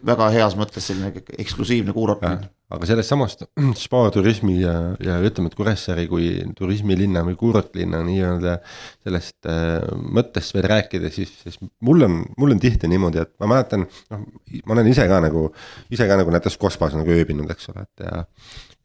väga 0.00 0.30
heas 0.32 0.54
mõttes 0.56 0.86
selline 0.88 1.24
eksklusiivne 1.42 1.92
kuurort 1.92 2.24
aga 2.72 2.88
sellest 2.88 3.12
samast 3.12 3.44
spaaturismi 3.84 4.56
ja, 4.60 4.74
ja 5.02 5.18
ütleme, 5.24 5.50
et 5.50 5.56
Kuressaare 5.58 6.06
kui 6.10 6.30
turismilinna 6.58 7.24
või 7.26 7.36
kuurortlinna 7.40 8.02
nii-öelda 8.06 8.56
sellest 9.04 9.50
äh, 9.50 9.78
mõttest 10.16 10.56
veel 10.56 10.68
rääkida, 10.72 11.12
siis, 11.14 11.34
siis 11.42 11.58
mul 11.84 12.06
on, 12.08 12.20
mul 12.40 12.56
on 12.56 12.62
tihti 12.62 12.90
niimoodi, 12.90 13.22
et 13.24 13.34
ma 13.42 13.50
mäletan, 13.54 13.86
noh, 14.12 14.26
ma 14.66 14.76
olen 14.76 14.92
ise 14.92 15.06
ka 15.10 15.20
nagu, 15.24 15.48
ise 15.92 16.08
ka 16.08 16.20
nagu 16.20 16.34
näiteks 16.34 16.58
Kospas 16.60 16.96
nagu 16.98 17.12
ööbinud, 17.12 17.50
eks 17.52 17.72
ole, 17.72 17.86
et 17.88 18.06
ja, 18.06 18.24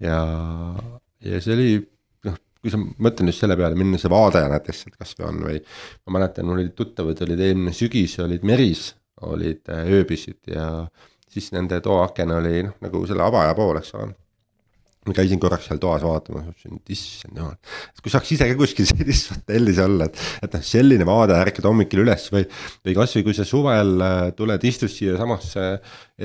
ja, 0.03 0.21
ja 1.31 1.41
see 1.43 1.55
oli 1.55 1.71
noh, 2.27 2.39
kui 2.59 2.73
sa 2.73 2.81
mõtled 2.81 3.29
nüüd 3.29 3.39
selle 3.39 3.59
peale, 3.59 3.79
milline 3.79 4.01
see 4.01 4.11
vaade 4.11 4.43
näiteks 4.51 4.83
sealt 4.83 4.99
kasvõi 4.99 5.29
on 5.31 5.43
või 5.47 5.59
ma 5.63 6.19
mäletan, 6.19 6.49
mul 6.49 6.59
olid 6.59 6.75
tuttavad, 6.77 7.23
olid 7.27 7.43
eelmine 7.49 7.75
sügis, 7.75 8.19
olid 8.23 8.43
Meris, 8.47 8.89
olid 9.21 9.69
äh, 9.69 9.89
ööbisid 9.97 10.39
ja 10.53 10.87
siis 11.29 11.51
nende 11.51 11.81
toaaken 11.81 12.31
oli 12.31 12.63
noh, 12.63 12.77
nagu 12.81 13.05
selle 13.07 13.23
avaja 13.23 13.53
pool, 13.57 13.79
eks 13.81 13.93
ole 13.95 14.13
ma 15.07 15.15
käisin 15.17 15.39
korraks 15.41 15.67
seal 15.69 15.79
toas 15.81 16.03
vaatamas, 16.05 16.47
mõtlesin, 16.49 16.79
et 16.79 16.93
issand 16.95 17.39
jumal. 17.39 17.55
et 17.93 18.03
kui 18.03 18.13
saaks 18.13 18.31
ise 18.35 18.47
ka 18.49 18.57
kuskil 18.59 18.87
sellises 18.89 19.31
hotellis 19.33 19.81
olla, 19.83 20.07
et, 20.09 20.21
et 20.45 20.57
noh, 20.57 20.65
selline 20.69 21.07
vaade, 21.07 21.37
ärkad 21.37 21.67
hommikul 21.69 22.03
üles 22.05 22.27
või. 22.33 22.45
või 22.85 22.97
kasvõi 22.97 23.25
kui 23.27 23.37
sa 23.37 23.45
suvel 23.47 23.93
äh, 24.03 24.17
tuled, 24.37 24.67
istud 24.71 24.91
siiasamasse 24.91 25.67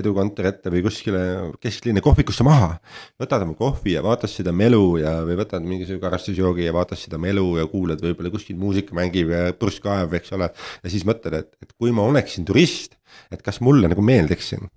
edukontori 0.03 0.49
ette 0.49 0.73
või 0.73 0.85
kuskile 0.87 1.23
kesklinna 1.63 2.03
kohvikusse 2.05 2.47
maha. 2.47 2.73
võtad 3.21 3.47
oma 3.47 3.57
kohvi 3.59 3.97
ja 3.97 4.05
vaatad 4.05 4.33
seda 4.33 4.55
melu 4.57 4.99
ja, 5.03 5.19
või 5.27 5.39
võtad 5.43 5.65
mingisuguse 5.67 6.03
karastusjoogi 6.03 6.67
ja 6.67 6.75
vaatad 6.77 7.01
seda 7.01 7.21
melu 7.23 7.47
ja 7.61 7.69
kuulad 7.71 8.03
võib-olla 8.03 8.33
kuskil 8.33 8.59
muusika 8.61 8.97
mängib 8.97 9.31
ja 9.33 9.53
purskkaev, 9.57 10.17
eks 10.19 10.35
ole. 10.39 10.51
ja 10.83 10.93
siis 10.93 11.07
mõtled, 11.09 11.39
et, 11.43 11.55
et 11.63 11.77
kui 11.77 11.95
ma 11.95 12.07
oleksin 12.09 12.49
turist 12.49 12.99
et 13.33 13.43
kas 13.45 13.61
mulle 13.65 13.91
nagu 13.91 14.05
meeldiks 14.05 14.53
siin. 14.53 14.69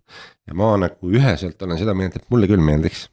ja 0.48 0.56
ma 0.58 0.76
nagu 0.80 1.12
üheselt 1.12 1.62
olen 1.66 1.80
seda 1.82 1.96
meelt, 1.98 2.18
et 2.20 2.28
mulle 2.34 2.50
küll 2.52 2.64
meeldiks. 2.64 3.08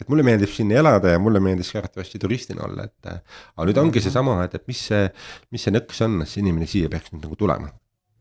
Et 0.00 0.08
mulle 0.12 0.26
meeldib 0.26 0.52
siin 0.52 0.70
elada 0.72 1.14
ja 1.14 1.22
mulle 1.22 1.40
meeldis 1.44 1.72
ka 1.72 1.82
arvatavasti 1.82 2.20
turistina 2.22 2.64
olla, 2.68 2.86
et. 2.88 3.10
aga 3.56 3.66
nüüd 3.68 3.82
ongi 3.82 4.02
seesama, 4.04 4.38
et, 4.44 4.54
et 4.54 4.66
mis 4.68 4.80
see, 4.90 5.06
mis 5.54 5.66
see 5.66 5.74
nõks 5.74 6.02
on, 6.06 6.20
et 6.22 6.30
see 6.30 6.42
inimene 6.44 6.68
siia 6.70 6.92
peaks 6.92 7.12
nüüd 7.12 7.26
nagu 7.26 7.38
tulema 7.38 7.72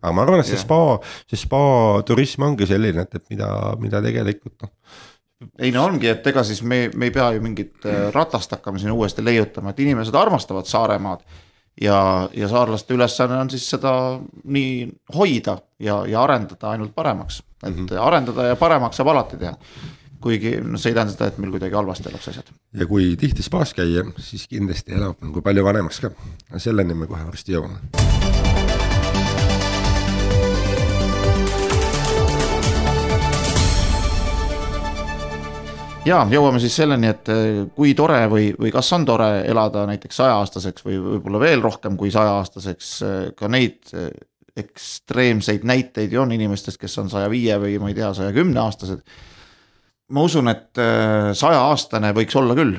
aga 0.06 0.14
ma 0.14 0.26
arvan, 0.26 0.44
et 0.44 0.50
see 0.50 0.60
spa, 0.60 1.00
see 1.30 1.40
spa 1.40 1.60
turism 2.06 2.46
ongi 2.46 2.68
selline, 2.70 3.08
et, 3.08 3.20
et 3.20 3.34
mida, 3.34 3.50
mida 3.82 4.02
tegelikult 4.06 4.68
noh 4.68 4.74
ei 5.60 5.72
no 5.76 5.84
ongi, 5.90 6.08
et 6.08 6.28
ega 6.32 6.44
siis 6.48 6.62
me, 6.64 6.86
me 6.96 7.10
ei 7.10 7.14
pea 7.14 7.28
ju 7.36 7.42
mingit 7.44 7.84
äh, 7.90 8.08
ratast 8.16 8.54
hakkama 8.56 8.80
siin 8.82 8.94
uuesti 8.94 9.24
leiutama, 9.26 9.74
et 9.74 9.82
inimesed 9.84 10.16
armastavad 10.16 10.68
Saaremaad 10.70 11.26
ja, 11.82 12.30
ja 12.34 12.48
saarlaste 12.48 12.96
ülesanne 12.96 13.38
on 13.44 13.52
siis 13.52 13.68
seda 13.70 13.92
nii 14.44 14.88
hoida 15.18 15.58
ja, 15.80 16.02
ja 16.08 16.24
arendada 16.24 16.72
ainult 16.72 16.96
paremaks. 16.96 17.44
et 17.64 17.76
mm 17.76 17.86
-hmm. 17.86 18.00
arendada 18.00 18.48
ja 18.48 18.56
paremaks 18.56 18.98
saab 18.98 19.08
alati 19.08 19.38
teha. 19.38 19.56
Kuigi 20.26 20.58
noh, 20.64 20.82
see 20.82 20.90
ei 20.90 20.98
tähenda 20.98 21.14
seda, 21.14 21.30
et 21.30 21.38
meil 21.42 21.54
kuidagi 21.54 21.78
halvasti 21.78 22.10
oleks 22.10 22.32
asjad. 22.34 22.52
ja 22.74 22.90
kui 22.90 23.14
tihti 23.20 23.46
spaas 23.46 23.76
käia, 23.78 24.08
siis 24.18 24.48
kindlasti 24.50 24.98
elab 24.98 25.22
nagu 25.22 25.46
palju 25.46 25.66
vanemaks 25.68 26.02
ka. 26.02 26.14
selleni 26.58 26.98
me 26.98 27.10
kohe 27.12 27.28
varsti 27.28 27.54
jõuame 27.54 27.84
ja 36.06 36.22
jõuame 36.30 36.62
siis 36.62 36.76
selleni, 36.78 37.10
et 37.14 37.30
eh, 37.34 37.60
kui 37.76 37.94
tore 37.98 38.24
või, 38.32 38.50
või 38.58 38.72
kas 38.74 38.90
on 38.98 39.06
tore 39.06 39.30
elada 39.46 39.86
näiteks 39.90 40.22
sajaaastaseks 40.22 40.86
või 40.86 41.00
võib-olla 41.04 41.42
veel 41.42 41.64
rohkem 41.66 41.98
kui 42.02 42.14
sajaaastaseks, 42.14 42.92
eh, 43.06 43.22
ka 43.38 43.50
neid 43.52 43.94
eh, 43.94 44.10
ekstreemseid 44.56 45.66
näiteid 45.68 46.14
ju 46.14 46.22
on 46.24 46.32
inimestest, 46.32 46.80
kes 46.82 46.98
on 47.02 47.10
saja 47.12 47.30
viie 47.30 47.58
või 47.62 47.78
ma 47.82 47.90
ei 47.92 47.98
tea, 47.98 48.14
saja 48.18 48.34
kümne 48.36 48.62
aastased. 48.64 49.02
Ma 50.14 50.26
usun, 50.26 50.52
et 50.52 50.82
sajaaastane 51.38 52.12
võiks 52.18 52.36
olla 52.38 52.58
küll. 52.58 52.76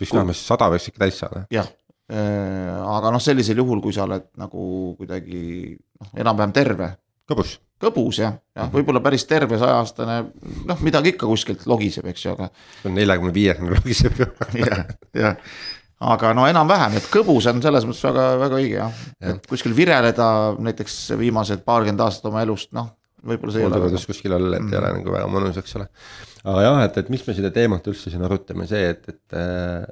võiks 0.00 0.12
vähemasti 0.16 0.48
sada 0.52 0.68
võiks 0.72 0.90
ikka 0.90 1.04
täis 1.06 1.22
saada. 1.22 1.46
jah, 1.54 1.68
aga 2.10 3.14
noh, 3.14 3.22
sellisel 3.22 3.62
juhul, 3.62 3.80
kui 3.84 3.96
sa 3.96 4.04
oled 4.04 4.28
nagu 4.40 4.94
kuidagi 4.98 5.72
noh, 5.72 6.14
enam-vähem 6.20 6.52
terve. 6.56 6.94
kõbus 7.30 7.58
kõbus 7.80 8.20
jah, 8.20 8.36
jah, 8.54 8.66
mhm. 8.66 8.74
võib-olla 8.76 9.02
päris 9.04 9.24
terve 9.28 9.58
sajaaastane, 9.60 10.20
noh, 10.68 10.80
midagi 10.84 11.14
ikka 11.14 11.28
kuskilt 11.30 11.66
logiseb, 11.70 12.08
eks 12.12 12.26
ju, 12.26 12.36
aga. 12.36 12.50
neljakümne 12.92 13.34
viiekümne 13.34 13.78
logiseb 13.78 14.20
jah, 14.60 14.82
jah, 15.16 15.54
aga 16.12 16.34
no 16.36 16.46
enam-vähem, 16.50 16.98
et 17.00 17.08
kõbus 17.12 17.48
on 17.50 17.62
selles 17.64 17.88
mõttes 17.88 18.04
väga, 18.10 18.26
väga 18.44 18.60
õige 18.60 18.76
jah 18.76 19.02
ja., 19.16 19.34
et 19.34 19.48
kuskil 19.48 19.76
vireleda 19.76 20.30
näiteks 20.60 20.98
viimased 21.20 21.64
paarkümmend 21.64 22.04
aastat 22.04 22.28
oma 22.32 22.44
elust, 22.44 22.72
noh. 22.76 22.92
Võib-olla 23.24 23.54
see 23.54 23.64
ei 23.64 23.68
ole. 23.68 23.82
kodus 23.86 24.06
kuskil 24.08 24.36
olla, 24.36 24.54
et 24.56 24.64
mm. 24.64 24.72
ei 24.72 24.78
ole 24.80 24.92
mhm. 24.92 25.02
nagu 25.02 25.16
väga 25.16 25.32
mõnus, 25.32 25.60
eks 25.60 25.76
ole. 25.80 25.90
aga 26.44 26.64
jah, 26.66 26.80
et, 26.86 27.02
et 27.02 27.12
mis 27.12 27.26
me 27.26 27.36
seda 27.36 27.52
teemat 27.54 27.92
üldse 27.92 28.12
siin 28.12 28.24
arutame, 28.26 28.66
see, 28.70 28.94
et, 28.94 29.12
et, 29.12 29.38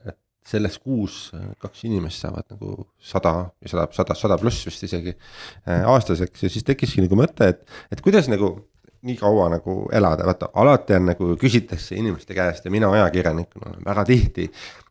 et 0.08 0.18
selles 0.48 0.78
kuus 0.80 1.28
kaks 1.60 1.84
inimest 1.84 2.24
saavad 2.24 2.46
nagu 2.54 2.86
sada 3.04 3.34
ja 3.60 3.72
sada, 3.72 3.86
sada, 3.92 4.16
sada 4.16 4.38
pluss 4.40 4.64
vist 4.68 4.86
isegi 4.86 5.12
äh, 5.12 5.84
aastaseks 5.84 6.46
ja 6.46 6.52
siis 6.52 6.64
tekkiski 6.64 7.04
nagu 7.04 7.18
mõte, 7.20 7.50
et, 7.52 7.64
et 7.92 8.02
kuidas 8.04 8.30
nagu 8.32 8.54
nii 9.06 9.14
kaua 9.20 9.46
nagu 9.52 9.74
elada, 9.94 10.26
vaata 10.26 10.48
alati 10.58 10.96
on 10.96 11.04
nagu 11.12 11.30
küsitakse 11.38 11.98
inimeste 12.00 12.34
käest 12.34 12.64
ja 12.66 12.72
mina 12.74 12.90
ajakirjanikuna 12.96 13.72
olen 13.72 13.84
väga 13.86 14.04
tihti 14.08 14.48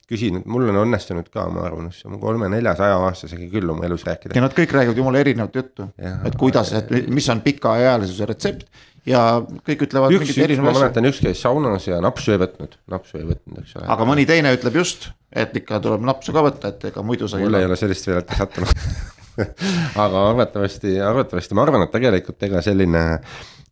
küsinud, 0.07 0.45
mul 0.47 0.69
on 0.71 0.81
õnnestunud 0.85 1.29
ka, 1.31 1.45
ma 1.51 1.65
arvan, 1.67 1.89
kolme-neljasaja 2.21 2.99
aastasega 3.09 3.47
küll 3.51 3.73
oma 3.73 3.87
elus 3.87 4.05
rääkida. 4.07 4.35
ja 4.37 4.43
nad 4.43 4.55
kõik 4.55 4.75
räägivad 4.75 5.01
jumala 5.01 5.23
erinevat 5.23 5.57
juttu, 5.59 5.89
et 5.99 6.37
kuidas, 6.39 6.71
et 6.79 6.93
mis 7.11 7.27
on 7.33 7.41
pikaealisuse 7.43 8.29
retsept 8.29 8.85
ja 9.07 9.23
kõik 9.67 9.85
ütlevad 9.87 10.15
üks, 10.15 10.23
mingeid 10.23 10.43
erinevaid 10.45 10.71
asju. 10.71 10.79
ma 10.79 10.85
mäletan, 10.85 11.09
üks 11.11 11.21
käis 11.23 11.43
saunas 11.43 11.87
ja 11.89 11.99
napsu 12.03 12.33
ei 12.35 12.41
võtnud, 12.41 12.79
napsu 12.91 13.19
ei 13.19 13.27
võtnud, 13.27 13.61
eks 13.63 13.77
ole. 13.79 13.89
aga 13.95 14.07
mõni 14.07 14.25
teine 14.29 14.55
ütleb 14.55 14.79
just, 14.79 15.11
et 15.31 15.55
ikka 15.59 15.81
tuleb 15.83 16.07
napsu 16.07 16.35
ka 16.35 16.43
võtta, 16.45 16.73
et 16.73 16.89
ega 16.91 17.03
muidu 17.05 17.29
sa 17.31 17.39
mul 17.41 17.59
ei 17.59 17.67
ole 17.67 17.79
sellist 17.79 18.07
veel 18.07 18.23
sattunud 18.23 18.73
aga 20.03 20.25
arvatavasti, 20.31 20.97
arvatavasti 21.03 21.57
ma 21.57 21.67
arvan, 21.67 21.85
et 21.85 21.93
tegelikult 21.93 22.47
ega 22.47 22.63
selline 22.65 23.03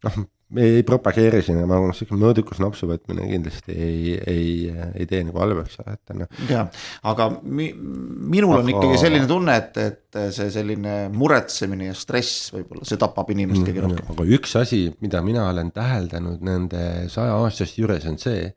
noh, 0.05 0.23
me 0.53 0.61
ei 0.61 0.83
propageeri 0.85 1.41
siin, 1.41 1.57
ma 1.65 1.79
arvan, 1.79 1.93
sihuke 1.97 2.17
mõõdukus 2.21 2.59
napsu 2.61 2.85
võtmine 2.89 3.25
kindlasti 3.31 3.73
ei, 3.73 4.13
ei, 4.29 4.49
ei 4.93 5.07
tee 5.09 5.23
nagu 5.25 5.41
ole, 5.41 5.63
et 5.65 6.13
on. 6.13 6.25
ja, 6.51 6.67
aga 7.09 7.29
mi, 7.41 7.71
minul 7.73 8.53
aga... 8.53 8.61
on 8.61 8.71
ikkagi 8.75 8.99
selline 9.01 9.29
tunne, 9.29 9.55
et, 9.57 9.79
et 9.81 10.19
see 10.35 10.51
selline 10.53 10.95
muretsemine 11.13 11.89
ja 11.89 11.97
stress 11.97 12.53
võib-olla, 12.53 12.85
see 12.85 13.01
tapab 13.01 13.33
inimest 13.33 13.65
kõige 13.65 13.87
rohkem. 13.87 14.11
aga 14.13 14.27
üks 14.37 14.53
asi, 14.61 14.83
mida 15.01 15.23
mina 15.25 15.47
olen 15.49 15.73
täheldanud 15.73 16.45
nende 16.45 16.85
saja 17.11 17.39
aastaste 17.41 17.81
juures 17.81 18.05
on 18.11 18.21
see, 18.21 18.51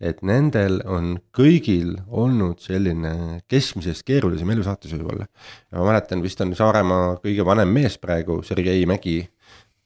et 0.00 0.20
nendel 0.24 0.82
on 0.88 1.14
kõigil 1.36 1.96
olnud 2.08 2.60
selline 2.60 3.40
keskmisest 3.48 4.04
keerulisem 4.04 4.52
elusaatus 4.52 4.92
võib-olla. 4.98 5.24
ma 5.72 5.88
mäletan, 5.88 6.20
vist 6.20 6.40
on 6.44 6.52
Saaremaa 6.56 7.14
kõige 7.24 7.48
vanem 7.48 7.72
mees 7.80 7.96
praegu, 8.00 8.42
Sergei 8.44 8.84
Mägi 8.88 9.22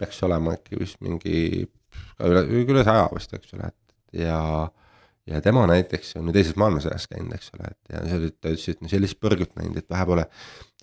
peaks 0.04 0.22
olema 0.26 0.54
äkki 0.58 0.78
vist 0.80 1.00
mingi 1.04 1.64
üle, 2.22 2.46
üle 2.62 2.84
saja 2.86 3.08
vist, 3.14 3.34
eks 3.36 3.56
ole, 3.56 3.72
et 3.72 4.24
ja 4.24 4.40
ja 5.26 5.40
tema 5.40 5.64
näiteks 5.68 6.16
on 6.20 6.28
ju 6.28 6.36
teises 6.36 6.56
maailmasõjas 6.60 7.08
käinud, 7.08 7.32
eks 7.36 7.52
ole, 7.56 7.70
et 7.72 7.94
ja 7.94 8.04
see 8.04 8.20
oli, 8.20 8.30
ta 8.36 8.52
ütles, 8.52 8.66
et 8.74 8.82
no 8.84 8.92
sellist 8.92 9.20
põrgut 9.22 9.54
näinud, 9.56 9.80
et 9.80 9.90
vähe 9.90 10.06
pole. 10.08 10.26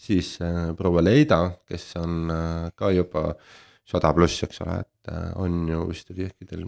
siis 0.01 0.33
äh, 0.41 0.71
proua 0.77 1.03
Leida, 1.03 1.43
kes 1.69 1.91
on 2.01 2.31
äh, 2.33 2.71
ka 2.75 2.89
juba 2.91 3.35
sada 3.85 4.13
pluss, 4.17 4.41
eks 4.47 4.63
ole, 4.65 4.79
et 4.81 5.13
äh, 5.13 5.27
on 5.37 5.67
ju 5.69 5.83
vist 5.91 6.09
oli 6.13 6.25
äkki 6.25 6.49
tal 6.49 6.65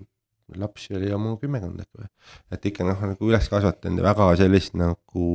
lapsi 0.59 0.93
oli 0.93 1.09
oma 1.15 1.33
kümmekond 1.41 1.81
äkki 1.81 2.03
või. 2.03 2.09
et 2.53 2.65
ikka 2.69 2.85
noh, 2.85 2.99
nagu 3.09 3.29
üles 3.29 3.47
kasvatanud 3.49 4.03
ja 4.03 4.05
väga 4.05 4.27
sellist 4.37 4.75
nagu 4.77 5.27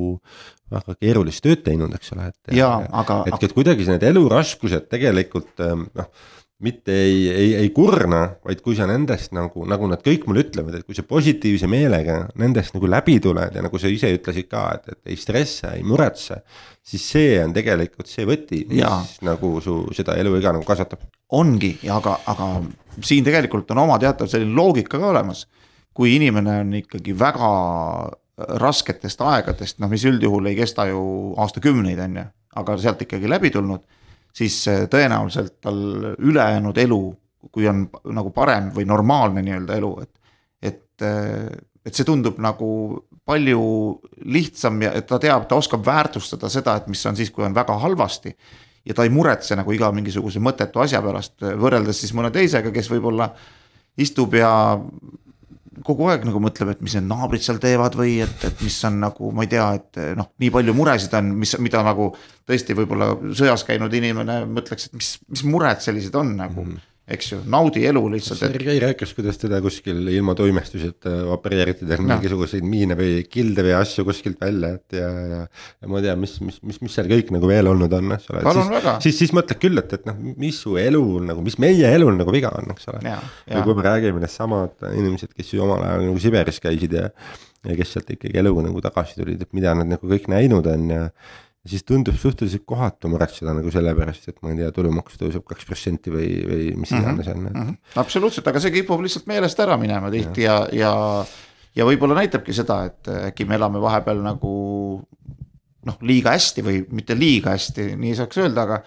väga 0.71 0.95
keerulist 1.01 1.43
tööd 1.43 1.65
teinud, 1.67 1.95
eks 1.97 2.13
ole, 2.15 2.29
et. 2.31 2.55
jaa, 2.55 2.77
aga. 3.03 3.23
et, 3.27 3.49
et 3.49 3.57
kuidagi 3.57 3.89
need 3.89 4.05
eluraskused 4.13 4.87
tegelikult 4.93 5.65
ähm, 5.65 5.89
noh 5.99 6.13
mitte 6.59 6.93
ei, 6.93 7.29
ei, 7.31 7.51
ei 7.55 7.69
kurna, 7.71 8.25
vaid 8.43 8.61
kui 8.65 8.75
sa 8.75 8.87
nendest 8.91 9.31
nagu, 9.37 9.63
nagu 9.71 9.87
nad 9.91 10.01
kõik 10.03 10.25
mulle 10.27 10.43
ütlevad, 10.43 10.75
et 10.75 10.87
kui 10.87 10.97
sa 10.97 11.05
positiivse 11.07 11.69
meelega 11.71 12.17
nendest 12.41 12.75
nagu 12.75 12.89
läbi 12.91 13.19
tuled 13.23 13.55
ja 13.55 13.63
nagu 13.63 13.79
sa 13.79 13.91
ise 13.93 14.11
ütlesid 14.17 14.49
ka, 14.51 14.65
et, 14.75 14.89
et 14.97 15.13
ei 15.15 15.19
stressa, 15.21 15.77
ei 15.79 15.85
muretse. 15.87 16.41
siis 16.83 17.05
see 17.13 17.37
on 17.45 17.55
tegelikult 17.55 18.11
see 18.11 18.27
võti, 18.27 18.65
mis 18.67 18.83
ja. 18.83 18.91
nagu 19.29 19.53
su 19.63 19.85
seda 19.95 20.17
eluiga 20.19 20.53
nagu 20.57 20.67
kasvatab. 20.67 21.07
ongi, 21.39 21.77
aga, 21.95 22.17
aga 22.27 22.49
siin 23.07 23.27
tegelikult 23.29 23.71
on 23.71 23.85
oma 23.85 23.99
teatav 24.03 24.27
selline 24.27 24.55
loogika 24.57 24.99
ka 24.99 25.13
olemas. 25.13 25.47
kui 25.95 26.17
inimene 26.17 26.61
on 26.65 26.75
ikkagi 26.81 27.15
väga 27.19 27.53
rasketest 28.59 29.23
aegadest, 29.23 29.79
noh, 29.79 29.91
mis 29.91 30.05
üldjuhul 30.07 30.51
ei 30.51 30.59
kesta 30.59 30.87
ju 30.91 31.35
aastakümneid, 31.39 32.03
on 32.03 32.19
ju, 32.19 32.27
aga 32.59 32.77
sealt 32.83 33.07
ikkagi 33.07 33.31
läbi 33.31 33.51
tulnud 33.55 33.87
siis 34.39 34.61
tõenäoliselt 34.91 35.59
tal 35.65 35.81
ülejäänud 36.15 36.79
elu, 36.79 37.03
kui 37.53 37.67
on 37.71 37.87
nagu 38.15 38.31
parem 38.35 38.71
või 38.75 38.87
normaalne 38.89 39.43
nii-öelda 39.43 39.79
elu, 39.79 39.93
et, 40.05 40.35
et, 40.71 41.07
et 41.87 41.95
see 41.95 42.07
tundub 42.07 42.39
nagu 42.43 42.71
palju 43.29 43.63
lihtsam 44.33 44.81
ja 44.83 44.95
ta 45.05 45.19
teab, 45.21 45.47
ta 45.49 45.59
oskab 45.61 45.85
väärtustada 45.85 46.49
seda, 46.53 46.79
et 46.79 46.89
mis 46.91 47.05
on 47.09 47.19
siis, 47.19 47.31
kui 47.35 47.45
on 47.45 47.57
väga 47.57 47.77
halvasti. 47.83 48.35
ja 48.89 48.95
ta 48.95 49.05
ei 49.05 49.11
muretse 49.13 49.57
nagu 49.59 49.73
iga 49.75 49.91
mingisuguse 49.93 50.41
mõttetu 50.41 50.81
asja 50.81 51.03
pärast, 51.05 51.35
võrreldes 51.61 51.99
siis 52.01 52.15
mõne 52.17 52.31
teisega, 52.33 52.71
kes 52.73 52.89
võib-olla 52.89 53.29
istub 54.01 54.35
ja 54.39 54.51
kogu 55.87 56.09
aeg 56.11 56.27
nagu 56.29 56.41
mõtleb, 56.43 56.73
et 56.73 56.83
mis 56.85 56.97
need 56.99 57.09
naabrid 57.11 57.45
seal 57.45 57.61
teevad 57.63 57.97
või 57.99 58.19
et, 58.25 58.45
et 58.49 58.63
mis 58.65 58.77
on 58.89 59.01
nagu, 59.05 59.33
ma 59.35 59.47
ei 59.47 59.53
tea, 59.53 59.69
et 59.79 60.03
noh, 60.19 60.31
nii 60.43 60.53
palju 60.55 60.75
muresid 60.77 61.15
on, 61.19 61.33
mis, 61.41 61.55
mida 61.63 61.83
nagu 61.87 62.11
tõesti 62.49 62.77
võib-olla 62.79 63.13
sõjas 63.39 63.67
käinud 63.69 63.95
inimene 63.95 64.43
mõtleks, 64.51 64.89
et 64.89 65.01
mis, 65.01 65.15
mis 65.33 65.45
mured 65.49 65.83
sellised 65.85 66.15
on 66.19 66.37
nagu 66.39 66.65
mm. 66.65 66.77
-hmm 66.77 66.87
eks 67.09 67.31
ju, 67.33 67.39
naudi 67.49 67.85
elu 67.89 68.03
lihtsalt. 68.13 68.41
Sergei 68.43 68.81
rääkis, 68.83 69.15
kuidas 69.17 69.41
teda 69.41 69.61
kuskil 69.65 70.01
ilma 70.13 70.35
toimestuseta 70.37 71.15
opereeriti 71.33 71.89
tal 71.89 72.03
mingisuguseid 72.05 72.67
miine 72.69 72.97
või 72.99 73.23
kilde 73.31 73.65
või 73.65 73.75
asju 73.79 74.05
kuskilt 74.09 74.41
välja, 74.43 74.75
et 74.77 74.99
ja, 74.99 75.09
ja. 75.33 75.41
ja 75.49 75.91
ma 75.91 76.03
ei 76.03 76.09
tea, 76.09 76.17
mis, 76.21 76.37
mis, 76.45 76.61
mis, 76.69 76.81
mis 76.85 76.99
seal 76.99 77.09
kõik 77.11 77.33
nagu 77.35 77.51
veel 77.51 77.71
olnud 77.73 77.97
on, 77.99 78.15
eks 78.19 78.29
ole. 78.33 78.45
siis, 78.45 79.03
siis, 79.07 79.21
siis 79.23 79.35
mõtled 79.37 79.63
küll, 79.63 79.81
et, 79.81 79.97
et 79.97 80.07
noh, 80.09 80.21
mis 80.45 80.61
su 80.67 80.77
elu 80.81 81.05
nagu, 81.31 81.45
mis 81.45 81.59
meie 81.63 81.93
elul 81.97 82.15
nagu 82.19 82.35
viga 82.35 82.53
on, 82.61 82.73
eks 82.77 82.91
ole. 82.93 83.03
või 83.49 83.67
kui 83.71 83.81
me 83.81 83.89
räägime 83.89 84.25
neist 84.25 84.41
samad 84.43 84.89
inimesed, 84.93 85.33
kes 85.37 85.57
ju 85.57 85.65
omal 85.65 85.85
ajal 85.89 86.09
nagu 86.11 86.23
Siberis 86.23 86.61
käisid 86.65 86.97
ja. 86.99 87.09
ja 87.65 87.81
kes 87.81 87.97
sealt 87.97 88.13
ikkagi 88.19 88.37
eluga 88.43 88.69
nagu 88.69 88.85
tagasi 88.85 89.17
tulid, 89.23 89.49
et 89.49 89.57
mida 89.57 89.73
nad 89.79 89.97
nagu 89.97 90.13
kõik 90.13 90.29
näinud 90.31 90.69
on 90.69 90.91
ja 90.93 91.05
siis 91.67 91.85
tundub 91.85 92.17
suhteliselt 92.19 92.65
kohatu 92.69 93.11
muretseda 93.11 93.53
nagu 93.57 93.73
selle 93.75 93.95
pärast, 93.97 94.29
et 94.31 94.39
ma 94.43 94.53
ei 94.53 94.61
tea, 94.61 94.71
tulumaks 94.75 95.19
tõuseb 95.21 95.45
kaks 95.49 95.67
protsenti 95.69 96.13
või, 96.13 96.29
või 96.47 96.69
mis 96.79 96.93
mhm, 96.95 97.03
iganes 97.03 97.33
on 97.33 97.43
mm. 97.43 97.59
-hmm. 97.59 97.99
absoluutselt, 98.03 98.47
aga 98.49 98.63
see 98.63 98.75
kipub 98.75 99.03
lihtsalt 99.05 99.27
meelest 99.31 99.61
ära 99.65 99.77
minema 99.81 100.13
tihti 100.15 100.47
ja, 100.47 100.61
ja, 100.73 100.93
ja, 100.93 101.27
ja 101.81 101.89
võib-olla 101.89 102.21
näitabki 102.21 102.55
seda, 102.57 102.85
et 102.89 103.11
äkki 103.33 103.49
me 103.49 103.59
elame 103.59 103.83
vahepeal 103.83 104.23
nagu 104.25 104.55
noh, 105.89 106.01
liiga 106.03 106.35
hästi 106.37 106.65
või 106.65 106.81
mitte 106.95 107.17
liiga 107.19 107.55
hästi, 107.57 107.93
nii 107.99 108.17
saaks 108.19 108.41
öelda, 108.43 108.65
aga 108.69 108.83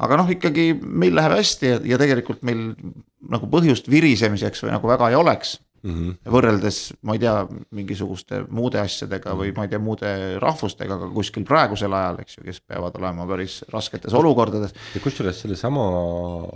aga 0.00 0.20
noh, 0.22 0.30
ikkagi 0.32 0.72
meil 0.80 1.14
läheb 1.16 1.36
hästi 1.36 1.72
ja, 1.74 1.80
ja 1.92 1.98
tegelikult 2.00 2.44
meil 2.46 2.70
nagu 3.30 3.48
põhjust 3.52 3.90
virisemiseks 3.92 4.64
või 4.64 4.72
nagu 4.74 4.88
väga 4.88 5.10
ei 5.12 5.18
oleks 5.18 5.58
mm. 5.82 5.94
-hmm. 5.94 6.32
võrreldes, 6.34 6.80
ma 7.02 7.16
ei 7.16 7.22
tea, 7.22 7.34
mingisuguste 7.76 8.44
muude 8.48 8.80
asjadega 8.80 9.34
või 9.38 9.54
ma 9.56 9.66
ei 9.66 9.72
tea, 9.72 9.80
muude 9.82 10.12
rahvustega 10.42 10.98
ka 11.00 11.10
kuskil 11.14 11.46
praegusel 11.48 11.94
ajal, 11.96 12.20
eks 12.24 12.38
ju, 12.38 12.44
kes 12.44 12.60
peavad 12.60 12.96
olema 13.00 13.26
päris 13.30 13.60
rasketes 13.72 14.14
olukordades. 14.14 14.74
ja 14.94 15.02
kusjuures 15.04 15.40
sellesama 15.44 15.86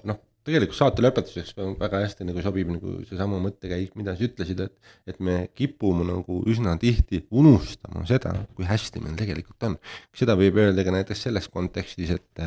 noh, 0.04 0.22
tegelikult 0.44 0.78
saate 0.78 1.02
lõpetuseks 1.04 1.54
väga 1.80 2.00
hästi 2.02 2.26
nagu 2.28 2.42
sobib 2.44 2.70
nagu 2.74 2.96
seesama 3.08 3.38
mõttekäik, 3.42 3.94
mida 3.98 4.14
sa 4.16 4.26
ütlesid, 4.26 4.60
et, 4.66 4.74
et 5.08 5.20
me 5.24 5.36
kipume 5.56 6.04
nagu 6.08 6.40
üsna 6.50 6.76
tihti 6.80 7.22
unustama 7.34 8.04
seda, 8.08 8.34
kui 8.56 8.68
hästi 8.68 9.02
meil 9.04 9.16
tegelikult 9.18 9.68
on. 9.70 9.78
seda 10.16 10.36
võib 10.38 10.58
öelda 10.60 10.84
ka 10.84 10.94
näiteks 10.94 11.24
selles 11.28 11.48
kontekstis, 11.52 12.12
et, 12.18 12.44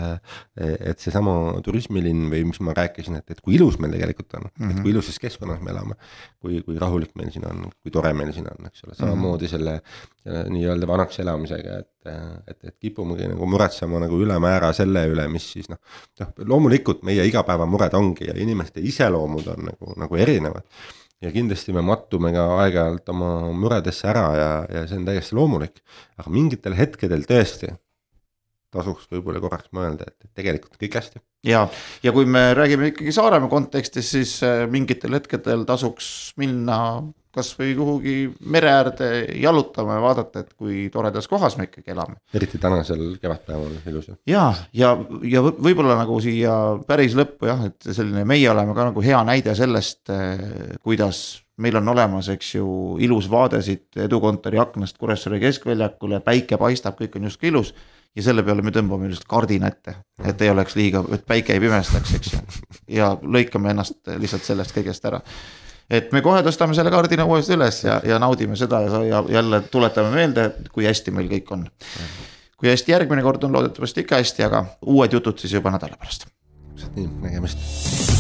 et 0.58 1.04
seesama 1.04 1.58
turismilinn 1.66 2.30
või 2.34 2.46
mis 2.52 2.62
ma 2.66 2.76
rääkisin, 2.78 3.20
et, 3.22 3.36
et 3.36 3.42
kui 3.44 3.58
ilus 3.58 3.80
meil 3.82 3.96
tegelikult 3.98 4.38
on 4.40 4.48
mm, 4.48 4.54
-hmm. 4.62 4.72
et 4.78 4.86
kui 4.86 4.94
ilusas 4.94 5.20
keskkonnas 5.24 5.64
me 5.66 5.74
elame, 5.74 5.98
kui, 6.42 6.62
kui 6.66 6.78
rahulik 6.80 7.16
meil 7.18 7.34
siin 7.34 7.48
on, 7.50 7.68
kui 7.82 7.94
tore 7.94 8.14
meil 8.14 8.34
siin 8.36 8.50
on, 8.52 8.70
eks 8.70 8.86
ole, 8.86 8.98
samamoodi 9.00 9.50
selle, 9.50 9.80
selle 10.24 10.46
nii-öelda 10.54 10.90
vanaks 10.90 11.20
elamisega, 11.24 11.82
et, 11.82 11.92
et, 12.48 12.60
et 12.64 12.76
kipumegi 12.80 13.30
nagu 13.32 13.50
muretsema 13.50 14.02
nagu 14.04 14.20
ülemäära 14.24 14.72
selle 14.76 15.06
üle, 15.12 15.28
mis 15.32 15.48
siis 15.56 15.72
noh, 15.72 15.80
noh 16.22 16.46
loomulikult 16.54 17.04
meie 17.08 17.26
igapäevamured 17.30 17.98
ongi 17.98 18.30
ja 18.30 18.38
inimeste 18.38 18.84
iseloomud 18.84 19.50
on 19.56 19.68
nagu, 19.72 19.98
nagu 20.04 20.22
erinevad. 20.22 20.64
ja 21.22 21.32
kindlasti 21.34 21.74
me 21.74 21.82
mattume 21.82 22.30
ka 22.34 22.46
aeg-ajalt 22.62 23.10
oma 23.10 23.32
muredesse 23.50 24.08
ära 24.12 24.28
ja, 24.38 24.52
ja 24.70 24.86
see 24.88 25.00
on 25.00 25.08
täiesti 25.08 25.36
loomulik, 25.36 25.82
aga 26.18 26.34
mingitel 26.34 26.78
hetkedel 26.78 27.26
tõesti 27.30 27.74
tasuks 28.74 29.08
võib-olla 29.12 29.42
korraks 29.42 29.72
mõelda, 29.76 30.10
et 30.10 30.30
tegelikult 30.38 30.78
kõik 30.80 30.98
hästi. 31.00 31.22
ja, 31.48 31.66
ja 32.04 32.14
kui 32.16 32.28
me 32.30 32.52
räägime 32.58 32.92
ikkagi 32.92 33.14
Saaremaa 33.16 33.52
kontekstis, 33.52 34.12
siis 34.12 34.38
äh, 34.46 34.66
mingitel 34.72 35.16
hetkedel 35.18 35.66
tasuks 35.68 36.34
minna 36.38 36.80
kasvõi 37.38 37.74
kuhugi 37.78 38.16
mere 38.50 38.72
äärde 38.74 39.10
jalutama 39.42 39.98
ja 39.98 40.04
vaadata, 40.04 40.44
et 40.44 40.54
kui 40.58 40.88
toredas 40.94 41.30
kohas 41.30 41.58
me 41.58 41.68
ikkagi 41.70 41.94
elame. 41.96 42.18
eriti 42.34 42.60
tänasel 42.62 43.18
kevadpäeval 43.22 43.80
ilus. 43.92 44.12
ja, 44.28 44.46
ja, 44.74 44.94
ja 45.24 45.44
võib-olla 45.48 45.98
nagu 46.02 46.20
siia 46.24 46.54
päris 46.88 47.18
lõppu 47.18 47.50
jah, 47.50 47.68
et 47.70 47.92
selline, 47.92 48.26
meie 48.28 48.50
oleme 48.52 48.76
ka 48.78 48.90
nagu 48.92 49.04
hea 49.04 49.20
näide 49.28 49.56
sellest, 49.58 50.04
eh, 50.14 50.78
kuidas 50.84 51.44
meil 51.58 51.78
on 51.80 51.88
olemas, 51.90 52.30
eks 52.30 52.56
ju, 52.56 52.70
ilus 53.02 53.30
vaade 53.32 53.62
siit 53.66 53.98
edukontori 53.98 54.60
aknast 54.62 54.98
Kuressaare 55.02 55.40
keskväljakule, 55.42 56.20
päike 56.26 56.58
paistab, 56.62 57.00
kõik 57.00 57.18
on 57.18 57.30
justkui 57.30 57.50
ilus 57.50 57.74
ja 58.18 58.26
selle 58.26 58.44
peale 58.46 58.66
me 58.66 58.74
tõmbame 58.74 59.10
lihtsalt 59.10 59.30
kardina 59.30 59.70
ette, 59.72 59.96
et 60.26 60.42
ei 60.42 60.52
oleks 60.54 60.78
liiga, 60.78 61.04
et 61.14 61.26
päike 61.28 61.56
ei 61.56 61.62
pimestaks, 61.62 62.14
eks 62.18 62.34
ju. 62.34 62.42
ja 63.00 63.14
lõikame 63.22 63.74
ennast 63.74 64.14
lihtsalt 64.18 64.46
sellest 64.46 64.76
kõigest 64.78 65.06
ära 65.10 65.22
et 65.90 66.12
me 66.12 66.22
kohe 66.26 66.42
tõstame 66.46 66.76
selle 66.78 66.92
kardina 66.94 67.26
uuesti 67.28 67.56
üles 67.56 67.84
ja, 67.86 68.00
ja 68.06 68.20
naudime 68.20 68.58
seda 68.60 68.82
ja, 69.08 69.24
jälle 69.38 69.62
tuletame 69.72 70.12
meelde, 70.16 70.50
kui 70.74 70.88
hästi 70.88 71.14
meil 71.16 71.32
kõik 71.32 71.54
on. 71.56 71.68
kui 72.58 72.72
hästi 72.72 72.96
järgmine 72.96 73.24
kord 73.24 73.44
on, 73.48 73.54
loodetavasti 73.54 74.04
ikka 74.06 74.22
hästi, 74.24 74.48
aga 74.50 74.66
uued 74.86 75.14
jutud 75.14 75.40
siis 75.40 75.58
juba 75.60 75.74
nädala 75.74 76.00
pärast. 76.00 76.30
täpselt 76.74 76.96
nii, 77.00 77.10
nägemist 77.24 78.17